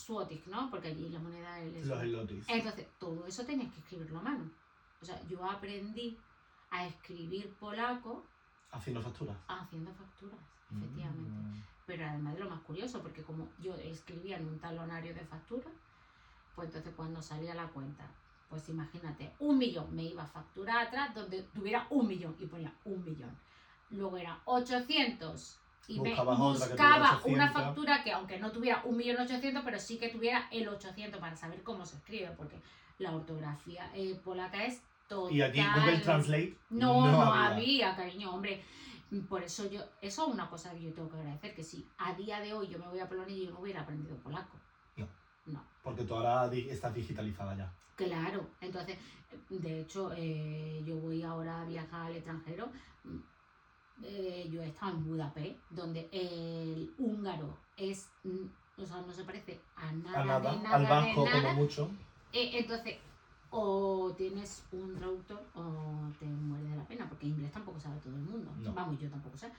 suotic, 0.00 0.46
¿no? 0.46 0.70
Porque 0.70 0.88
allí 0.88 1.08
la 1.08 1.18
moneda 1.18 1.60
es... 1.60 1.86
Los 1.86 2.02
elotis. 2.02 2.44
Entonces, 2.48 2.86
todo 2.98 3.26
eso 3.26 3.44
tenías 3.44 3.72
que 3.72 3.80
escribirlo 3.80 4.18
a 4.18 4.22
mano. 4.22 4.50
O 5.00 5.04
sea, 5.04 5.20
yo 5.28 5.44
aprendí 5.48 6.18
a 6.70 6.86
escribir 6.86 7.52
polaco 7.54 8.24
Haciendo 8.72 9.02
facturas. 9.02 9.36
haciendo 9.48 9.92
facturas, 9.92 10.38
efectivamente. 10.70 11.30
Mm. 11.30 11.64
Pero 11.86 12.06
además 12.06 12.34
de 12.34 12.40
lo 12.40 12.50
más 12.50 12.60
curioso, 12.60 13.02
porque 13.02 13.22
como 13.22 13.48
yo 13.60 13.74
escribía 13.74 14.36
en 14.36 14.46
un 14.46 14.58
talonario 14.60 15.12
de 15.12 15.24
factura, 15.24 15.66
pues 16.54 16.68
entonces 16.68 16.94
cuando 16.94 17.20
salía 17.20 17.54
la 17.54 17.66
cuenta, 17.68 18.06
pues 18.48 18.68
imagínate, 18.68 19.32
un 19.40 19.58
millón 19.58 19.94
me 19.94 20.04
iba 20.04 20.22
a 20.22 20.26
facturar 20.26 20.86
atrás 20.86 21.14
donde 21.14 21.42
tuviera 21.44 21.86
un 21.90 22.06
millón 22.06 22.36
y 22.38 22.46
ponía 22.46 22.72
un 22.84 23.04
millón. 23.04 23.36
Luego 23.90 24.16
era 24.16 24.40
800 24.44 25.59
y 25.88 26.00
me 26.00 26.10
buscaba 26.10 26.34
una 26.34 26.50
800. 27.46 27.52
factura 27.52 28.02
que 28.04 28.12
aunque 28.12 28.38
no 28.38 28.50
tuviera 28.52 28.82
un 28.84 28.96
millón 28.96 29.20
ochocientos, 29.20 29.62
pero 29.64 29.78
sí 29.78 29.98
que 29.98 30.08
tuviera 30.08 30.46
el 30.50 30.68
800 30.68 31.20
para 31.20 31.36
saber 31.36 31.62
cómo 31.62 31.84
se 31.84 31.96
escribe, 31.96 32.30
porque 32.36 32.60
la 32.98 33.14
ortografía 33.14 33.90
eh, 33.94 34.18
polaca 34.22 34.64
es 34.64 34.82
total. 35.08 35.34
Y 35.34 35.42
allí 35.42 35.60
Google 35.74 35.98
Translate 35.98 36.56
No, 36.70 37.10
no, 37.10 37.22
había. 37.32 37.96
cariño, 37.96 38.32
hombre. 38.34 38.62
Por 39.28 39.42
eso 39.42 39.68
yo, 39.68 39.80
eso 40.00 40.26
es 40.28 40.32
una 40.34 40.48
cosa 40.48 40.70
que 40.72 40.82
yo 40.82 40.92
tengo 40.92 41.10
que 41.10 41.16
agradecer, 41.16 41.52
que 41.54 41.64
si 41.64 41.84
a 41.98 42.14
día 42.14 42.38
de 42.40 42.52
hoy 42.52 42.68
yo 42.68 42.78
me 42.78 42.86
voy 42.86 43.00
a 43.00 43.08
Polonia 43.08 43.34
y 43.34 43.46
yo 43.46 43.50
no 43.50 43.58
hubiera 43.60 43.80
aprendido 43.80 44.14
polaco. 44.18 44.56
No. 44.96 45.08
No, 45.46 45.64
Porque 45.82 46.04
tú 46.04 46.14
ahora 46.14 46.54
estás 46.54 46.94
digitalizada 46.94 47.56
ya. 47.56 47.72
claro. 47.96 48.46
Entonces, 48.60 48.96
de 49.48 49.80
hecho, 49.80 50.12
eh, 50.16 50.80
yo 50.86 50.94
voy 50.96 51.22
ahora 51.24 51.62
a 51.62 51.64
viajar 51.64 52.06
al 52.06 52.14
extranjero. 52.16 52.68
Eh, 54.02 54.48
yo 54.50 54.62
he 54.62 54.68
estado 54.68 54.92
en 54.92 55.04
Budapest, 55.04 55.56
donde 55.70 56.08
el 56.12 56.92
húngaro 56.98 57.56
es, 57.76 58.08
mm, 58.24 58.46
o 58.82 58.86
sea, 58.86 59.00
no 59.02 59.12
se 59.12 59.24
parece 59.24 59.60
a 59.76 59.92
nada, 59.92 60.20
A 60.20 60.24
nada. 60.24 60.50
de 60.52 60.62
nada, 60.62 60.76
al 60.76 60.82
de 60.82 60.88
vasco 60.90 61.24
nada. 61.24 61.42
como 61.42 61.54
mucho. 61.62 61.90
Eh, 62.32 62.50
entonces, 62.54 62.96
o 63.50 64.14
tienes 64.16 64.64
un 64.72 64.94
traductor 64.94 65.42
o 65.54 66.08
te 66.18 66.24
mueres 66.26 66.70
de 66.70 66.76
la 66.76 66.84
pena, 66.84 67.08
porque 67.08 67.26
inglés 67.26 67.50
tampoco 67.52 67.80
sabe 67.80 67.98
todo 68.00 68.14
el 68.14 68.22
mundo. 68.22 68.50
No. 68.60 68.72
Vamos, 68.72 68.98
yo 69.00 69.08
tampoco 69.10 69.36
sé. 69.36 69.50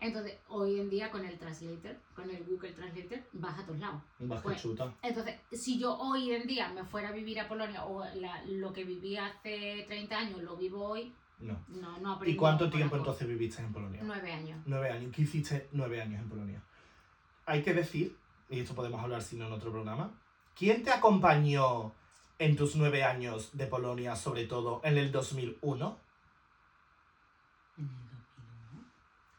Entonces, 0.00 0.38
hoy 0.48 0.80
en 0.80 0.90
día 0.90 1.10
con 1.10 1.24
el 1.24 1.38
translator, 1.38 1.96
con 2.16 2.28
el 2.28 2.42
Google 2.44 2.72
Translator, 2.72 3.20
vas 3.34 3.58
a 3.58 3.64
todos 3.64 3.78
lados. 3.78 4.02
Vasco 4.18 4.48
Pues, 4.48 4.60
chuta. 4.60 4.92
Entonces, 5.02 5.36
si 5.52 5.78
yo 5.78 5.96
hoy 5.96 6.32
en 6.32 6.46
día 6.46 6.72
me 6.72 6.84
fuera 6.84 7.10
a 7.10 7.12
vivir 7.12 7.38
a 7.38 7.46
Polonia 7.48 7.84
o 7.84 8.04
la- 8.16 8.44
lo 8.46 8.72
que 8.72 8.84
viví 8.84 9.16
hace 9.16 9.84
30 9.86 10.18
años 10.18 10.42
lo 10.42 10.56
vivo 10.56 10.84
hoy, 10.84 11.12
No. 11.38 11.62
no, 11.68 11.98
no 11.98 12.12
¿Y 12.12 12.14
aprendí 12.14 12.36
cuánto 12.36 12.70
tiempo 12.70 12.96
entonces 12.96 13.28
viviste 13.28 13.60
en 13.60 13.72
Polonia? 13.72 14.00
Nueve 14.04 14.32
años. 14.32 14.62
Nueve 14.66 14.90
años. 14.90 15.12
¿Qué 15.14 15.22
hiciste 15.22 15.68
nueve 15.72 16.00
años 16.00 16.22
en 16.22 16.28
Polonia? 16.28 16.62
Hay 17.46 17.62
que 17.62 17.74
decir, 17.74 18.16
y 18.48 18.60
esto 18.60 18.74
podemos 18.74 19.02
hablar 19.02 19.22
si 19.22 19.36
no 19.36 19.46
en 19.46 19.52
otro 19.52 19.70
programa, 19.70 20.12
¿quién 20.56 20.82
te 20.82 20.90
acompañó 20.90 21.92
en 22.38 22.56
tus 22.56 22.76
nueve 22.76 23.04
años 23.04 23.50
de 23.52 23.66
Polonia, 23.66 24.16
sobre 24.16 24.46
todo 24.46 24.80
en 24.84 24.96
el 24.96 25.12
2001, 25.12 25.98
En 27.76 27.84
el 27.84 27.92
2001. 27.92 28.76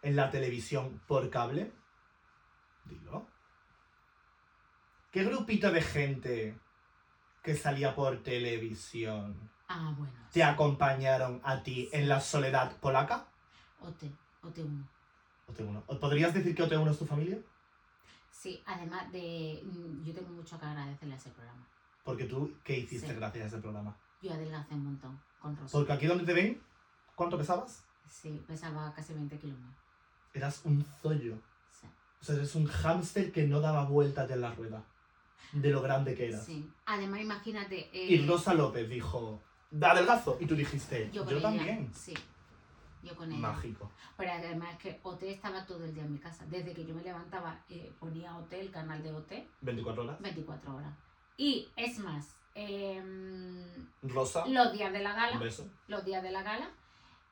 en 0.03 0.15
la 0.15 0.29
televisión 0.29 1.01
por 1.07 1.29
cable? 1.29 1.71
Dilo. 2.85 3.25
¿Qué 5.11 5.23
grupito 5.23 5.71
de 5.71 5.81
gente 5.81 6.57
que 7.41 7.55
salía 7.55 7.95
por 7.95 8.21
televisión 8.21 9.49
Ah, 9.67 9.93
bueno. 9.97 10.13
te 10.31 10.43
acompañaron 10.43 11.41
a 11.43 11.63
ti 11.63 11.89
en 11.91 12.07
la 12.07 12.19
soledad 12.21 12.75
polaca? 12.77 13.25
OT, 13.81 14.03
OT1. 14.43 14.85
OT1. 15.47 15.83
¿O 15.87 15.99
¿Podrías 15.99 16.33
decir 16.33 16.55
que 16.55 16.63
OT1 16.63 16.91
es 16.91 16.99
tu 16.99 17.05
familia? 17.05 17.37
Sí, 18.31 18.61
además 18.65 19.11
de. 19.11 19.61
mm, 19.63 20.03
Yo 20.03 20.13
tengo 20.13 20.29
mucho 20.29 20.59
que 20.59 20.65
agradecerle 20.65 21.15
a 21.15 21.17
ese 21.17 21.29
programa. 21.31 21.65
Porque 22.03 22.25
tú, 22.25 22.53
¿qué 22.63 22.77
hiciste 22.79 23.07
Sí. 23.09 23.15
gracias 23.15 23.45
a 23.45 23.47
ese 23.47 23.57
programa? 23.57 23.95
Yo 24.21 24.33
adelgacé 24.33 24.73
un 24.75 24.85
montón 24.85 25.19
con 25.39 25.55
Rosa. 25.57 25.77
Porque 25.77 25.93
aquí 25.93 26.05
donde 26.05 26.25
te 26.25 26.33
ven, 26.33 26.61
¿cuánto 27.15 27.37
pesabas? 27.37 27.83
Sí, 28.07 28.43
pesaba 28.47 28.93
casi 28.93 29.13
20 29.13 29.37
kilos 29.39 29.57
más. 29.59 29.73
Eras 30.33 30.61
un 30.65 30.83
zollo. 31.01 31.35
Sí. 31.71 31.87
O 32.21 32.23
sea, 32.25 32.35
eres 32.35 32.53
un 32.55 32.67
hámster 32.67 33.31
que 33.31 33.47
no 33.47 33.59
daba 33.61 33.85
vueltas 33.85 34.29
en 34.29 34.41
la 34.41 34.53
rueda. 34.53 34.83
De 35.53 35.69
lo 35.69 35.81
grande 35.81 36.13
que 36.15 36.27
eras. 36.29 36.45
Sí. 36.45 36.69
Además, 36.85 37.21
imagínate. 37.21 37.89
eh, 37.93 38.07
Y 38.13 38.27
Rosa 38.27 38.53
López 38.53 38.87
dijo, 38.89 39.41
adelgazo. 39.81 40.37
Y 40.39 40.45
tú 40.45 40.55
dijiste, 40.55 41.09
yo, 41.11 41.25
también. 41.41 41.91
Sí. 41.93 42.13
Yo 43.03 43.15
con 43.15 43.31
ella. 43.31 43.39
Mágico. 43.39 43.91
Pero 44.17 44.31
además 44.31 44.69
es 44.73 44.77
que 44.79 44.99
OT 45.03 45.23
estaba 45.23 45.65
todo 45.65 45.83
el 45.85 45.93
día 45.93 46.03
en 46.03 46.13
mi 46.13 46.19
casa. 46.19 46.45
Desde 46.47 46.73
que 46.73 46.85
yo 46.85 46.95
me 46.95 47.03
levantaba, 47.03 47.59
eh, 47.69 47.91
ponía 47.99 48.35
OT, 48.37 48.53
el 48.53 48.71
canal 48.71 49.03
de 49.03 49.11
OT, 49.13 49.47
24 49.61 50.03
horas. 50.03 50.21
24 50.21 50.75
horas. 50.75 50.93
Y 51.37 51.67
es 51.75 51.99
más, 51.99 52.35
em, 52.55 53.87
Rosa, 54.03 54.45
los 54.47 54.71
días 54.73 54.91
de 54.91 54.99
la 55.03 55.13
gala, 55.13 55.37
beso. 55.37 55.69
los 55.87 56.03
días 56.05 56.23
de 56.23 56.31
la 56.31 56.41
gala, 56.43 56.69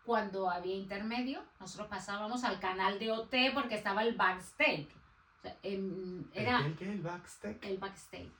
cuando 0.06 0.50
había 0.50 0.76
intermedio, 0.76 1.42
nosotros 1.60 1.88
pasábamos 1.88 2.44
al 2.44 2.60
canal 2.60 3.00
de 3.00 3.12
OT 3.12 3.52
porque 3.54 3.76
estaba 3.76 4.04
el 4.04 4.16
backstage. 4.16 4.90
O 5.40 5.42
sea, 5.42 5.58
em, 5.64 6.24
era 6.34 6.66
¿El 6.66 6.76
qué? 6.76 6.92
¿El 6.92 7.02
backstage? 7.02 7.58
el 7.64 7.78
backstage. 7.78 8.32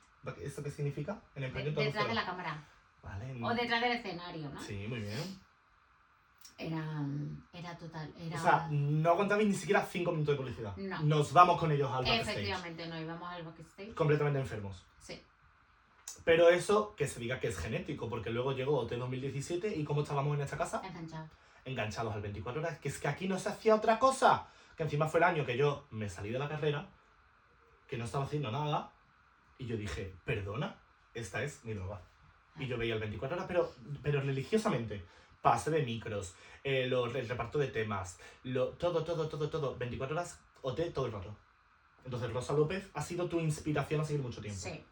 ¿Esto 0.42 0.62
qué 0.62 0.70
significa? 0.70 1.20
En 1.34 1.42
de- 1.42 1.48
español 1.48 1.74
todo 1.74 1.84
detrás 1.84 2.06
de 2.08 2.14
la 2.14 2.24
cámara. 2.24 2.68
Vale. 3.04 3.44
O 3.44 3.54
detrás 3.54 3.80
del 3.80 3.92
escenario, 3.92 4.48
¿no? 4.48 4.60
Sí, 4.60 4.86
muy 4.88 5.00
bien. 5.00 5.40
Era, 6.56 7.04
era 7.52 7.76
total. 7.76 8.12
Era... 8.18 8.38
O 8.38 8.42
sea, 8.42 8.68
no 8.70 9.10
aguantabais 9.10 9.46
ni 9.46 9.54
siquiera 9.54 9.84
5 9.84 10.10
minutos 10.12 10.34
de 10.34 10.38
publicidad. 10.38 10.76
No. 10.76 11.00
Nos 11.02 11.32
vamos 11.32 11.58
con 11.58 11.70
ellos 11.72 11.90
al 11.90 12.04
backstage. 12.04 12.28
Efectivamente, 12.30 12.86
no 12.86 13.00
íbamos 13.00 13.28
al 13.28 13.42
backstage. 13.42 13.94
Completamente 13.94 14.38
enfermos. 14.40 14.84
Sí. 15.00 15.20
Pero 16.24 16.48
eso, 16.48 16.94
que 16.96 17.06
se 17.06 17.20
diga 17.20 17.40
que 17.40 17.48
es 17.48 17.58
genético, 17.58 18.08
porque 18.08 18.30
luego 18.30 18.52
llegó 18.52 18.78
OT 18.78 18.92
2017 18.92 19.76
y 19.76 19.84
¿cómo 19.84 20.02
estábamos 20.02 20.34
en 20.36 20.42
esta 20.42 20.56
casa? 20.56 20.80
Enganchado. 20.84 21.28
Enganchados 21.64 22.14
al 22.14 22.22
24 22.22 22.62
horas, 22.62 22.78
que 22.78 22.88
es 22.88 22.98
que 22.98 23.08
aquí 23.08 23.26
no 23.26 23.38
se 23.38 23.48
hacía 23.48 23.74
otra 23.74 23.98
cosa. 23.98 24.46
Que 24.76 24.84
encima 24.84 25.08
fue 25.08 25.20
el 25.20 25.24
año 25.24 25.44
que 25.44 25.56
yo 25.56 25.86
me 25.90 26.08
salí 26.08 26.30
de 26.30 26.38
la 26.38 26.48
carrera, 26.48 26.88
que 27.88 27.98
no 27.98 28.04
estaba 28.04 28.24
haciendo 28.24 28.50
nada, 28.50 28.92
y 29.58 29.66
yo 29.66 29.76
dije, 29.76 30.14
perdona, 30.24 30.76
esta 31.14 31.42
es 31.42 31.64
mi 31.64 31.74
droga. 31.74 32.00
Y 32.58 32.66
yo 32.66 32.78
veía 32.78 32.94
el 32.94 33.00
24 33.00 33.36
horas, 33.36 33.46
pero, 33.48 33.72
pero 34.02 34.20
religiosamente. 34.20 35.04
Pase 35.42 35.70
de 35.70 35.82
micros, 35.82 36.34
eh, 36.62 36.86
lo- 36.86 37.04
el 37.06 37.28
reparto 37.28 37.58
de 37.58 37.66
temas, 37.68 38.18
lo, 38.44 38.68
todo, 38.70 39.04
todo, 39.04 39.28
todo, 39.28 39.50
todo. 39.50 39.76
24 39.76 40.16
horas, 40.16 40.40
OT 40.62 40.90
todo 40.90 41.06
el 41.06 41.12
rato. 41.12 41.36
Entonces, 42.04 42.32
Rosa 42.32 42.54
López 42.54 42.88
ha 42.94 43.02
sido 43.02 43.28
tu 43.28 43.40
inspiración 43.40 44.00
a 44.00 44.04
seguir 44.04 44.22
mucho 44.22 44.40
tiempo. 44.40 44.58
Sí, 44.60 44.82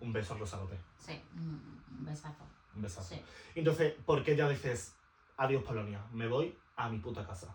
Un 0.00 0.12
beso 0.12 0.34
a 0.34 0.38
Rosa 0.38 0.56
López. 0.56 0.80
sí. 0.98 1.20
Un 1.36 2.04
besazo. 2.04 2.44
Un 2.74 2.82
besazo. 2.82 3.14
Sí. 3.14 3.22
Entonces, 3.54 3.94
¿por 4.06 4.24
qué 4.24 4.34
ya 4.34 4.48
dices, 4.48 4.94
adiós 5.36 5.62
Polonia, 5.62 6.02
me 6.12 6.26
voy 6.26 6.56
a 6.76 6.88
mi 6.88 6.98
puta 6.98 7.24
casa? 7.26 7.54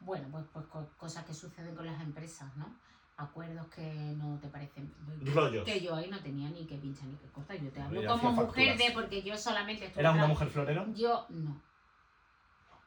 Bueno, 0.00 0.28
pues, 0.30 0.44
pues 0.52 0.66
co- 0.66 0.88
cosas 0.96 1.24
que 1.24 1.32
suceden 1.34 1.74
con 1.74 1.86
las 1.86 2.00
empresas, 2.02 2.54
¿no? 2.56 2.76
Acuerdos 3.16 3.66
que 3.68 3.82
no 4.16 4.38
te 4.40 4.48
parecen. 4.48 4.92
Rollos. 5.34 5.64
Que 5.64 5.80
yo 5.80 5.94
ahí 5.94 6.10
no 6.10 6.18
tenía 6.20 6.50
ni 6.50 6.66
que 6.66 6.76
pinchar 6.78 7.06
ni 7.06 7.16
que 7.16 7.28
cortar. 7.28 7.56
Yo 7.60 7.70
te 7.70 7.80
hablo 7.80 8.04
como 8.06 8.32
mujer 8.32 8.46
facturas. 8.46 8.78
de 8.78 8.90
porque 8.92 9.22
yo 9.22 9.36
solamente 9.36 9.84
estuve. 9.86 10.00
¿Eras 10.00 10.14
una 10.16 10.26
mujer 10.26 10.48
florero? 10.48 10.86
Yo 10.94 11.26
no. 11.28 11.62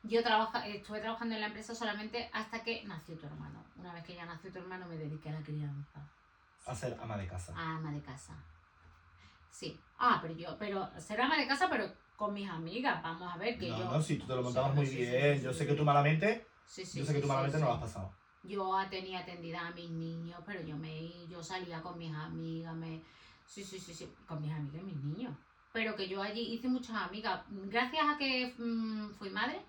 Yo 0.04 0.22
trabaja, 0.24 0.68
estuve 0.68 1.00
trabajando 1.00 1.36
en 1.36 1.42
la 1.42 1.48
empresa 1.48 1.74
solamente 1.74 2.30
hasta 2.34 2.62
que 2.64 2.84
nació 2.86 3.16
tu 3.18 3.26
hermano. 3.26 3.64
Una 3.78 3.94
vez 3.94 4.04
que 4.04 4.16
ya 4.16 4.26
nació 4.26 4.52
tu 4.52 4.60
hermano, 4.60 4.86
me 4.88 4.98
dediqué 4.98 5.30
a 5.30 5.34
la 5.34 5.42
crianza. 5.42 6.02
A 6.66 6.76
ser 6.76 6.98
ama 7.02 7.18
de 7.18 7.28
casa. 7.28 7.54
A 7.56 7.78
ama 7.78 7.92
de 7.92 8.02
casa. 8.02 8.34
Sí. 9.50 9.80
Ah, 9.98 10.20
pero 10.22 10.34
yo, 10.36 10.58
pero 10.60 10.90
ser 11.00 11.20
ama 11.22 11.38
de 11.38 11.48
casa, 11.48 11.68
pero 11.70 11.90
con 12.18 12.34
mis 12.34 12.50
amigas. 12.50 13.02
Vamos 13.02 13.34
a 13.34 13.38
ver 13.38 13.58
que 13.58 13.70
no, 13.70 13.78
yo. 13.80 13.92
no, 13.92 14.02
si 14.02 14.18
tú 14.18 14.28
te 14.28 14.34
lo 14.36 14.40
Sí, 14.40 14.44
montabas 14.46 14.76
muy 14.76 14.86
sí, 14.86 14.92
sí, 14.92 14.98
bien. 14.98 15.38
sí, 15.38 15.44
yo 15.44 15.52
sí, 15.54 15.60
sé 15.60 15.64
sí. 15.64 15.70
que 15.72 15.76
tú 15.78 15.84
malamente, 15.86 16.46
Sí, 16.66 16.86
sí, 16.86 17.00
yo 17.00 17.06
sé 17.06 17.12
sí, 17.12 17.16
que 17.16 17.22
tú 17.22 17.28
sí, 17.28 17.30
malamente 17.30 17.58
sí. 17.58 17.64
no 17.64 17.70
lo 17.70 17.76
has 17.76 17.82
pasado. 17.82 18.12
Yo 18.48 18.74
tenía 18.90 19.20
atendida 19.20 19.68
a 19.68 19.72
mis 19.72 19.90
niños, 19.90 20.42
pero 20.46 20.62
yo 20.62 20.78
me 20.78 21.28
yo 21.28 21.44
salía 21.44 21.82
con 21.82 21.98
mis 21.98 22.14
amigas, 22.14 22.76
me 22.76 23.02
sí, 23.46 23.64
sí, 23.64 23.78
sí, 23.78 23.94
sí, 23.94 24.10
con 24.26 24.42
mis 24.42 24.52
amigas 24.52 24.82
y 24.82 24.86
mis 24.86 25.04
niños. 25.04 25.34
Pero 25.74 25.96
que 25.96 26.08
yo 26.08 26.22
allí 26.22 26.54
hice 26.54 26.68
muchas 26.70 26.96
amigas. 26.96 27.42
Gracias 27.50 28.06
a 28.08 28.18
que 28.18 28.54
mm, 28.58 29.10
fui 29.20 29.30
madre, 29.30 29.60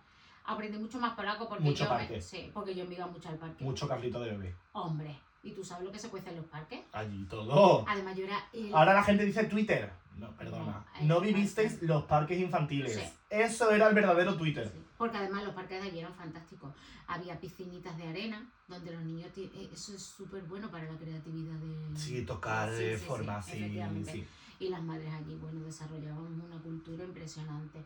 aprendí 0.44 0.78
mucho 0.78 0.98
más 0.98 1.14
polaco 1.14 1.48
porque 1.48 1.64
Mucho 1.64 1.84
yo 1.84 1.90
parque. 1.90 2.14
me, 2.14 2.20
sí, 2.22 2.50
porque 2.54 2.74
yo 2.74 2.84
me 2.86 2.94
iba 2.94 3.06
mucho 3.06 3.28
al 3.28 3.36
parque. 3.38 3.64
Mucho 3.64 3.88
carrito 3.88 4.20
de 4.20 4.30
bebé. 4.30 4.54
Hombre, 4.72 5.18
¿y 5.42 5.52
tú 5.52 5.64
sabes 5.64 5.84
lo 5.84 5.92
que 5.92 5.98
se 5.98 6.08
cuece 6.08 6.30
en 6.30 6.36
los 6.36 6.46
parques? 6.46 6.80
Allí 6.92 7.24
todo. 7.24 7.84
Además 7.88 8.16
yo 8.16 8.24
era 8.24 8.38
el- 8.52 8.74
Ahora 8.74 8.94
la 8.94 9.02
gente 9.02 9.24
dice 9.24 9.44
Twitter. 9.44 9.90
No, 10.16 10.32
perdona. 10.36 10.84
No, 11.02 11.06
No 11.20 11.22
eh, 11.22 11.32
vivisteis 11.32 11.80
los 11.82 12.02
parques 12.04 12.38
infantiles. 12.40 12.92
Sí. 12.94 13.02
Eso 13.30 13.70
era 13.70 13.88
el 13.88 13.94
verdadero 13.94 14.36
Twitter. 14.36 14.68
Sí, 14.68 14.82
porque 14.96 15.16
además 15.16 15.44
los 15.44 15.54
parques 15.54 15.80
de 15.80 15.88
allí 15.90 16.00
eran 16.00 16.14
fantásticos. 16.14 16.74
Había 17.06 17.38
piscinitas 17.38 17.96
de 17.96 18.08
arena 18.08 18.50
donde 18.66 18.90
los 18.90 19.02
niños... 19.04 19.30
eh, 19.36 19.70
Eso 19.72 19.94
es 19.94 20.02
súper 20.02 20.42
bueno 20.42 20.68
para 20.72 20.90
la 20.90 20.98
creatividad 20.98 21.54
de... 21.54 21.96
Sí, 21.96 22.24
tocar 22.26 22.68
Sí, 22.74 22.82
de 22.84 22.96
forma 22.98 23.36
así. 23.36 24.26
Y 24.60 24.68
las 24.70 24.82
madres 24.82 25.12
allí, 25.14 25.36
bueno, 25.36 25.60
desarrollaban 25.60 26.40
una 26.40 26.60
cultura 26.60 27.04
impresionante. 27.04 27.84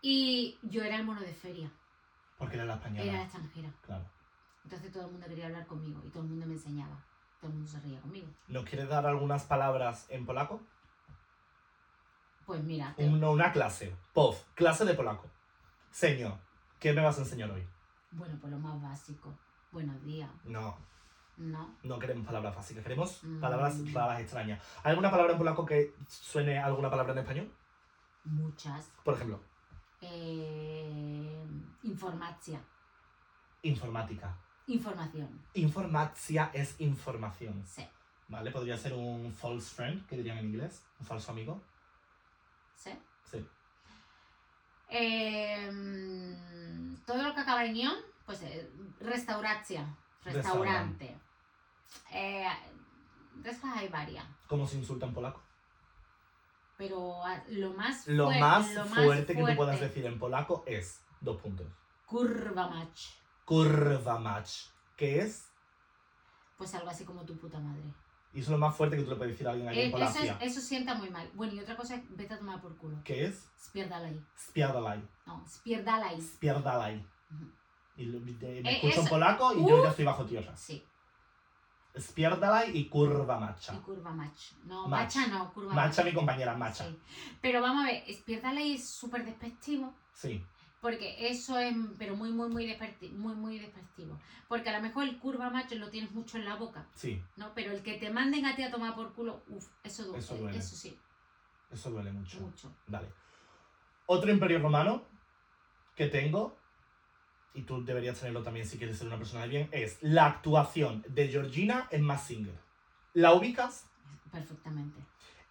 Y 0.00 0.58
yo 0.62 0.82
era 0.82 0.96
el 0.96 1.04
mono 1.04 1.20
de 1.20 1.32
feria, 1.32 1.70
Porque 2.38 2.56
era 2.56 2.64
la 2.64 2.74
española. 2.74 3.04
era 3.04 3.22
extranjera. 3.22 3.70
Claro. 3.86 4.04
Entonces 4.64 4.92
todo 4.92 5.06
el 5.06 5.12
mundo 5.12 5.26
quería 5.26 5.46
hablar 5.46 5.66
conmigo 5.66 6.00
y 6.04 6.10
todo 6.10 6.22
el 6.22 6.28
mundo 6.30 6.46
me 6.46 6.54
enseñaba. 6.54 6.96
Todo 7.40 7.50
el 7.50 7.54
mundo 7.56 7.70
se 7.70 7.80
reía 7.80 8.00
conmigo. 8.00 8.28
¿Nos 8.48 8.64
quieres 8.64 8.88
dar 8.88 9.06
algunas 9.06 9.44
palabras 9.44 10.06
en 10.10 10.24
polaco? 10.24 10.60
Pues 12.46 12.62
mira, 12.62 12.94
te- 12.96 13.08
una 13.08 13.52
clase. 13.52 13.96
POV. 14.14 14.36
Clase 14.54 14.84
de 14.84 14.94
polaco. 14.94 15.28
Señor, 15.90 16.38
¿qué 16.78 16.92
me 16.92 17.02
vas 17.02 17.18
a 17.18 17.22
enseñar 17.22 17.50
hoy? 17.50 17.66
bueno, 18.14 18.36
pues 18.40 18.52
lo 18.52 18.58
más 18.58 18.80
básico. 18.82 19.32
Buenos 19.70 20.02
días. 20.04 20.28
No, 20.44 20.76
No. 21.38 21.74
no 21.82 21.98
queremos 21.98 22.26
palabras 22.26 22.54
básicas, 22.54 22.82
queremos 22.82 23.24
Mm. 23.24 23.40
palabras 23.40 23.92
raras, 23.94 24.20
extrañas. 24.20 24.62
¿Hay 24.84 24.90
alguna 24.90 25.10
palabra 25.10 25.32
en 25.32 25.38
polaco 25.38 25.64
que 25.64 25.94
suene 26.08 26.58
a 26.58 26.66
alguna 26.66 26.90
palabra 26.90 27.12
en 27.14 27.18
español? 27.20 27.50
Muchas. 28.24 28.92
Por 29.02 29.14
ejemplo, 29.14 29.40
Eh, 30.02 31.46
informacia. 31.84 32.60
informática. 33.62 34.36
Información. 34.66 35.28
Informacia 35.54 36.50
es 36.54 36.80
información. 36.80 37.64
Sí. 37.66 37.86
¿Vale? 38.28 38.50
Podría 38.50 38.76
ser 38.76 38.94
un 38.94 39.32
false 39.32 39.74
friend, 39.74 40.06
que 40.06 40.16
dirían 40.16 40.38
en 40.38 40.46
inglés. 40.46 40.82
Un 41.00 41.06
falso 41.06 41.32
amigo. 41.32 41.60
¿Sí? 42.76 42.90
Sí. 43.30 43.46
Eh, 44.88 45.70
todo 47.06 47.22
lo 47.22 47.34
que 47.34 47.40
acaba 47.40 47.64
en 47.64 47.76
ion, 47.76 47.96
pues 48.24 48.42
eh, 48.42 48.70
restauracja, 49.00 49.86
restaurante. 50.24 51.16
Eh, 52.12 52.46
de 53.34 53.50
esas 53.50 53.76
hay 53.76 53.88
varias. 53.88 54.24
¿Cómo 54.46 54.66
se 54.66 54.78
insulta 54.78 55.06
en 55.06 55.14
polaco? 55.14 55.42
Pero 56.76 57.24
ah, 57.24 57.42
lo 57.48 57.72
más, 57.74 58.06
Lo 58.08 58.30
más 58.30 58.74
lo 58.74 58.84
fuerte 58.84 59.34
que 59.34 59.44
tú 59.44 59.56
puedas 59.56 59.80
decir 59.80 60.06
en 60.06 60.18
polaco 60.18 60.64
es 60.66 61.00
dos 61.20 61.40
puntos. 61.40 61.66
Kurwa 62.06 62.68
mać. 62.68 63.21
Kurwa 63.56 64.18
mać. 64.18 64.70
¿Qué 64.96 65.20
es? 65.20 65.44
Pues 66.56 66.74
algo 66.74 66.88
así 66.88 67.04
como 67.04 67.22
tu 67.26 67.36
puta 67.36 67.58
madre. 67.58 67.82
Y 68.32 68.40
eso 68.40 68.46
es 68.46 68.48
lo 68.52 68.56
más 68.58 68.74
fuerte 68.74 68.96
que 68.96 69.02
tú 69.02 69.10
le 69.10 69.16
puedes 69.16 69.34
decir 69.34 69.46
a 69.46 69.50
alguien 69.50 69.68
ahí 69.68 69.78
Eh, 69.78 69.82
en 69.82 69.88
eso, 69.88 69.98
es- 69.98 70.10
Polacia. 70.14 70.38
eso 70.40 70.60
sienta 70.62 70.94
muy 70.94 71.10
mal. 71.10 71.30
Bueno, 71.34 71.52
y 71.52 71.60
otra 71.60 71.76
cosa 71.76 71.96
es 71.96 72.02
vete 72.16 72.32
a 72.32 72.38
tomar 72.38 72.62
por 72.62 72.74
culo. 72.78 72.96
¿Qué 73.04 73.26
es? 73.26 73.46
Spierdalaj. 73.62 74.12
Spierdalaj. 74.38 75.00
No, 75.26 75.44
spierdalaj. 75.46 76.18
Spierdalaj. 76.18 76.94
Ujú. 77.30 77.50
Y 77.98 78.06
lo- 78.06 78.20
de- 78.20 78.62
me 78.62 78.70
Eh, 78.70 78.74
escucho 78.76 78.94
en 78.94 79.00
eso- 79.02 79.10
polaco 79.10 79.52
y 79.52 79.56
Uh. 79.58 79.68
yo 79.68 79.82
ya 79.84 79.90
estoy 79.90 80.04
bajo 80.06 80.24
tierra. 80.24 80.56
Sí, 80.56 80.82
Spierdalaj 81.98 82.70
y 82.74 82.88
kurwa 82.88 83.38
macha. 83.38 83.74
y 83.74 83.78
curva 83.80 84.12
mach. 84.12 84.52
No, 84.64 84.88
Mach. 84.88 85.02
macha 85.14 85.26
no, 85.26 85.52
curva 85.52 85.74
Macha 85.74 86.02
mi 86.02 86.14
compañera, 86.14 86.56
macha. 86.56 86.88
Sí. 86.88 86.98
Pero 87.42 87.60
vamos 87.60 87.84
a 87.84 87.88
ver, 87.88 88.02
spierdalaj 88.14 88.64
es 88.64 88.88
súper 88.88 89.26
despectivo. 89.26 89.92
Sí. 90.14 90.42
Porque 90.82 91.28
eso 91.28 91.56
es, 91.60 91.72
pero 91.96 92.16
muy, 92.16 92.32
muy, 92.32 92.48
muy, 92.48 92.66
desperti- 92.66 93.12
muy, 93.12 93.34
muy 93.36 93.58
despectivo. 93.60 94.18
Porque 94.48 94.68
a 94.68 94.76
lo 94.76 94.82
mejor 94.82 95.04
el 95.04 95.16
curva 95.20 95.48
macho 95.48 95.76
lo 95.76 95.88
tienes 95.90 96.10
mucho 96.10 96.36
en 96.38 96.44
la 96.44 96.56
boca, 96.56 96.88
Sí. 96.94 97.22
¿no? 97.36 97.54
Pero 97.54 97.70
el 97.70 97.82
que 97.84 97.94
te 97.98 98.10
manden 98.10 98.44
a 98.46 98.56
ti 98.56 98.64
a 98.64 98.70
tomar 98.72 98.96
por 98.96 99.14
culo, 99.14 99.44
uff, 99.46 99.68
eso, 99.84 100.04
du- 100.04 100.16
Eso 100.16 100.36
duele. 100.36 100.58
Eso 100.58 100.74
sí, 100.74 100.98
Eso 101.70 101.90
duele 101.92 102.10
mucho. 102.12 102.40
mucho. 102.40 102.74
Vale. 102.88 103.06
Otro 104.06 104.32
imperio 104.32 104.58
romano 104.58 105.04
que 105.94 106.08
tengo, 106.08 106.58
y 107.54 107.62
tú 107.62 107.84
deberías 107.84 108.18
tenerlo 108.18 108.42
también 108.42 108.66
si 108.66 108.76
quieres 108.76 108.98
ser 108.98 109.06
una 109.06 109.18
persona 109.18 109.42
de 109.42 109.48
bien, 109.48 109.68
es 109.70 109.98
la 110.02 110.26
actuación 110.26 111.04
de 111.08 111.28
Georgina 111.28 111.86
en 111.92 112.02
Mass 112.02 112.26
Singer. 112.26 112.58
¿La 113.14 113.34
ubicas? 113.34 113.86
Perfectamente. 114.32 115.00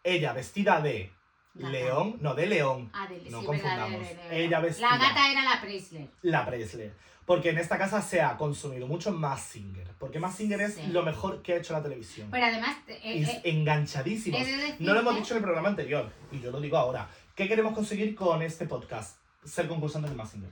Ella 0.03 0.33
vestida 0.33 0.81
de 0.81 1.13
Gata. 1.53 1.69
león, 1.71 2.17
no, 2.21 2.33
de 2.33 2.45
león, 2.47 2.89
Ah, 2.93 3.07
de, 3.07 3.29
No 3.29 3.41
sí, 3.41 3.45
confundamos. 3.45 3.89
verdad, 3.91 4.07
de- 4.09 4.15
de- 4.15 4.29
de- 4.29 4.45
Ella 4.45 4.59
vestida. 4.61 4.89
La 4.91 4.97
gata 4.97 5.31
era 5.31 5.43
la 5.43 5.61
Preisler. 5.61 6.07
la 6.21 6.45
Presley. 6.45 6.91
Porque 7.25 7.49
en 7.51 7.57
esta 7.59 7.77
casa 7.77 8.01
se 8.01 8.21
ha 8.21 8.35
consumido 8.35 8.87
mucho 8.87 9.15
Singer. 9.37 9.87
Porque 9.99 10.19
Singer 10.31 10.59
es 10.61 10.75
Sí. 10.75 10.87
lo 10.87 11.03
mejor 11.03 11.41
que 11.41 11.53
ha 11.53 11.57
hecho 11.57 11.73
la 11.73 11.83
televisión. 11.83 12.29
Pero 12.31 12.45
además, 12.45 12.75
eh, 12.87 12.99
es 13.03 13.29
eh, 13.29 13.41
enganchadísimo. 13.45 14.37
No 14.79 14.93
lo 14.93 14.99
hemos 15.01 15.15
dicho 15.15 15.33
en 15.33 15.37
el 15.37 15.43
programa 15.43 15.69
anterior, 15.69 16.11
y 16.31 16.39
yo 16.41 16.51
lo 16.51 16.59
digo 16.59 16.77
ahora. 16.77 17.07
¿Qué 17.35 17.47
queremos 17.47 17.73
conseguir 17.73 18.15
con 18.15 18.41
este 18.41 18.65
podcast? 18.65 19.17
Ser 19.45 19.67
concursantes 19.67 20.09
de 20.11 20.17
Massinger. 20.17 20.51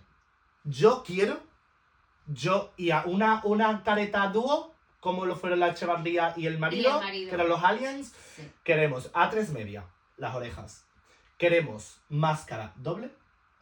Yo 0.63 1.03
quiero, 1.05 1.39
yo 2.27 2.71
y 2.77 2.91
a 2.91 3.03
una, 3.05 3.41
una 3.45 3.83
careta 3.83 4.27
dúo 4.27 4.73
como 4.99 5.25
lo 5.25 5.35
fueron 5.35 5.59
la 5.61 5.69
Echevarría 5.69 6.33
y 6.37 6.45
el 6.45 6.59
marido, 6.59 6.99
que 7.01 7.29
eran 7.31 7.47
los 7.49 7.63
aliens. 7.63 8.13
Sí. 8.35 8.43
Queremos 8.63 9.11
A3 9.13 9.49
media, 9.51 9.85
las 10.17 10.35
orejas. 10.35 10.85
Queremos 11.39 12.01
máscara 12.09 12.73
doble, 12.75 13.09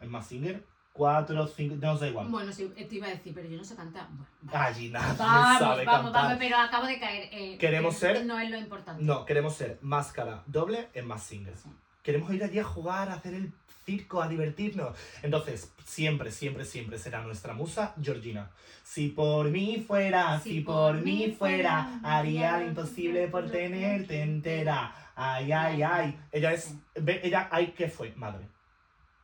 el 0.02 0.10
Massinger. 0.10 0.64
4, 0.94 1.46
5, 1.46 1.76
no 1.76 1.92
nos 1.92 2.00
da 2.00 2.08
igual. 2.08 2.28
Bueno, 2.30 2.52
sí, 2.52 2.66
te 2.76 2.96
iba 2.96 3.06
a 3.06 3.12
decir, 3.12 3.32
pero 3.36 3.48
yo 3.48 3.56
no 3.56 3.64
sé 3.64 3.76
cantar. 3.76 4.08
Bueno. 4.10 4.26
Allí 4.52 4.90
nadie 4.90 5.16
Vamos, 5.16 5.60
sabe 5.60 5.86
vamos, 5.86 6.04
cantar. 6.06 6.24
vamos, 6.24 6.38
pero 6.40 6.58
acabo 6.58 6.88
de 6.88 7.00
caer. 7.00 7.30
eh, 7.32 7.56
Queremos 7.60 7.94
que 7.94 8.00
ser- 8.00 8.26
No 8.26 8.40
es 8.40 8.50
lo 8.50 8.58
importante. 8.58 9.04
No, 9.04 9.24
queremos 9.24 9.54
ser 9.56 9.78
máscara 9.84 10.42
doble 10.48 10.90
en 10.96 11.06
Massinger. 11.06 11.56
Sí. 11.56 11.70
Queremos 12.02 12.34
ir 12.34 12.44
allí 12.44 12.58
a 12.58 12.64
jugar, 12.64 13.10
a 13.10 13.14
hacer 13.14 13.36
el 13.36 13.54
circo, 13.86 14.24
a 14.24 14.28
divertirnos. 14.28 14.98
Entonces, 15.22 15.72
siempre, 15.86 16.32
siempre, 16.32 16.66
siempre 16.66 16.98
será 16.98 17.22
nuestra 17.22 17.54
musa 17.54 17.94
Georgina. 18.02 18.50
Si 18.84 19.10
por 19.10 19.52
mí 19.52 19.84
fuera, 19.88 20.40
si, 20.40 20.62
por 20.62 20.96
mí 20.96 21.36
fuera, 21.38 22.00
haría 22.04 22.58
lo 22.58 22.66
imposible 22.70 23.28
por 23.28 23.52
tenerte 23.52 24.24
entera. 24.24 24.96
Ay, 25.20 25.52
ay, 25.52 25.82
ay. 25.82 26.28
Ella 26.32 26.54
es, 26.54 26.76
ella, 26.94 27.50
ay, 27.52 27.72
¿qué 27.76 27.90
fue? 27.90 28.14
Madre. 28.16 28.48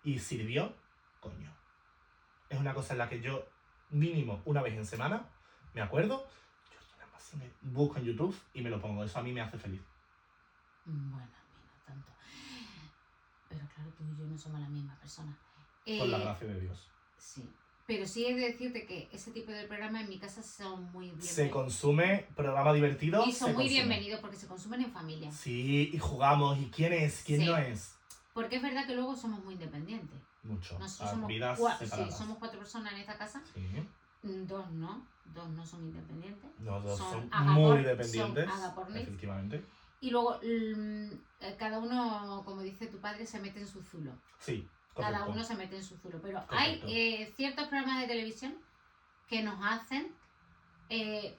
Y 0.03 0.17
sirvió, 0.17 0.75
coño. 1.19 1.55
Es 2.49 2.59
una 2.59 2.73
cosa 2.73 2.93
en 2.93 2.97
la 2.97 3.07
que 3.07 3.21
yo, 3.21 3.47
mínimo, 3.91 4.41
una 4.45 4.63
vez 4.63 4.73
en 4.73 4.85
semana, 4.87 5.29
me 5.75 5.81
acuerdo, 5.81 6.27
Georgina 6.71 7.05
Massinger, 7.13 7.51
busco 7.61 7.97
en 7.99 8.05
YouTube 8.05 8.35
y 8.55 8.61
me 8.61 8.71
lo 8.71 8.81
pongo. 8.81 9.03
Eso 9.03 9.19
a 9.19 9.23
mí 9.23 9.31
me 9.31 9.41
hace 9.41 9.59
feliz. 9.59 9.81
Bueno, 10.85 11.15
a 11.15 11.57
mí 11.57 11.63
no 11.63 11.85
tanto. 11.85 12.11
Pero 13.49 13.67
claro, 13.75 13.91
tú 13.95 14.03
y 14.03 14.17
yo 14.17 14.25
no 14.25 14.37
somos 14.37 14.61
la 14.61 14.69
misma 14.69 14.95
persona. 14.99 15.37
Por 15.85 16.07
la 16.07 16.17
Eh, 16.17 16.21
gracia 16.23 16.47
de 16.47 16.59
Dios. 16.59 16.89
Sí. 17.17 17.47
Pero 17.85 18.07
sí 18.07 18.25
he 18.25 18.33
de 18.33 18.41
decirte 18.47 18.85
que 18.85 19.09
ese 19.11 19.31
tipo 19.31 19.51
de 19.51 19.65
programas 19.67 20.03
en 20.03 20.09
mi 20.09 20.17
casa 20.17 20.41
son 20.41 20.89
muy 20.93 21.09
Se 21.09 21.15
bienvenidos. 21.43 21.51
consume 21.51 22.27
programa 22.35 22.71
divertido. 22.73 23.25
Y 23.25 23.31
son 23.33 23.49
se 23.49 23.53
muy 23.55 23.63
consume. 23.65 23.69
bienvenidos 23.69 24.21
porque 24.21 24.37
se 24.37 24.47
consumen 24.47 24.81
en 24.83 24.91
familia. 24.91 25.31
Sí, 25.31 25.89
y 25.93 25.97
jugamos. 25.99 26.57
¿Y 26.59 26.67
quién 26.67 26.93
es? 26.93 27.23
¿Quién 27.25 27.41
Sí. 27.41 27.45
no 27.47 27.57
es? 27.57 27.95
Porque 28.33 28.55
es 28.55 28.61
verdad 28.61 28.87
que 28.87 28.95
luego 28.95 29.15
somos 29.15 29.43
muy 29.43 29.55
independientes. 29.55 30.17
Mucho. 30.43 30.79
Nosotros 30.79 30.99
Las 31.01 31.09
somos, 31.11 31.27
vidas 31.27 31.59
sí, 31.79 32.11
somos 32.17 32.37
cuatro 32.37 32.59
personas 32.59 32.93
en 32.93 32.99
esta 32.99 33.17
casa. 33.17 33.41
Sí. 33.53 33.61
Mm, 34.23 34.45
Dos 34.47 34.71
no. 34.71 35.05
Dos 35.33 35.49
no 35.49 35.65
son 35.65 35.83
independientes. 35.83 36.49
Los 36.63 36.83
dos 36.83 36.97
Son 36.97 37.29
son, 37.29 37.47
muy 37.53 37.63
son 37.77 37.83
dependientes. 37.83 38.47
agapornis. 38.49 39.03
Efectivamente. 39.03 39.63
Y 40.01 40.09
luego 40.09 40.37
mm, 40.41 41.11
eh, 41.41 41.55
cada 41.59 41.79
uno, 41.79 42.41
como 42.45 42.61
dice 42.61 42.87
tu 42.87 42.97
padre, 42.99 43.25
se 43.25 43.39
mete 43.39 43.59
en 43.59 43.67
su 43.67 43.81
zulo. 43.81 44.11
Sí. 44.39 44.67
Cada 44.95 45.25
uno 45.25 45.43
se 45.43 45.55
mete 45.55 45.75
en 45.77 45.83
su 45.83 45.97
zulo. 45.97 46.19
Pero 46.21 46.45
Correcto. 46.47 46.55
hay 46.57 46.81
eh, 46.87 47.33
ciertos 47.35 47.67
programas 47.67 48.01
de 48.01 48.07
televisión 48.07 48.55
que 49.27 49.41
nos 49.41 49.55
hacen 49.65 50.11
eh, 50.89 51.37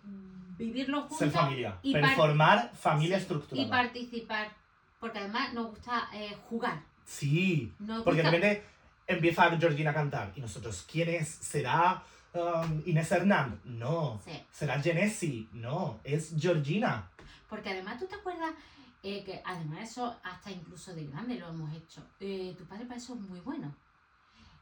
vivirlo 0.59 1.03
juntos 1.03 1.19
Ser 1.19 1.31
familia. 1.31 1.79
y 1.83 1.93
Performar 1.93 2.73
familia 2.75 3.17
sí, 3.17 3.23
estructurada. 3.23 3.67
y 3.67 3.71
participar. 3.71 4.53
Porque 4.99 5.19
además 5.19 5.53
nos 5.53 5.69
gusta 5.71 6.09
eh, 6.15 6.37
jugar. 6.49 6.81
Sí. 7.05 7.73
Nos 7.79 8.03
Porque 8.03 8.23
de 8.23 8.31
repente 8.31 8.65
empieza 9.07 9.57
Georgina 9.59 9.91
a 9.91 9.95
cantar. 9.95 10.33
¿Y 10.35 10.41
nosotros 10.41 10.85
quién 10.91 11.11
es? 11.11 11.29
¿Será 11.29 12.03
um, 12.33 12.83
Inés 12.87 13.13
Hernán? 13.13 13.61
No. 13.65 14.21
Sí. 14.25 14.33
¿Será 14.51 14.81
Genesi? 14.81 15.49
No. 15.53 16.01
Es 16.05 16.33
Georgina. 16.39 17.09
Porque 17.49 17.71
además 17.71 17.99
tú 17.99 18.07
te 18.07 18.15
acuerdas 18.15 18.55
eh, 19.05 19.23
que 19.23 19.41
además 19.45 19.91
eso 19.91 20.17
hasta 20.25 20.51
incluso 20.51 20.95
de 20.95 21.05
grande 21.07 21.37
lo 21.39 21.49
hemos 21.49 21.73
hecho. 21.77 22.03
Eh, 22.21 22.55
tu 22.59 22.65
padre 22.65 22.87
para 22.87 22.97
eso 22.97 23.15
es 23.15 23.21
muy 23.21 23.39
bueno. 23.41 23.73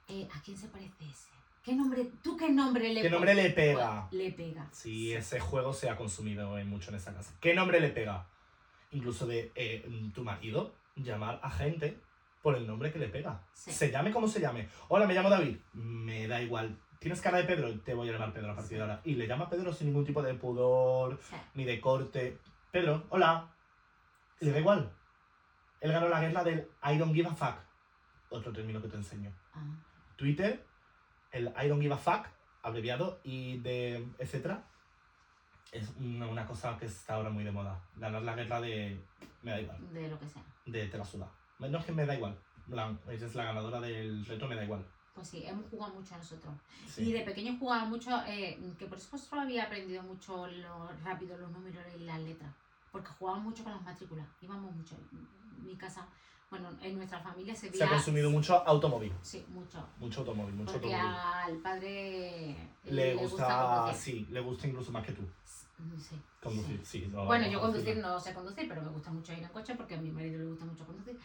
Eh, 0.08 0.28
¿A 0.34 0.42
quién 0.42 0.56
se 0.58 0.68
parece 0.68 1.04
ese? 1.04 1.30
¿Qué 1.62 1.74
nombre, 1.76 2.10
tú 2.24 2.36
qué 2.36 2.50
nombre 2.50 2.92
le 2.92 3.02
¿Qué 3.02 3.08
nombre 3.08 3.34
le 3.34 3.50
pega? 3.50 4.08
Pues, 4.10 4.20
le 4.20 4.32
pega. 4.32 4.68
Sí, 4.72 5.12
ese 5.12 5.38
juego 5.38 5.72
se 5.72 5.88
ha 5.88 5.96
consumido 5.96 6.58
en 6.58 6.68
mucho 6.68 6.90
en 6.90 6.96
esa 6.96 7.14
casa. 7.14 7.32
¿Qué 7.40 7.54
nombre 7.54 7.78
le 7.78 7.90
pega? 7.90 8.26
Incluso 8.90 9.26
de 9.28 9.52
eh, 9.54 10.10
tu 10.12 10.24
marido, 10.24 10.74
llamar 10.96 11.38
a 11.42 11.50
gente 11.50 12.00
por 12.42 12.56
el 12.56 12.66
nombre 12.66 12.92
que 12.92 12.98
le 12.98 13.08
pega. 13.08 13.40
Sí. 13.52 13.70
Se 13.70 13.92
llame 13.92 14.10
como 14.10 14.26
se 14.26 14.40
llame. 14.40 14.68
Hola, 14.88 15.06
me 15.06 15.14
llamo 15.14 15.30
David. 15.30 15.56
Me 15.72 16.26
da 16.26 16.42
igual. 16.42 16.76
¿Tienes 16.98 17.20
cara 17.20 17.38
de 17.38 17.44
Pedro? 17.44 17.78
Te 17.80 17.94
voy 17.94 18.08
a 18.08 18.12
llamar 18.12 18.32
Pedro 18.32 18.50
a 18.50 18.56
partir 18.56 18.78
de 18.78 18.82
ahora. 18.82 19.00
Y 19.04 19.14
le 19.14 19.28
llama 19.28 19.48
Pedro 19.48 19.72
sin 19.72 19.86
ningún 19.86 20.04
tipo 20.04 20.20
de 20.20 20.34
pudor, 20.34 21.20
Sí. 21.22 21.36
ni 21.54 21.64
de 21.64 21.80
corte. 21.80 22.38
Pedro, 22.72 23.04
hola. 23.10 23.48
Le 24.42 24.50
da 24.50 24.58
igual. 24.58 24.92
Él 25.80 25.92
ganó 25.92 26.08
la 26.08 26.20
guerra 26.20 26.42
del 26.42 26.68
I 26.84 26.98
don't 26.98 27.14
give 27.14 27.28
a 27.28 27.34
fuck. 27.34 27.56
Otro 28.30 28.52
término 28.52 28.82
que 28.82 28.88
te 28.88 28.96
enseño. 28.96 29.32
Ah, 29.54 29.62
Twitter, 30.16 30.66
el 31.30 31.52
I 31.62 31.68
don't 31.68 31.80
give 31.80 31.94
a 31.94 31.96
fuck, 31.96 32.26
abreviado, 32.62 33.20
y 33.22 33.58
de 33.58 34.08
etcétera, 34.18 34.64
es 35.70 35.90
una, 35.98 36.26
una 36.26 36.46
cosa 36.46 36.76
que 36.76 36.86
está 36.86 37.14
ahora 37.14 37.30
muy 37.30 37.44
de 37.44 37.52
moda. 37.52 37.80
Ganar 37.96 38.22
la 38.22 38.34
guerra 38.34 38.60
de 38.60 39.00
me 39.42 39.52
da 39.52 39.60
igual, 39.60 39.92
de 39.92 40.08
lo 40.08 40.18
que 40.18 40.28
sea. 40.28 40.42
de 40.66 40.86
te 40.88 40.98
la 40.98 41.04
suda. 41.04 41.28
No 41.58 41.78
es 41.78 41.84
que 41.84 41.92
me 41.92 42.04
da 42.06 42.14
igual. 42.14 42.36
La, 42.68 42.96
es 43.08 43.34
la 43.34 43.44
ganadora 43.44 43.80
del 43.80 44.24
reto, 44.24 44.48
me 44.48 44.56
da 44.56 44.64
igual. 44.64 44.84
Pues 45.14 45.28
sí, 45.28 45.44
hemos 45.46 45.66
jugado 45.70 45.94
mucho 45.94 46.16
nosotros. 46.16 46.54
Sí. 46.88 47.10
Y 47.10 47.12
de 47.12 47.20
pequeño 47.20 47.58
jugaba 47.58 47.84
mucho, 47.84 48.10
eh, 48.26 48.58
que 48.78 48.86
por 48.86 48.98
eso 48.98 49.16
solo 49.18 49.42
había 49.42 49.64
aprendido 49.64 50.02
mucho 50.02 50.46
lo 50.46 50.90
rápido 51.04 51.36
los 51.36 51.50
números 51.50 51.84
y 51.96 52.04
las 52.04 52.20
letras. 52.20 52.52
Porque 52.92 53.08
jugábamos 53.18 53.46
mucho 53.46 53.64
con 53.64 53.72
las 53.72 53.82
matrículas. 53.82 54.26
Íbamos 54.40 54.72
mucho. 54.74 54.94
En 55.58 55.66
mi 55.66 55.74
casa, 55.76 56.06
bueno, 56.50 56.68
en 56.82 56.96
nuestra 56.96 57.18
familia 57.20 57.54
se 57.56 57.72
Se 57.72 57.82
ha 57.82 57.88
consumido 57.88 58.30
mucho 58.30 58.62
automóvil. 58.68 59.12
Sí, 59.22 59.44
mucho. 59.48 59.84
Mucho 59.98 60.20
automóvil, 60.20 60.54
mucho 60.54 60.72
Porque 60.72 60.94
automóvil. 60.94 61.16
al 61.44 61.56
padre 61.58 62.56
Le 62.84 63.14
gusta, 63.16 63.76
conducir. 63.86 64.14
sí, 64.14 64.26
le 64.30 64.40
gusta 64.40 64.66
incluso 64.68 64.92
más 64.92 65.04
que 65.06 65.12
tú. 65.12 65.22
Sí. 65.98 66.16
Conducir, 66.42 66.80
sí. 66.84 67.08
no 67.10 67.24
Bueno, 67.24 67.48
yo 67.48 67.60
conducir 67.60 67.96
no 67.96 68.20
sé 68.20 68.32
conducir, 68.34 68.68
pero 68.68 68.82
me 68.82 68.90
gusta 68.90 69.10
mucho 69.10 69.32
ir 69.32 69.38
en 69.40 69.48
coche 69.48 69.74
porque 69.74 69.94
a 69.94 70.00
mi 70.00 70.10
marido 70.10 70.38
le 70.38 70.44
gusta 70.50 70.64
mucho 70.64 70.84
conducir. 70.84 71.18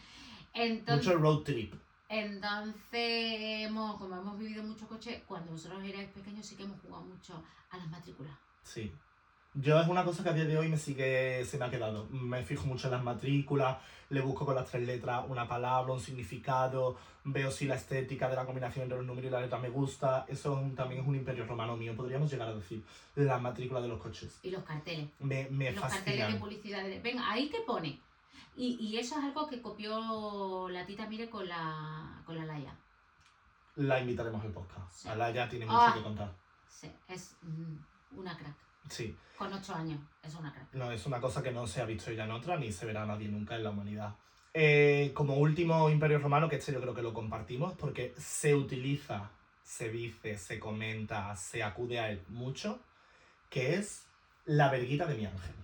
Entonces, 0.54 1.06
Mucho 1.06 1.18
road 1.18 1.42
trip. 1.44 1.74
entonces 2.08 3.66
hemos, 3.66 3.96
como 3.98 4.16
hemos 4.16 4.38
vivido 4.38 4.62
mucho 4.64 4.88
coche, 4.88 5.22
cuando 5.28 5.52
vosotros 5.52 5.82
erais 5.84 6.08
pequeños 6.10 6.44
sí 6.46 6.56
que 6.56 6.64
hemos 6.64 6.80
jugado 6.80 7.04
mucho 7.04 7.40
a 7.70 7.76
las 7.76 7.88
matrículas. 7.88 8.32
Sí. 8.62 8.92
Yo 9.54 9.80
es 9.80 9.88
una 9.88 10.04
cosa 10.04 10.22
que 10.22 10.28
a 10.28 10.32
día 10.34 10.44
de 10.44 10.56
hoy 10.58 10.68
me 10.68 10.76
sigue, 10.76 11.44
se 11.44 11.58
me 11.58 11.64
ha 11.64 11.70
quedado. 11.70 12.06
Me 12.10 12.42
fijo 12.44 12.66
mucho 12.66 12.86
en 12.88 12.92
las 12.92 13.02
matrículas, 13.02 13.78
le 14.10 14.20
busco 14.20 14.44
con 14.46 14.54
las 14.54 14.66
tres 14.70 14.86
letras 14.86 15.24
una 15.28 15.48
palabra, 15.48 15.92
un 15.92 16.00
significado, 16.00 16.96
veo 17.24 17.50
si 17.50 17.66
la 17.66 17.74
estética 17.74 18.28
de 18.28 18.36
la 18.36 18.44
combinación 18.44 18.84
entre 18.84 18.98
los 18.98 19.06
números 19.06 19.28
y 19.28 19.32
la 19.32 19.40
letra 19.40 19.58
me 19.58 19.70
gusta. 19.70 20.26
Eso 20.28 20.52
es 20.52 20.58
un- 20.62 20.74
también 20.76 21.00
es 21.00 21.08
un 21.08 21.16
imperio 21.16 21.44
romano 21.46 21.76
mío, 21.76 21.96
podríamos 21.96 22.30
llegar 22.30 22.48
a 22.48 22.54
decir. 22.54 22.84
La 23.16 23.38
matrícula 23.38 23.80
de 23.80 23.88
los 23.88 24.00
coches. 24.00 24.38
Y 24.42 24.50
los 24.50 24.62
carteles. 24.62 25.08
Me, 25.18 25.48
me 25.50 25.72
los 25.72 25.82
carteles 25.84 26.32
de 26.32 26.38
publicidad. 26.38 26.84
de- 26.84 27.00
Venga, 27.00 27.28
ahí 27.30 27.48
que 27.48 27.60
pone. 27.62 27.98
Y, 28.56 28.76
y 28.80 28.98
eso 28.98 29.18
es 29.18 29.24
algo 29.24 29.48
que 29.48 29.62
copió 29.62 30.68
la 30.68 30.84
tita 30.84 31.08
Mire 31.08 31.30
con 31.30 31.48
la, 31.48 32.22
con 32.26 32.36
la 32.36 32.44
Laia. 32.44 32.74
La 33.76 34.00
invitaremos 34.00 34.44
al 34.44 34.52
podcast. 34.52 34.92
Sí. 34.92 35.08
Ala 35.08 35.30
ya 35.30 35.48
tiene 35.48 35.64
mucho 35.64 35.78
Ah. 35.80 35.92
que 35.96 36.02
contar. 36.02 36.32
Sí, 36.68 36.90
es 37.08 37.34
mm, 37.42 38.18
una 38.18 38.36
crack. 38.36 38.54
Sí. 38.88 39.16
Con 39.36 39.52
ocho 39.52 39.74
años, 39.74 40.00
es 40.22 40.34
una 40.34 40.52
crack. 40.52 40.72
No, 40.74 40.90
es 40.90 41.06
una 41.06 41.20
cosa 41.20 41.42
que 41.42 41.52
no 41.52 41.66
se 41.66 41.80
ha 41.80 41.84
visto 41.84 42.10
ya 42.12 42.24
en 42.24 42.32
otra 42.32 42.56
ni 42.56 42.72
se 42.72 42.86
verá 42.86 43.06
nadie 43.06 43.28
nunca 43.28 43.54
en 43.56 43.64
la 43.64 43.70
humanidad. 43.70 44.14
Eh, 44.54 45.12
como 45.14 45.34
último 45.36 45.88
imperio 45.90 46.18
romano, 46.18 46.48
que 46.48 46.56
este 46.56 46.72
yo 46.72 46.80
creo 46.80 46.94
que 46.94 47.02
lo 47.02 47.12
compartimos 47.14 47.74
porque 47.74 48.14
se 48.16 48.54
utiliza, 48.54 49.30
se 49.62 49.90
dice, 49.90 50.36
se 50.38 50.58
comenta, 50.58 51.36
se 51.36 51.62
acude 51.62 52.00
a 52.00 52.10
él 52.10 52.24
mucho, 52.28 52.80
que 53.50 53.74
es 53.76 54.06
la 54.46 54.70
verguita 54.70 55.06
de 55.06 55.14
mi 55.16 55.26
ángel. 55.26 55.54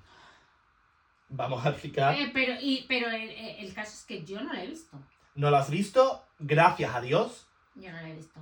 Vamos 1.29 1.65
a 1.67 1.71
explicar. 1.71 2.15
Eh, 2.17 2.31
pero 2.33 2.53
y, 2.61 2.85
pero 2.87 3.09
el, 3.09 3.31
el- 3.31 3.75
caso 3.75 3.93
es 3.95 4.05
que 4.05 4.25
yo 4.25 4.41
no 4.43 4.53
la 4.53 4.63
he 4.63 4.67
visto. 4.69 4.97
No 5.35 5.51
lo 5.51 5.57
has 5.57 5.71
visto, 5.71 6.23
gracias 6.39 6.95
a 6.95 7.01
Dios, 7.01 7.49
Yo 7.75 7.91
no 7.91 8.01
la 8.01 8.09
he 8.11 8.15
visto. 8.15 8.39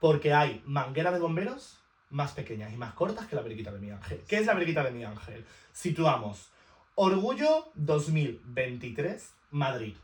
porque 0.00 0.32
hay 0.32 0.62
mangueras 0.64 1.12
de 1.12 1.18
bomberos 1.20 1.81
más 2.12 2.32
pequeñas 2.32 2.72
y 2.72 2.76
más 2.76 2.92
cortas 2.94 3.26
que 3.26 3.34
la 3.34 3.42
verguita 3.42 3.72
de 3.72 3.80
mi 3.80 3.90
ángel. 3.90 4.22
¿Qué 4.28 4.38
es 4.38 4.46
la 4.46 4.54
verguita 4.54 4.84
de 4.84 4.92
mi 4.92 5.02
ángel? 5.02 5.44
Situamos 5.72 6.50
Orgullo 6.94 7.72
2023, 7.74 9.34
Madrid. 9.50 9.96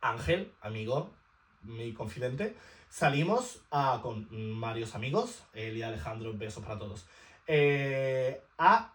Ángel, 0.00 0.52
amigo, 0.60 1.14
mi 1.62 1.94
confidente, 1.94 2.56
salimos 2.88 3.62
a, 3.70 4.00
con 4.02 4.28
varios 4.60 4.96
amigos, 4.96 5.44
él 5.52 5.76
y 5.76 5.82
Alejandro, 5.82 6.32
besos 6.34 6.64
para 6.64 6.80
todos, 6.80 7.06
eh, 7.46 8.42
a 8.58 8.92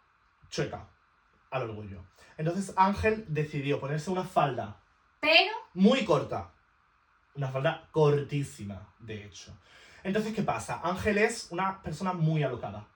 Chueca, 0.50 0.90
al 1.52 1.70
Orgullo. 1.70 2.04
Entonces 2.38 2.74
Ángel 2.76 3.24
decidió 3.30 3.80
ponerse 3.80 4.12
una 4.12 4.26
falda 4.26 4.82
Pero, 5.22 5.54
muy 5.74 6.04
corta. 6.04 6.52
Una 7.36 7.48
falda 7.50 7.88
cortísima, 7.92 8.94
de 9.00 9.24
hecho. 9.26 9.58
Entonces, 10.08 10.34
¿qué 10.34 10.42
pasa? 10.42 10.80
Ángel 10.86 11.18
es 11.18 11.50
una 11.52 11.82
persona 11.82 12.14
muy 12.14 12.42
alocada, 12.42 12.88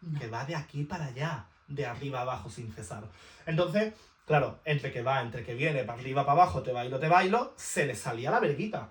no. 0.00 0.18
que 0.18 0.26
va 0.26 0.44
de 0.44 0.56
aquí 0.56 0.82
para 0.82 1.04
allá, 1.06 1.46
de 1.68 1.86
arriba 1.86 2.22
abajo 2.22 2.50
sin 2.50 2.72
cesar. 2.72 3.04
Entonces, 3.46 3.94
claro, 4.26 4.58
entre 4.64 4.90
que 4.90 5.00
va, 5.00 5.22
entre 5.22 5.44
que 5.44 5.54
viene, 5.54 5.84
para 5.84 6.00
arriba, 6.00 6.26
para 6.26 6.42
abajo, 6.42 6.64
te 6.64 6.72
bailo, 6.72 6.98
te 6.98 7.06
bailo, 7.06 7.54
se 7.56 7.86
le 7.86 7.94
salía 7.94 8.32
la 8.32 8.40
verguita. 8.40 8.90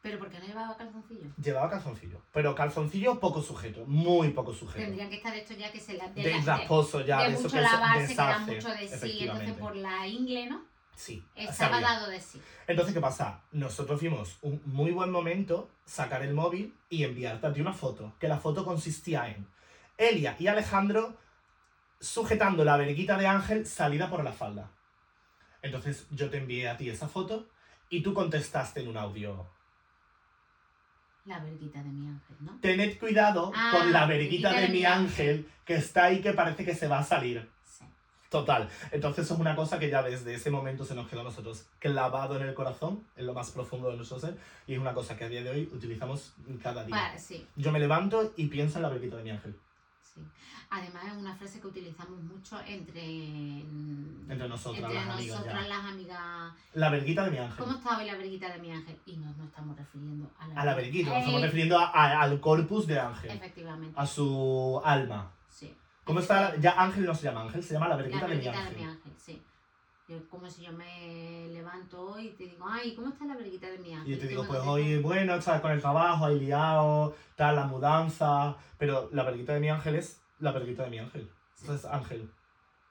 ¿Pero 0.00 0.20
por 0.20 0.30
qué 0.30 0.38
no 0.38 0.46
llevaba 0.46 0.76
calzoncillo? 0.76 1.26
Llevaba 1.42 1.70
calzoncillo. 1.70 2.22
Pero 2.32 2.54
calzoncillo 2.54 3.18
poco 3.18 3.42
sujeto, 3.42 3.84
muy 3.84 4.30
poco 4.30 4.54
sujeto. 4.54 4.84
Tendrían 4.84 5.10
que 5.10 5.16
estar 5.16 5.34
estos 5.34 5.58
ya 5.58 5.72
que 5.72 5.80
se 5.80 5.94
la, 5.94 6.06
de, 6.06 6.22
De 6.22 6.40
rasposo 6.40 7.00
ya, 7.00 7.22
de 7.22 7.30
de, 7.30 7.34
eso 7.34 7.42
mucho 7.42 7.56
que 7.56 7.62
se 7.64 7.68
lavarse, 7.68 8.06
que 8.06 8.14
da 8.14 8.28
deshace, 8.28 8.54
mucho 8.54 8.68
de 8.68 8.88
sí. 8.88 9.18
Entonces 9.22 9.56
por 9.56 9.74
la 9.74 10.06
ingle, 10.06 10.50
¿no? 10.50 10.71
Sí, 10.94 11.24
Estaba 11.34 11.54
sabía. 11.80 11.88
dado 11.88 12.10
de 12.10 12.20
sí. 12.20 12.40
Entonces, 12.66 12.94
¿qué 12.94 13.00
pasa? 13.00 13.40
Nosotros 13.52 14.00
vimos 14.00 14.36
un 14.42 14.60
muy 14.66 14.90
buen 14.92 15.10
momento 15.10 15.70
sacar 15.84 16.22
el 16.22 16.34
móvil 16.34 16.74
y 16.88 17.04
enviarte 17.04 17.46
a 17.46 17.52
ti 17.52 17.60
una 17.60 17.72
foto. 17.72 18.12
Que 18.20 18.28
la 18.28 18.38
foto 18.38 18.64
consistía 18.64 19.28
en 19.28 19.46
Elia 19.98 20.36
y 20.38 20.46
Alejandro 20.46 21.16
sujetando 22.00 22.64
la 22.64 22.76
verguita 22.76 23.16
de 23.16 23.26
Ángel 23.26 23.66
salida 23.66 24.10
por 24.10 24.22
la 24.24 24.32
falda. 24.32 24.70
Entonces 25.62 26.06
yo 26.10 26.28
te 26.30 26.38
envié 26.38 26.68
a 26.68 26.76
ti 26.76 26.88
esa 26.90 27.08
foto 27.08 27.48
y 27.88 28.02
tú 28.02 28.12
contestaste 28.14 28.80
en 28.80 28.88
un 28.88 28.96
audio. 28.96 29.48
La 31.24 31.38
verguita 31.38 31.80
de 31.80 31.88
mi 31.90 32.08
ángel, 32.08 32.36
¿no? 32.40 32.58
Tened 32.60 32.98
cuidado 32.98 33.52
Ah, 33.54 33.70
con 33.72 33.92
la 33.92 34.06
verguita 34.06 34.52
de 34.52 34.68
mi 34.70 34.84
ángel 34.84 35.48
que 35.64 35.76
está 35.76 36.06
ahí 36.06 36.20
que 36.20 36.32
parece 36.32 36.64
que 36.64 36.74
se 36.74 36.88
va 36.88 36.98
a 36.98 37.04
salir. 37.04 37.48
Total. 38.32 38.68
Entonces 38.90 39.26
eso 39.26 39.34
es 39.34 39.40
una 39.40 39.54
cosa 39.54 39.78
que 39.78 39.88
ya 39.90 40.02
desde 40.02 40.34
ese 40.34 40.50
momento 40.50 40.84
se 40.86 40.94
nos 40.94 41.06
quedó 41.08 41.20
a 41.20 41.24
nosotros 41.24 41.66
clavado 41.78 42.36
en 42.40 42.48
el 42.48 42.54
corazón, 42.54 43.04
en 43.16 43.26
lo 43.26 43.34
más 43.34 43.50
profundo 43.50 43.90
de 43.90 43.96
nuestro 43.96 44.18
ser, 44.18 44.36
y 44.66 44.72
es 44.72 44.78
una 44.80 44.94
cosa 44.94 45.16
que 45.16 45.24
a 45.24 45.28
día 45.28 45.42
de 45.44 45.50
hoy 45.50 45.70
utilizamos 45.72 46.32
cada 46.62 46.82
día. 46.84 46.96
Vale, 46.96 47.18
sí, 47.18 47.46
Yo 47.56 47.70
me 47.70 47.78
levanto 47.78 48.32
y 48.36 48.46
pienso 48.46 48.78
en 48.78 48.82
la 48.82 48.88
verguita 48.88 49.16
de 49.18 49.22
mi 49.24 49.30
ángel. 49.30 49.54
sí. 50.02 50.20
Además 50.74 51.04
es 51.04 51.12
una 51.12 51.34
frase 51.36 51.60
que 51.60 51.66
utilizamos 51.66 52.18
mucho 52.22 52.58
entre... 52.66 53.02
Entre 54.30 54.48
nosotras, 54.48 54.82
entre 54.84 54.94
las 54.94 55.08
amigas 55.10 55.36
nosotras 55.38 55.62
ya. 55.62 55.68
las 55.68 55.84
amigas. 55.84 56.52
La 56.72 56.88
verguita 56.88 57.24
de 57.26 57.30
mi 57.30 57.36
ángel. 57.38 57.56
¿Cómo 57.58 57.76
está 57.76 57.98
hoy 57.98 58.06
la 58.06 58.16
verguita 58.16 58.50
de 58.50 58.58
mi 58.58 58.72
ángel? 58.72 58.96
Y 59.04 59.16
no 59.18 59.26
nos 59.36 59.48
estamos 59.48 59.76
refiriendo 59.76 60.30
a 60.38 60.48
la, 60.48 60.60
A 60.60 60.64
la 60.64 60.74
verguita, 60.74 61.10
nos 61.10 61.18
estamos 61.18 61.42
refiriendo 61.42 61.78
a- 61.78 61.90
a- 61.90 62.22
al 62.22 62.40
corpus 62.40 62.86
de 62.86 62.98
ángel, 62.98 63.30
Efectivamente, 63.32 63.92
a 64.00 64.06
su 64.06 64.80
alma. 64.82 65.30
sí. 65.50 65.74
¿Cómo 66.04 66.20
está? 66.20 66.56
Ya 66.56 66.72
ángel 66.82 67.04
no 67.04 67.14
se 67.14 67.24
llama 67.24 67.42
ángel, 67.42 67.62
se 67.62 67.74
llama 67.74 67.88
la 67.88 67.96
La 67.96 68.02
verguita 68.02 68.26
de 68.26 68.34
mi 68.36 68.40
verguita 68.44 68.52
de 68.52 68.58
ángel. 68.58 68.76
mi 68.76 68.84
ángel, 68.84 69.12
sí. 69.16 69.42
Yo, 70.08 70.28
como 70.28 70.50
si 70.50 70.62
yo 70.62 70.72
me 70.72 71.48
levanto 71.52 72.00
hoy 72.10 72.26
y 72.26 72.30
te 72.30 72.44
digo, 72.44 72.66
ay, 72.68 72.94
¿cómo 72.94 73.08
está 73.08 73.24
la 73.24 73.36
verguita 73.36 73.70
de 73.70 73.78
mi 73.78 73.94
ángel? 73.94 74.08
Y 74.12 74.14
yo 74.16 74.20
te 74.20 74.28
digo, 74.28 74.44
pues 74.46 74.60
hoy, 74.60 74.98
bueno, 75.00 75.34
estás 75.36 75.60
con 75.60 75.70
el 75.70 75.80
trabajo, 75.80 76.26
ahí 76.26 76.40
liado, 76.40 77.14
tal, 77.36 77.54
la 77.56 77.66
mudanza. 77.66 78.56
Pero 78.78 79.08
la 79.12 79.22
verguita 79.22 79.54
de 79.54 79.60
mi 79.60 79.68
ángel 79.68 79.94
es 79.94 80.20
la 80.40 80.50
verguita 80.52 80.82
de 80.84 80.90
mi 80.90 80.98
ángel. 80.98 81.30
Sí. 81.54 81.64
Eso 81.64 81.74
es 81.74 81.84
ángel. 81.84 82.28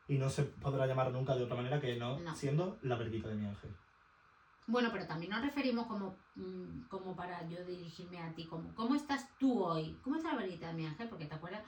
Y 0.07 0.17
no 0.17 0.29
se 0.29 0.43
podrá 0.43 0.87
llamar 0.87 1.11
nunca 1.11 1.35
de 1.35 1.43
otra 1.43 1.55
manera 1.57 1.79
que 1.81 1.97
no, 1.97 2.17
No. 2.19 2.33
siendo 2.35 2.77
la 2.81 2.95
verguita 2.95 3.27
de 3.27 3.35
mi 3.35 3.45
ángel. 3.45 3.75
Bueno, 4.71 4.89
pero 4.91 5.05
también 5.05 5.31
nos 5.31 5.41
referimos 5.41 5.85
como, 5.87 6.15
mm, 6.35 6.87
como 6.89 7.15
para 7.15 7.47
yo 7.49 7.63
dirigirme 7.65 8.19
a 8.19 8.31
ti, 8.33 8.45
como, 8.45 8.73
¿cómo 8.73 8.95
estás 8.95 9.27
tú 9.37 9.63
hoy? 9.63 9.97
¿Cómo 10.01 10.15
está 10.15 10.31
la 10.33 10.39
verguita 10.39 10.67
de 10.67 10.73
mi 10.73 10.85
ángel? 10.85 11.09
Porque 11.09 11.25
te 11.25 11.35
acuerdas, 11.35 11.61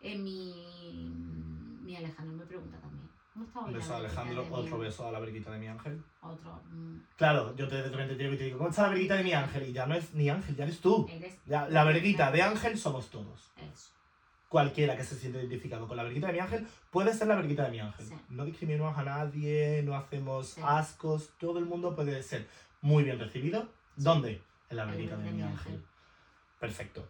eh, 0.00 0.16
mi, 0.16 1.10
mi 1.82 1.96
Alejandro 1.96 2.36
me 2.36 2.44
pregunta 2.44 2.78
también, 2.78 3.08
¿cómo 3.32 3.44
está 3.46 3.60
hoy 3.60 3.64
Un 3.66 3.72
la 3.72 3.78
beso 3.78 3.94
a 3.94 3.96
Alejandro, 3.96 4.46
otro 4.50 4.78
beso 4.78 5.08
a 5.08 5.12
la 5.12 5.20
verguita 5.20 5.50
de 5.50 5.58
mi 5.58 5.68
ángel. 5.68 6.02
Otro, 6.20 6.60
mm, 6.70 6.96
Claro, 7.16 7.56
yo 7.56 7.66
te 7.66 7.76
de 7.76 7.88
repente 7.88 8.16
llego 8.16 8.34
y 8.34 8.36
te 8.38 8.44
digo, 8.44 8.58
¿cómo 8.58 8.70
está 8.70 8.82
la 8.82 8.88
verguita 8.90 9.14
de 9.16 9.24
mi 9.24 9.32
ángel? 9.32 9.68
Y 9.68 9.72
ya 9.72 9.86
no 9.86 9.94
es 9.94 10.12
ni 10.14 10.28
ángel, 10.28 10.54
ya 10.54 10.64
eres 10.64 10.80
tú. 10.80 11.06
eres 11.10 11.38
Ya, 11.46 11.68
la 11.68 11.84
verguita 11.84 12.30
de 12.30 12.42
ángel 12.42 12.78
somos 12.78 13.08
todos. 13.08 13.50
eso. 13.56 13.90
Cualquiera 14.50 14.96
que 14.96 15.04
se 15.04 15.14
siente 15.14 15.38
identificado 15.38 15.86
con 15.86 15.96
la 15.96 16.02
verguita 16.02 16.26
de 16.26 16.32
mi 16.32 16.38
ángel 16.40 16.66
puede 16.90 17.14
ser 17.14 17.28
la 17.28 17.36
verguita 17.36 17.62
de 17.66 17.70
mi 17.70 17.78
ángel. 17.78 18.04
Sí. 18.04 18.14
No 18.30 18.44
discriminamos 18.44 18.98
a 18.98 19.04
nadie, 19.04 19.80
no 19.84 19.94
hacemos 19.94 20.48
Sí. 20.48 20.60
ascos, 20.64 21.30
todo 21.38 21.60
el 21.60 21.66
mundo 21.66 21.94
puede 21.94 22.20
ser 22.24 22.48
muy 22.80 23.04
bien 23.04 23.20
recibido. 23.20 23.68
¿Dónde? 23.94 24.42
En 24.68 24.76
la 24.76 24.86
verguita 24.86 25.16
de 25.16 25.22
de 25.22 25.30
mi 25.30 25.42
ángel. 25.42 25.74
ángel. 25.74 25.84
Perfecto. 26.58 27.06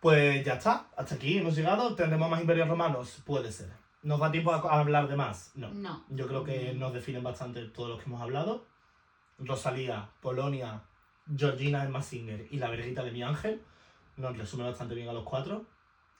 Pues 0.00 0.44
ya 0.44 0.54
está, 0.54 0.88
hasta 0.96 1.14
aquí 1.14 1.38
hemos 1.38 1.54
llegado. 1.54 1.94
¿Tendremos 1.94 2.28
más 2.28 2.40
imperios 2.40 2.66
romanos? 2.68 3.22
Puede 3.24 3.52
ser. 3.52 3.70
¿Nos 4.02 4.18
da 4.18 4.32
tiempo 4.32 4.50
a 4.52 4.56
a 4.56 4.80
hablar 4.80 5.06
de 5.06 5.14
más? 5.16 5.52
No. 5.54 5.72
No. 5.72 6.04
Yo 6.08 6.26
creo 6.26 6.42
que 6.42 6.74
nos 6.74 6.92
definen 6.92 7.22
bastante 7.22 7.64
todos 7.66 7.90
los 7.90 7.98
que 8.02 8.06
hemos 8.10 8.20
hablado. 8.20 8.66
Rosalía, 9.38 10.08
Polonia, 10.20 10.82
Georgina 11.36 11.84
el 11.84 11.90
Massinger 11.90 12.48
y 12.50 12.56
la 12.58 12.70
verguita 12.70 13.04
de 13.04 13.12
mi 13.12 13.22
ángel. 13.22 13.62
Nos 14.16 14.36
resume 14.36 14.64
bastante 14.64 14.96
bien 14.96 15.08
a 15.08 15.12
los 15.12 15.22
cuatro. 15.24 15.64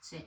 Sí, 0.01 0.25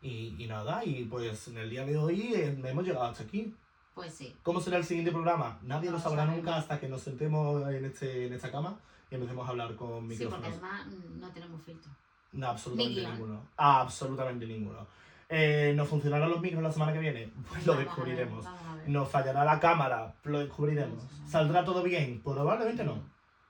Y, 0.00 0.34
y 0.38 0.46
nada, 0.46 0.84
y 0.84 1.04
pues 1.04 1.48
en 1.48 1.58
el 1.58 1.70
día 1.70 1.84
de 1.84 1.96
hoy 1.96 2.32
eh, 2.34 2.56
hemos 2.64 2.84
llegado 2.84 3.04
hasta 3.06 3.24
aquí. 3.24 3.52
pues 3.94 4.14
sí. 4.14 4.34
¿Cómo 4.44 4.60
será 4.60 4.76
el 4.76 4.84
siguiente 4.84 5.10
programa? 5.10 5.58
Nadie 5.62 5.90
lo 5.90 5.98
sabrá 5.98 6.24
nunca 6.24 6.56
hasta 6.56 6.78
que 6.78 6.88
nos 6.88 7.02
sentemos 7.02 7.68
en, 7.68 7.84
este, 7.84 8.26
en 8.26 8.32
esta 8.32 8.50
cama 8.52 8.78
y 9.10 9.16
empecemos 9.16 9.46
a 9.46 9.50
hablar 9.50 9.74
con 9.74 10.08
Sí, 10.10 10.24
porque 10.24 10.24
micrófonos. 10.24 10.46
además 10.62 10.86
mm, 10.86 11.20
no 11.20 11.28
tenemos 11.32 11.62
filtro. 11.62 11.90
No, 12.32 12.46
absolutamente 12.48 13.00
Ni 13.00 13.06
ninguno. 13.06 13.42
Absolutamente 13.56 14.46
ninguno. 14.46 14.86
Eh, 15.30 15.72
¿Nos 15.76 15.88
funcionarán 15.88 16.30
los 16.30 16.40
micros 16.40 16.62
la 16.62 16.70
semana 16.72 16.92
que 16.92 17.00
viene? 17.00 17.32
Pues 17.48 17.66
lo 17.66 17.72
Vamos 17.72 17.86
descubriremos. 17.86 18.44
ver. 18.44 18.88
¿Nos 18.88 19.08
fallará 19.10 19.44
la 19.44 19.58
cámara? 19.58 20.14
Lo 20.24 20.38
descubriremos. 20.38 21.02
¿Saldrá 21.26 21.64
todo 21.64 21.82
bien? 21.82 22.20
Probablemente 22.22 22.84
no. 22.84 23.02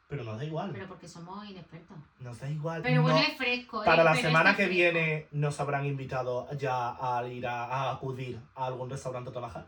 Pero 0.09 0.25
nos 0.25 0.39
da 0.39 0.45
igual. 0.45 0.71
Pero 0.73 0.89
porque 0.89 1.07
somos 1.07 1.47
inexpertos. 1.47 1.97
Nos 2.21 2.41
da 2.41 2.49
igual. 2.49 2.81
Pero 2.83 3.03
bueno, 3.03 3.19
No- 3.19 3.23
es 3.25 3.37
fresco. 3.37 3.83
¿eh? 3.83 3.87
Para 3.87 4.03
la 4.05 4.15
semana 4.17 4.51
que 4.57 4.65
fresco. 4.67 4.75
viene 4.75 5.27
nos 5.33 5.61
habrán 5.61 5.85
invitado 5.85 6.49
ya 6.57 6.97
a 6.99 7.27
ir 7.29 7.47
a, 7.47 7.65
a 7.67 7.93
acudir 7.93 8.41
a 8.55 8.67
algún 8.67 8.89
restaurante 8.89 9.29
a 9.29 9.33
trabajar. 9.33 9.67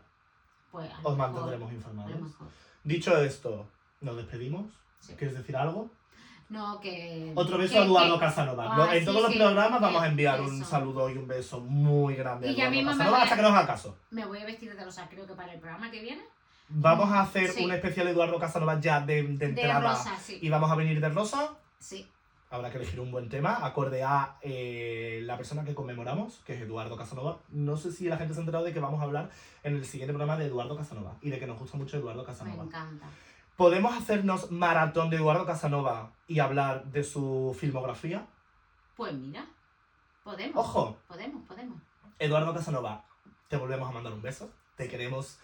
Pues 0.71 0.89
a 0.91 0.99
Os 1.07 1.15
mantendremos 1.15 1.69
A 1.69 1.73
informados. 1.73 2.11
Dicho 2.83 3.15
esto, 3.21 3.67
nos 4.01 4.17
despedimos. 4.17 4.65
Sí. 4.99 5.13
¿Quieres 5.13 5.37
decir 5.37 5.55
algo? 5.55 5.89
No, 6.49 6.79
que. 6.81 7.31
Otro 7.35 7.57
beso 7.59 7.73
que- 7.73 7.79
a 7.79 7.85
Eduardo 7.85 8.15
que- 8.15 8.25
Casanova. 8.25 8.67
Ah, 8.71 8.95
en 8.95 8.99
sí, 9.01 9.05
todos 9.05 9.21
los 9.21 9.35
programas 9.35 9.79
vamos 9.79 10.01
a 10.01 10.07
enviar 10.07 10.41
un 10.41 10.65
saludo 10.65 11.09
y 11.09 11.17
un 11.17 11.27
beso 11.27 11.59
muy 11.59 12.15
grande 12.15 12.49
a 12.49 12.51
Y 12.51 12.55
ya 12.55 12.67
Eduardo 12.67 12.89
Casanova 12.89 13.17
a- 13.19 13.23
hasta 13.23 13.35
que 13.35 13.41
nos 13.43 13.51
haga 13.51 13.67
caso. 13.67 13.97
Me 14.09 14.25
voy 14.25 14.39
a 14.39 14.45
vestir 14.45 14.75
de 14.75 14.83
rosa, 14.83 15.07
creo 15.07 15.27
que 15.27 15.33
para 15.35 15.53
el 15.53 15.59
programa 15.59 15.91
que 15.91 16.01
viene. 16.01 16.23
Vamos 16.73 17.09
a 17.11 17.21
hacer 17.21 17.49
Sí. 17.51 17.65
un 17.65 17.71
especial 17.71 18.07
Eduardo 18.07 18.39
Casanova 18.39 18.79
ya 18.79 19.01
de, 19.01 19.23
de 19.23 19.37
De 19.37 19.45
entrada. 19.45 19.91
rosa, 19.93 20.17
sí. 20.17 20.39
Y 20.41 20.49
vamos 20.49 20.71
a 20.71 20.75
venir 20.75 20.99
de 21.01 21.09
rosa. 21.09 21.49
Sí. 21.79 22.07
Habrá 22.49 22.69
que 22.69 22.77
elegir 22.77 22.99
un 22.99 23.11
buen 23.11 23.29
tema, 23.29 23.65
acorde 23.65 24.03
a 24.03 24.35
eh, 24.41 25.21
la 25.23 25.37
persona 25.37 25.63
que 25.63 25.73
conmemoramos, 25.73 26.41
que 26.45 26.53
es 26.55 26.61
Eduardo 26.61 26.97
Casanova. 26.97 27.37
No 27.49 27.77
sé 27.77 27.91
si 27.93 28.05
la 28.09 28.17
gente 28.17 28.33
se 28.33 28.39
ha 28.39 28.43
enterado 28.43 28.65
de 28.65 28.73
que 28.73 28.79
vamos 28.81 28.99
a 28.99 29.03
hablar 29.03 29.29
en 29.63 29.75
el 29.75 29.85
siguiente 29.85 30.11
programa 30.13 30.37
de 30.37 30.45
Eduardo 30.47 30.75
Casanova 30.75 31.15
y 31.21 31.29
de 31.29 31.39
que 31.39 31.47
nos 31.47 31.57
gusta 31.59 31.77
mucho 31.77 31.97
Eduardo 31.97 32.21
Me 32.21 32.25
Casanova. 32.27 32.63
encanta. 32.63 33.05
¿Podemos 33.55 33.95
hacernos 33.95 34.51
maratón 34.51 35.09
de 35.09 35.17
Eduardo 35.17 35.45
Casanova 35.45 36.11
y 36.27 36.39
hablar 36.39 36.85
de 36.85 37.03
su 37.05 37.55
filmografía? 37.57 38.25
Pues 38.97 39.13
mira, 39.13 39.45
podemos. 40.23 40.55
Ojo, 40.57 40.97
Podemos, 41.07 41.43
podemos. 41.47 41.77
Eduardo 42.19 42.53
Casanova, 42.53 43.05
te 43.47 43.55
volvemos 43.57 43.87
a 43.87 43.91
mandar 43.93 44.11
un 44.13 44.21
beso. 44.21 44.49
Te 44.75 44.87
queremos 44.89 45.39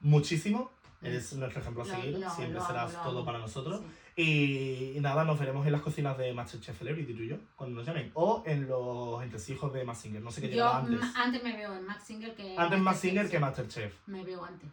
muchísimo. 0.00 0.70
Eres 1.02 1.34
nuestro 1.34 1.60
ejemplo 1.60 1.82
a 1.82 1.86
seguir. 1.86 2.16
Siempre 2.34 2.56
amo, 2.58 2.66
serás 2.66 3.02
todo 3.02 3.24
para 3.26 3.38
nosotros. 3.38 3.82
Sí. 4.16 4.94
Y, 4.96 5.00
nada, 5.00 5.24
nos 5.24 5.38
veremos 5.38 5.66
en 5.66 5.72
las 5.72 5.82
cocinas 5.82 6.16
de 6.16 6.32
Masterchef 6.32 6.78
Celebrity, 6.78 7.12
tú 7.12 7.22
y 7.24 7.28
yo, 7.28 7.36
cuando 7.56 7.76
nos 7.76 7.86
llamen. 7.86 8.10
O 8.14 8.42
en 8.46 8.66
los 8.68 9.22
entresijos 9.22 9.72
de 9.74 9.84
Massinger. 9.84 10.22
No 10.22 10.30
sé 10.30 10.40
qué 10.40 10.54
Yo 10.54 10.66
antes. 10.72 10.98
mm, 10.98 11.16
antes 11.16 11.42
me 11.42 11.54
veo 11.56 11.74
en 11.74 11.84
Max 11.84 12.04
Singer 12.04 12.34
que. 12.34 12.56
Antes 12.56 12.78
Massinger 12.80 13.26
sí. 13.26 13.30
que 13.32 13.38
Masterchef. 13.38 13.94
Me 14.06 14.24
veo 14.24 14.42
antes. 14.44 14.70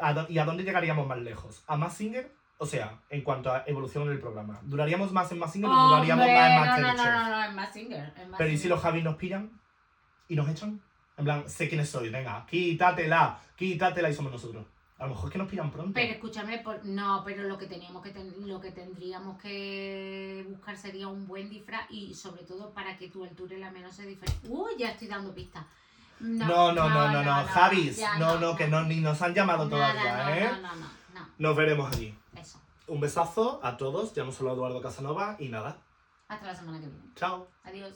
¿A 0.00 0.12
dó- 0.14 0.26
¿Y 0.28 0.38
a 0.38 0.44
dónde 0.44 0.64
llegaríamos 0.64 1.06
más 1.06 1.18
lejos? 1.18 1.62
¿A 1.66 1.76
Massinger? 1.76 2.34
O 2.58 2.66
sea, 2.66 3.00
en 3.08 3.22
cuanto 3.22 3.52
a 3.52 3.62
evolución 3.66 4.04
en 4.06 4.12
el 4.14 4.20
programa. 4.20 4.58
¿Duraríamos 4.64 5.12
más 5.12 5.30
en 5.30 5.38
Massinger 5.38 5.70
o 5.70 5.88
duraríamos 5.90 6.26
más 6.26 6.34
en 6.34 6.54
no, 6.56 6.60
no, 6.60 6.66
Masterchef? 6.66 6.96
no, 6.96 7.22
no, 7.22 7.28
no, 7.28 7.44
en 7.44 7.54
Max 7.54 7.72
Singer. 7.74 8.12
en 8.16 8.30
Max 8.30 8.34
Pero 8.38 8.48
¿y 8.50 8.52
si 8.52 8.58
Singer. 8.62 8.70
los 8.70 8.80
Javis 8.82 9.04
nos 9.04 9.16
pillan? 9.16 9.60
¿Y 10.26 10.34
nos 10.34 10.48
echan? 10.48 10.82
En 11.18 11.24
plan, 11.24 11.48
sé 11.50 11.68
quiénes 11.68 11.90
soy, 11.90 12.10
venga, 12.10 12.46
quítatela, 12.46 13.38
quítatela 13.56 14.08
y 14.08 14.14
somos 14.14 14.32
nosotros. 14.32 14.64
A 14.98 15.04
lo 15.04 15.10
mejor 15.10 15.26
es 15.28 15.32
que 15.32 15.38
nos 15.38 15.48
pillan 15.48 15.70
pronto. 15.70 15.92
Pero 15.94 16.12
escúchame, 16.12 16.58
por- 16.58 16.84
no, 16.84 17.22
pero 17.24 17.42
lo 17.44 17.56
que 17.58 17.66
teníamos 17.66 18.02
que 18.02 18.10
ten- 18.10 18.48
lo 18.48 18.60
que 18.60 18.70
tendríamos 18.72 19.40
que 19.40 20.44
buscar 20.48 20.76
sería 20.76 21.06
un 21.08 21.26
buen 21.26 21.48
disfraz 21.50 21.88
y 21.90 22.14
sobre 22.14 22.42
todo 22.44 22.70
para 22.72 22.96
que 22.96 23.08
tu 23.08 23.22
altura 23.24 23.56
y 23.56 23.60
la 23.60 23.70
menos 23.70 23.94
se 23.94 24.06
diferencien. 24.06 24.52
Uy, 24.52 24.72
ya 24.78 24.90
estoy 24.90 25.08
dando 25.08 25.32
pistas. 25.34 25.64
No, 26.20 26.72
no, 26.72 26.88
no, 26.88 27.12
no, 27.12 27.22
no, 27.22 27.44
Javis, 27.46 28.00
no, 28.18 28.40
no, 28.40 28.56
que 28.56 28.66
no, 28.66 28.82
ni 28.82 28.96
nos 29.00 29.22
han 29.22 29.34
llamado 29.34 29.68
todavía, 29.68 30.36
¿eh? 30.36 30.50
No, 30.50 30.60
no, 30.68 30.76
no, 30.76 30.86
no, 31.14 31.28
Nos 31.38 31.56
veremos 31.56 31.92
allí. 31.94 32.12
eso. 32.36 32.60
Un 32.88 33.00
besazo 33.00 33.60
a 33.62 33.76
todos, 33.76 34.14
ya 34.14 34.22
hemos 34.22 34.38
hablado 34.40 34.56
Eduardo 34.56 34.80
Casanova 34.82 35.36
y 35.38 35.48
nada, 35.48 35.76
Hasta 36.26 36.46
la 36.46 36.54
semana 36.56 36.80
que 36.80 36.86
viene. 36.86 37.04
chao. 37.14 37.46
Adiós. 37.62 37.92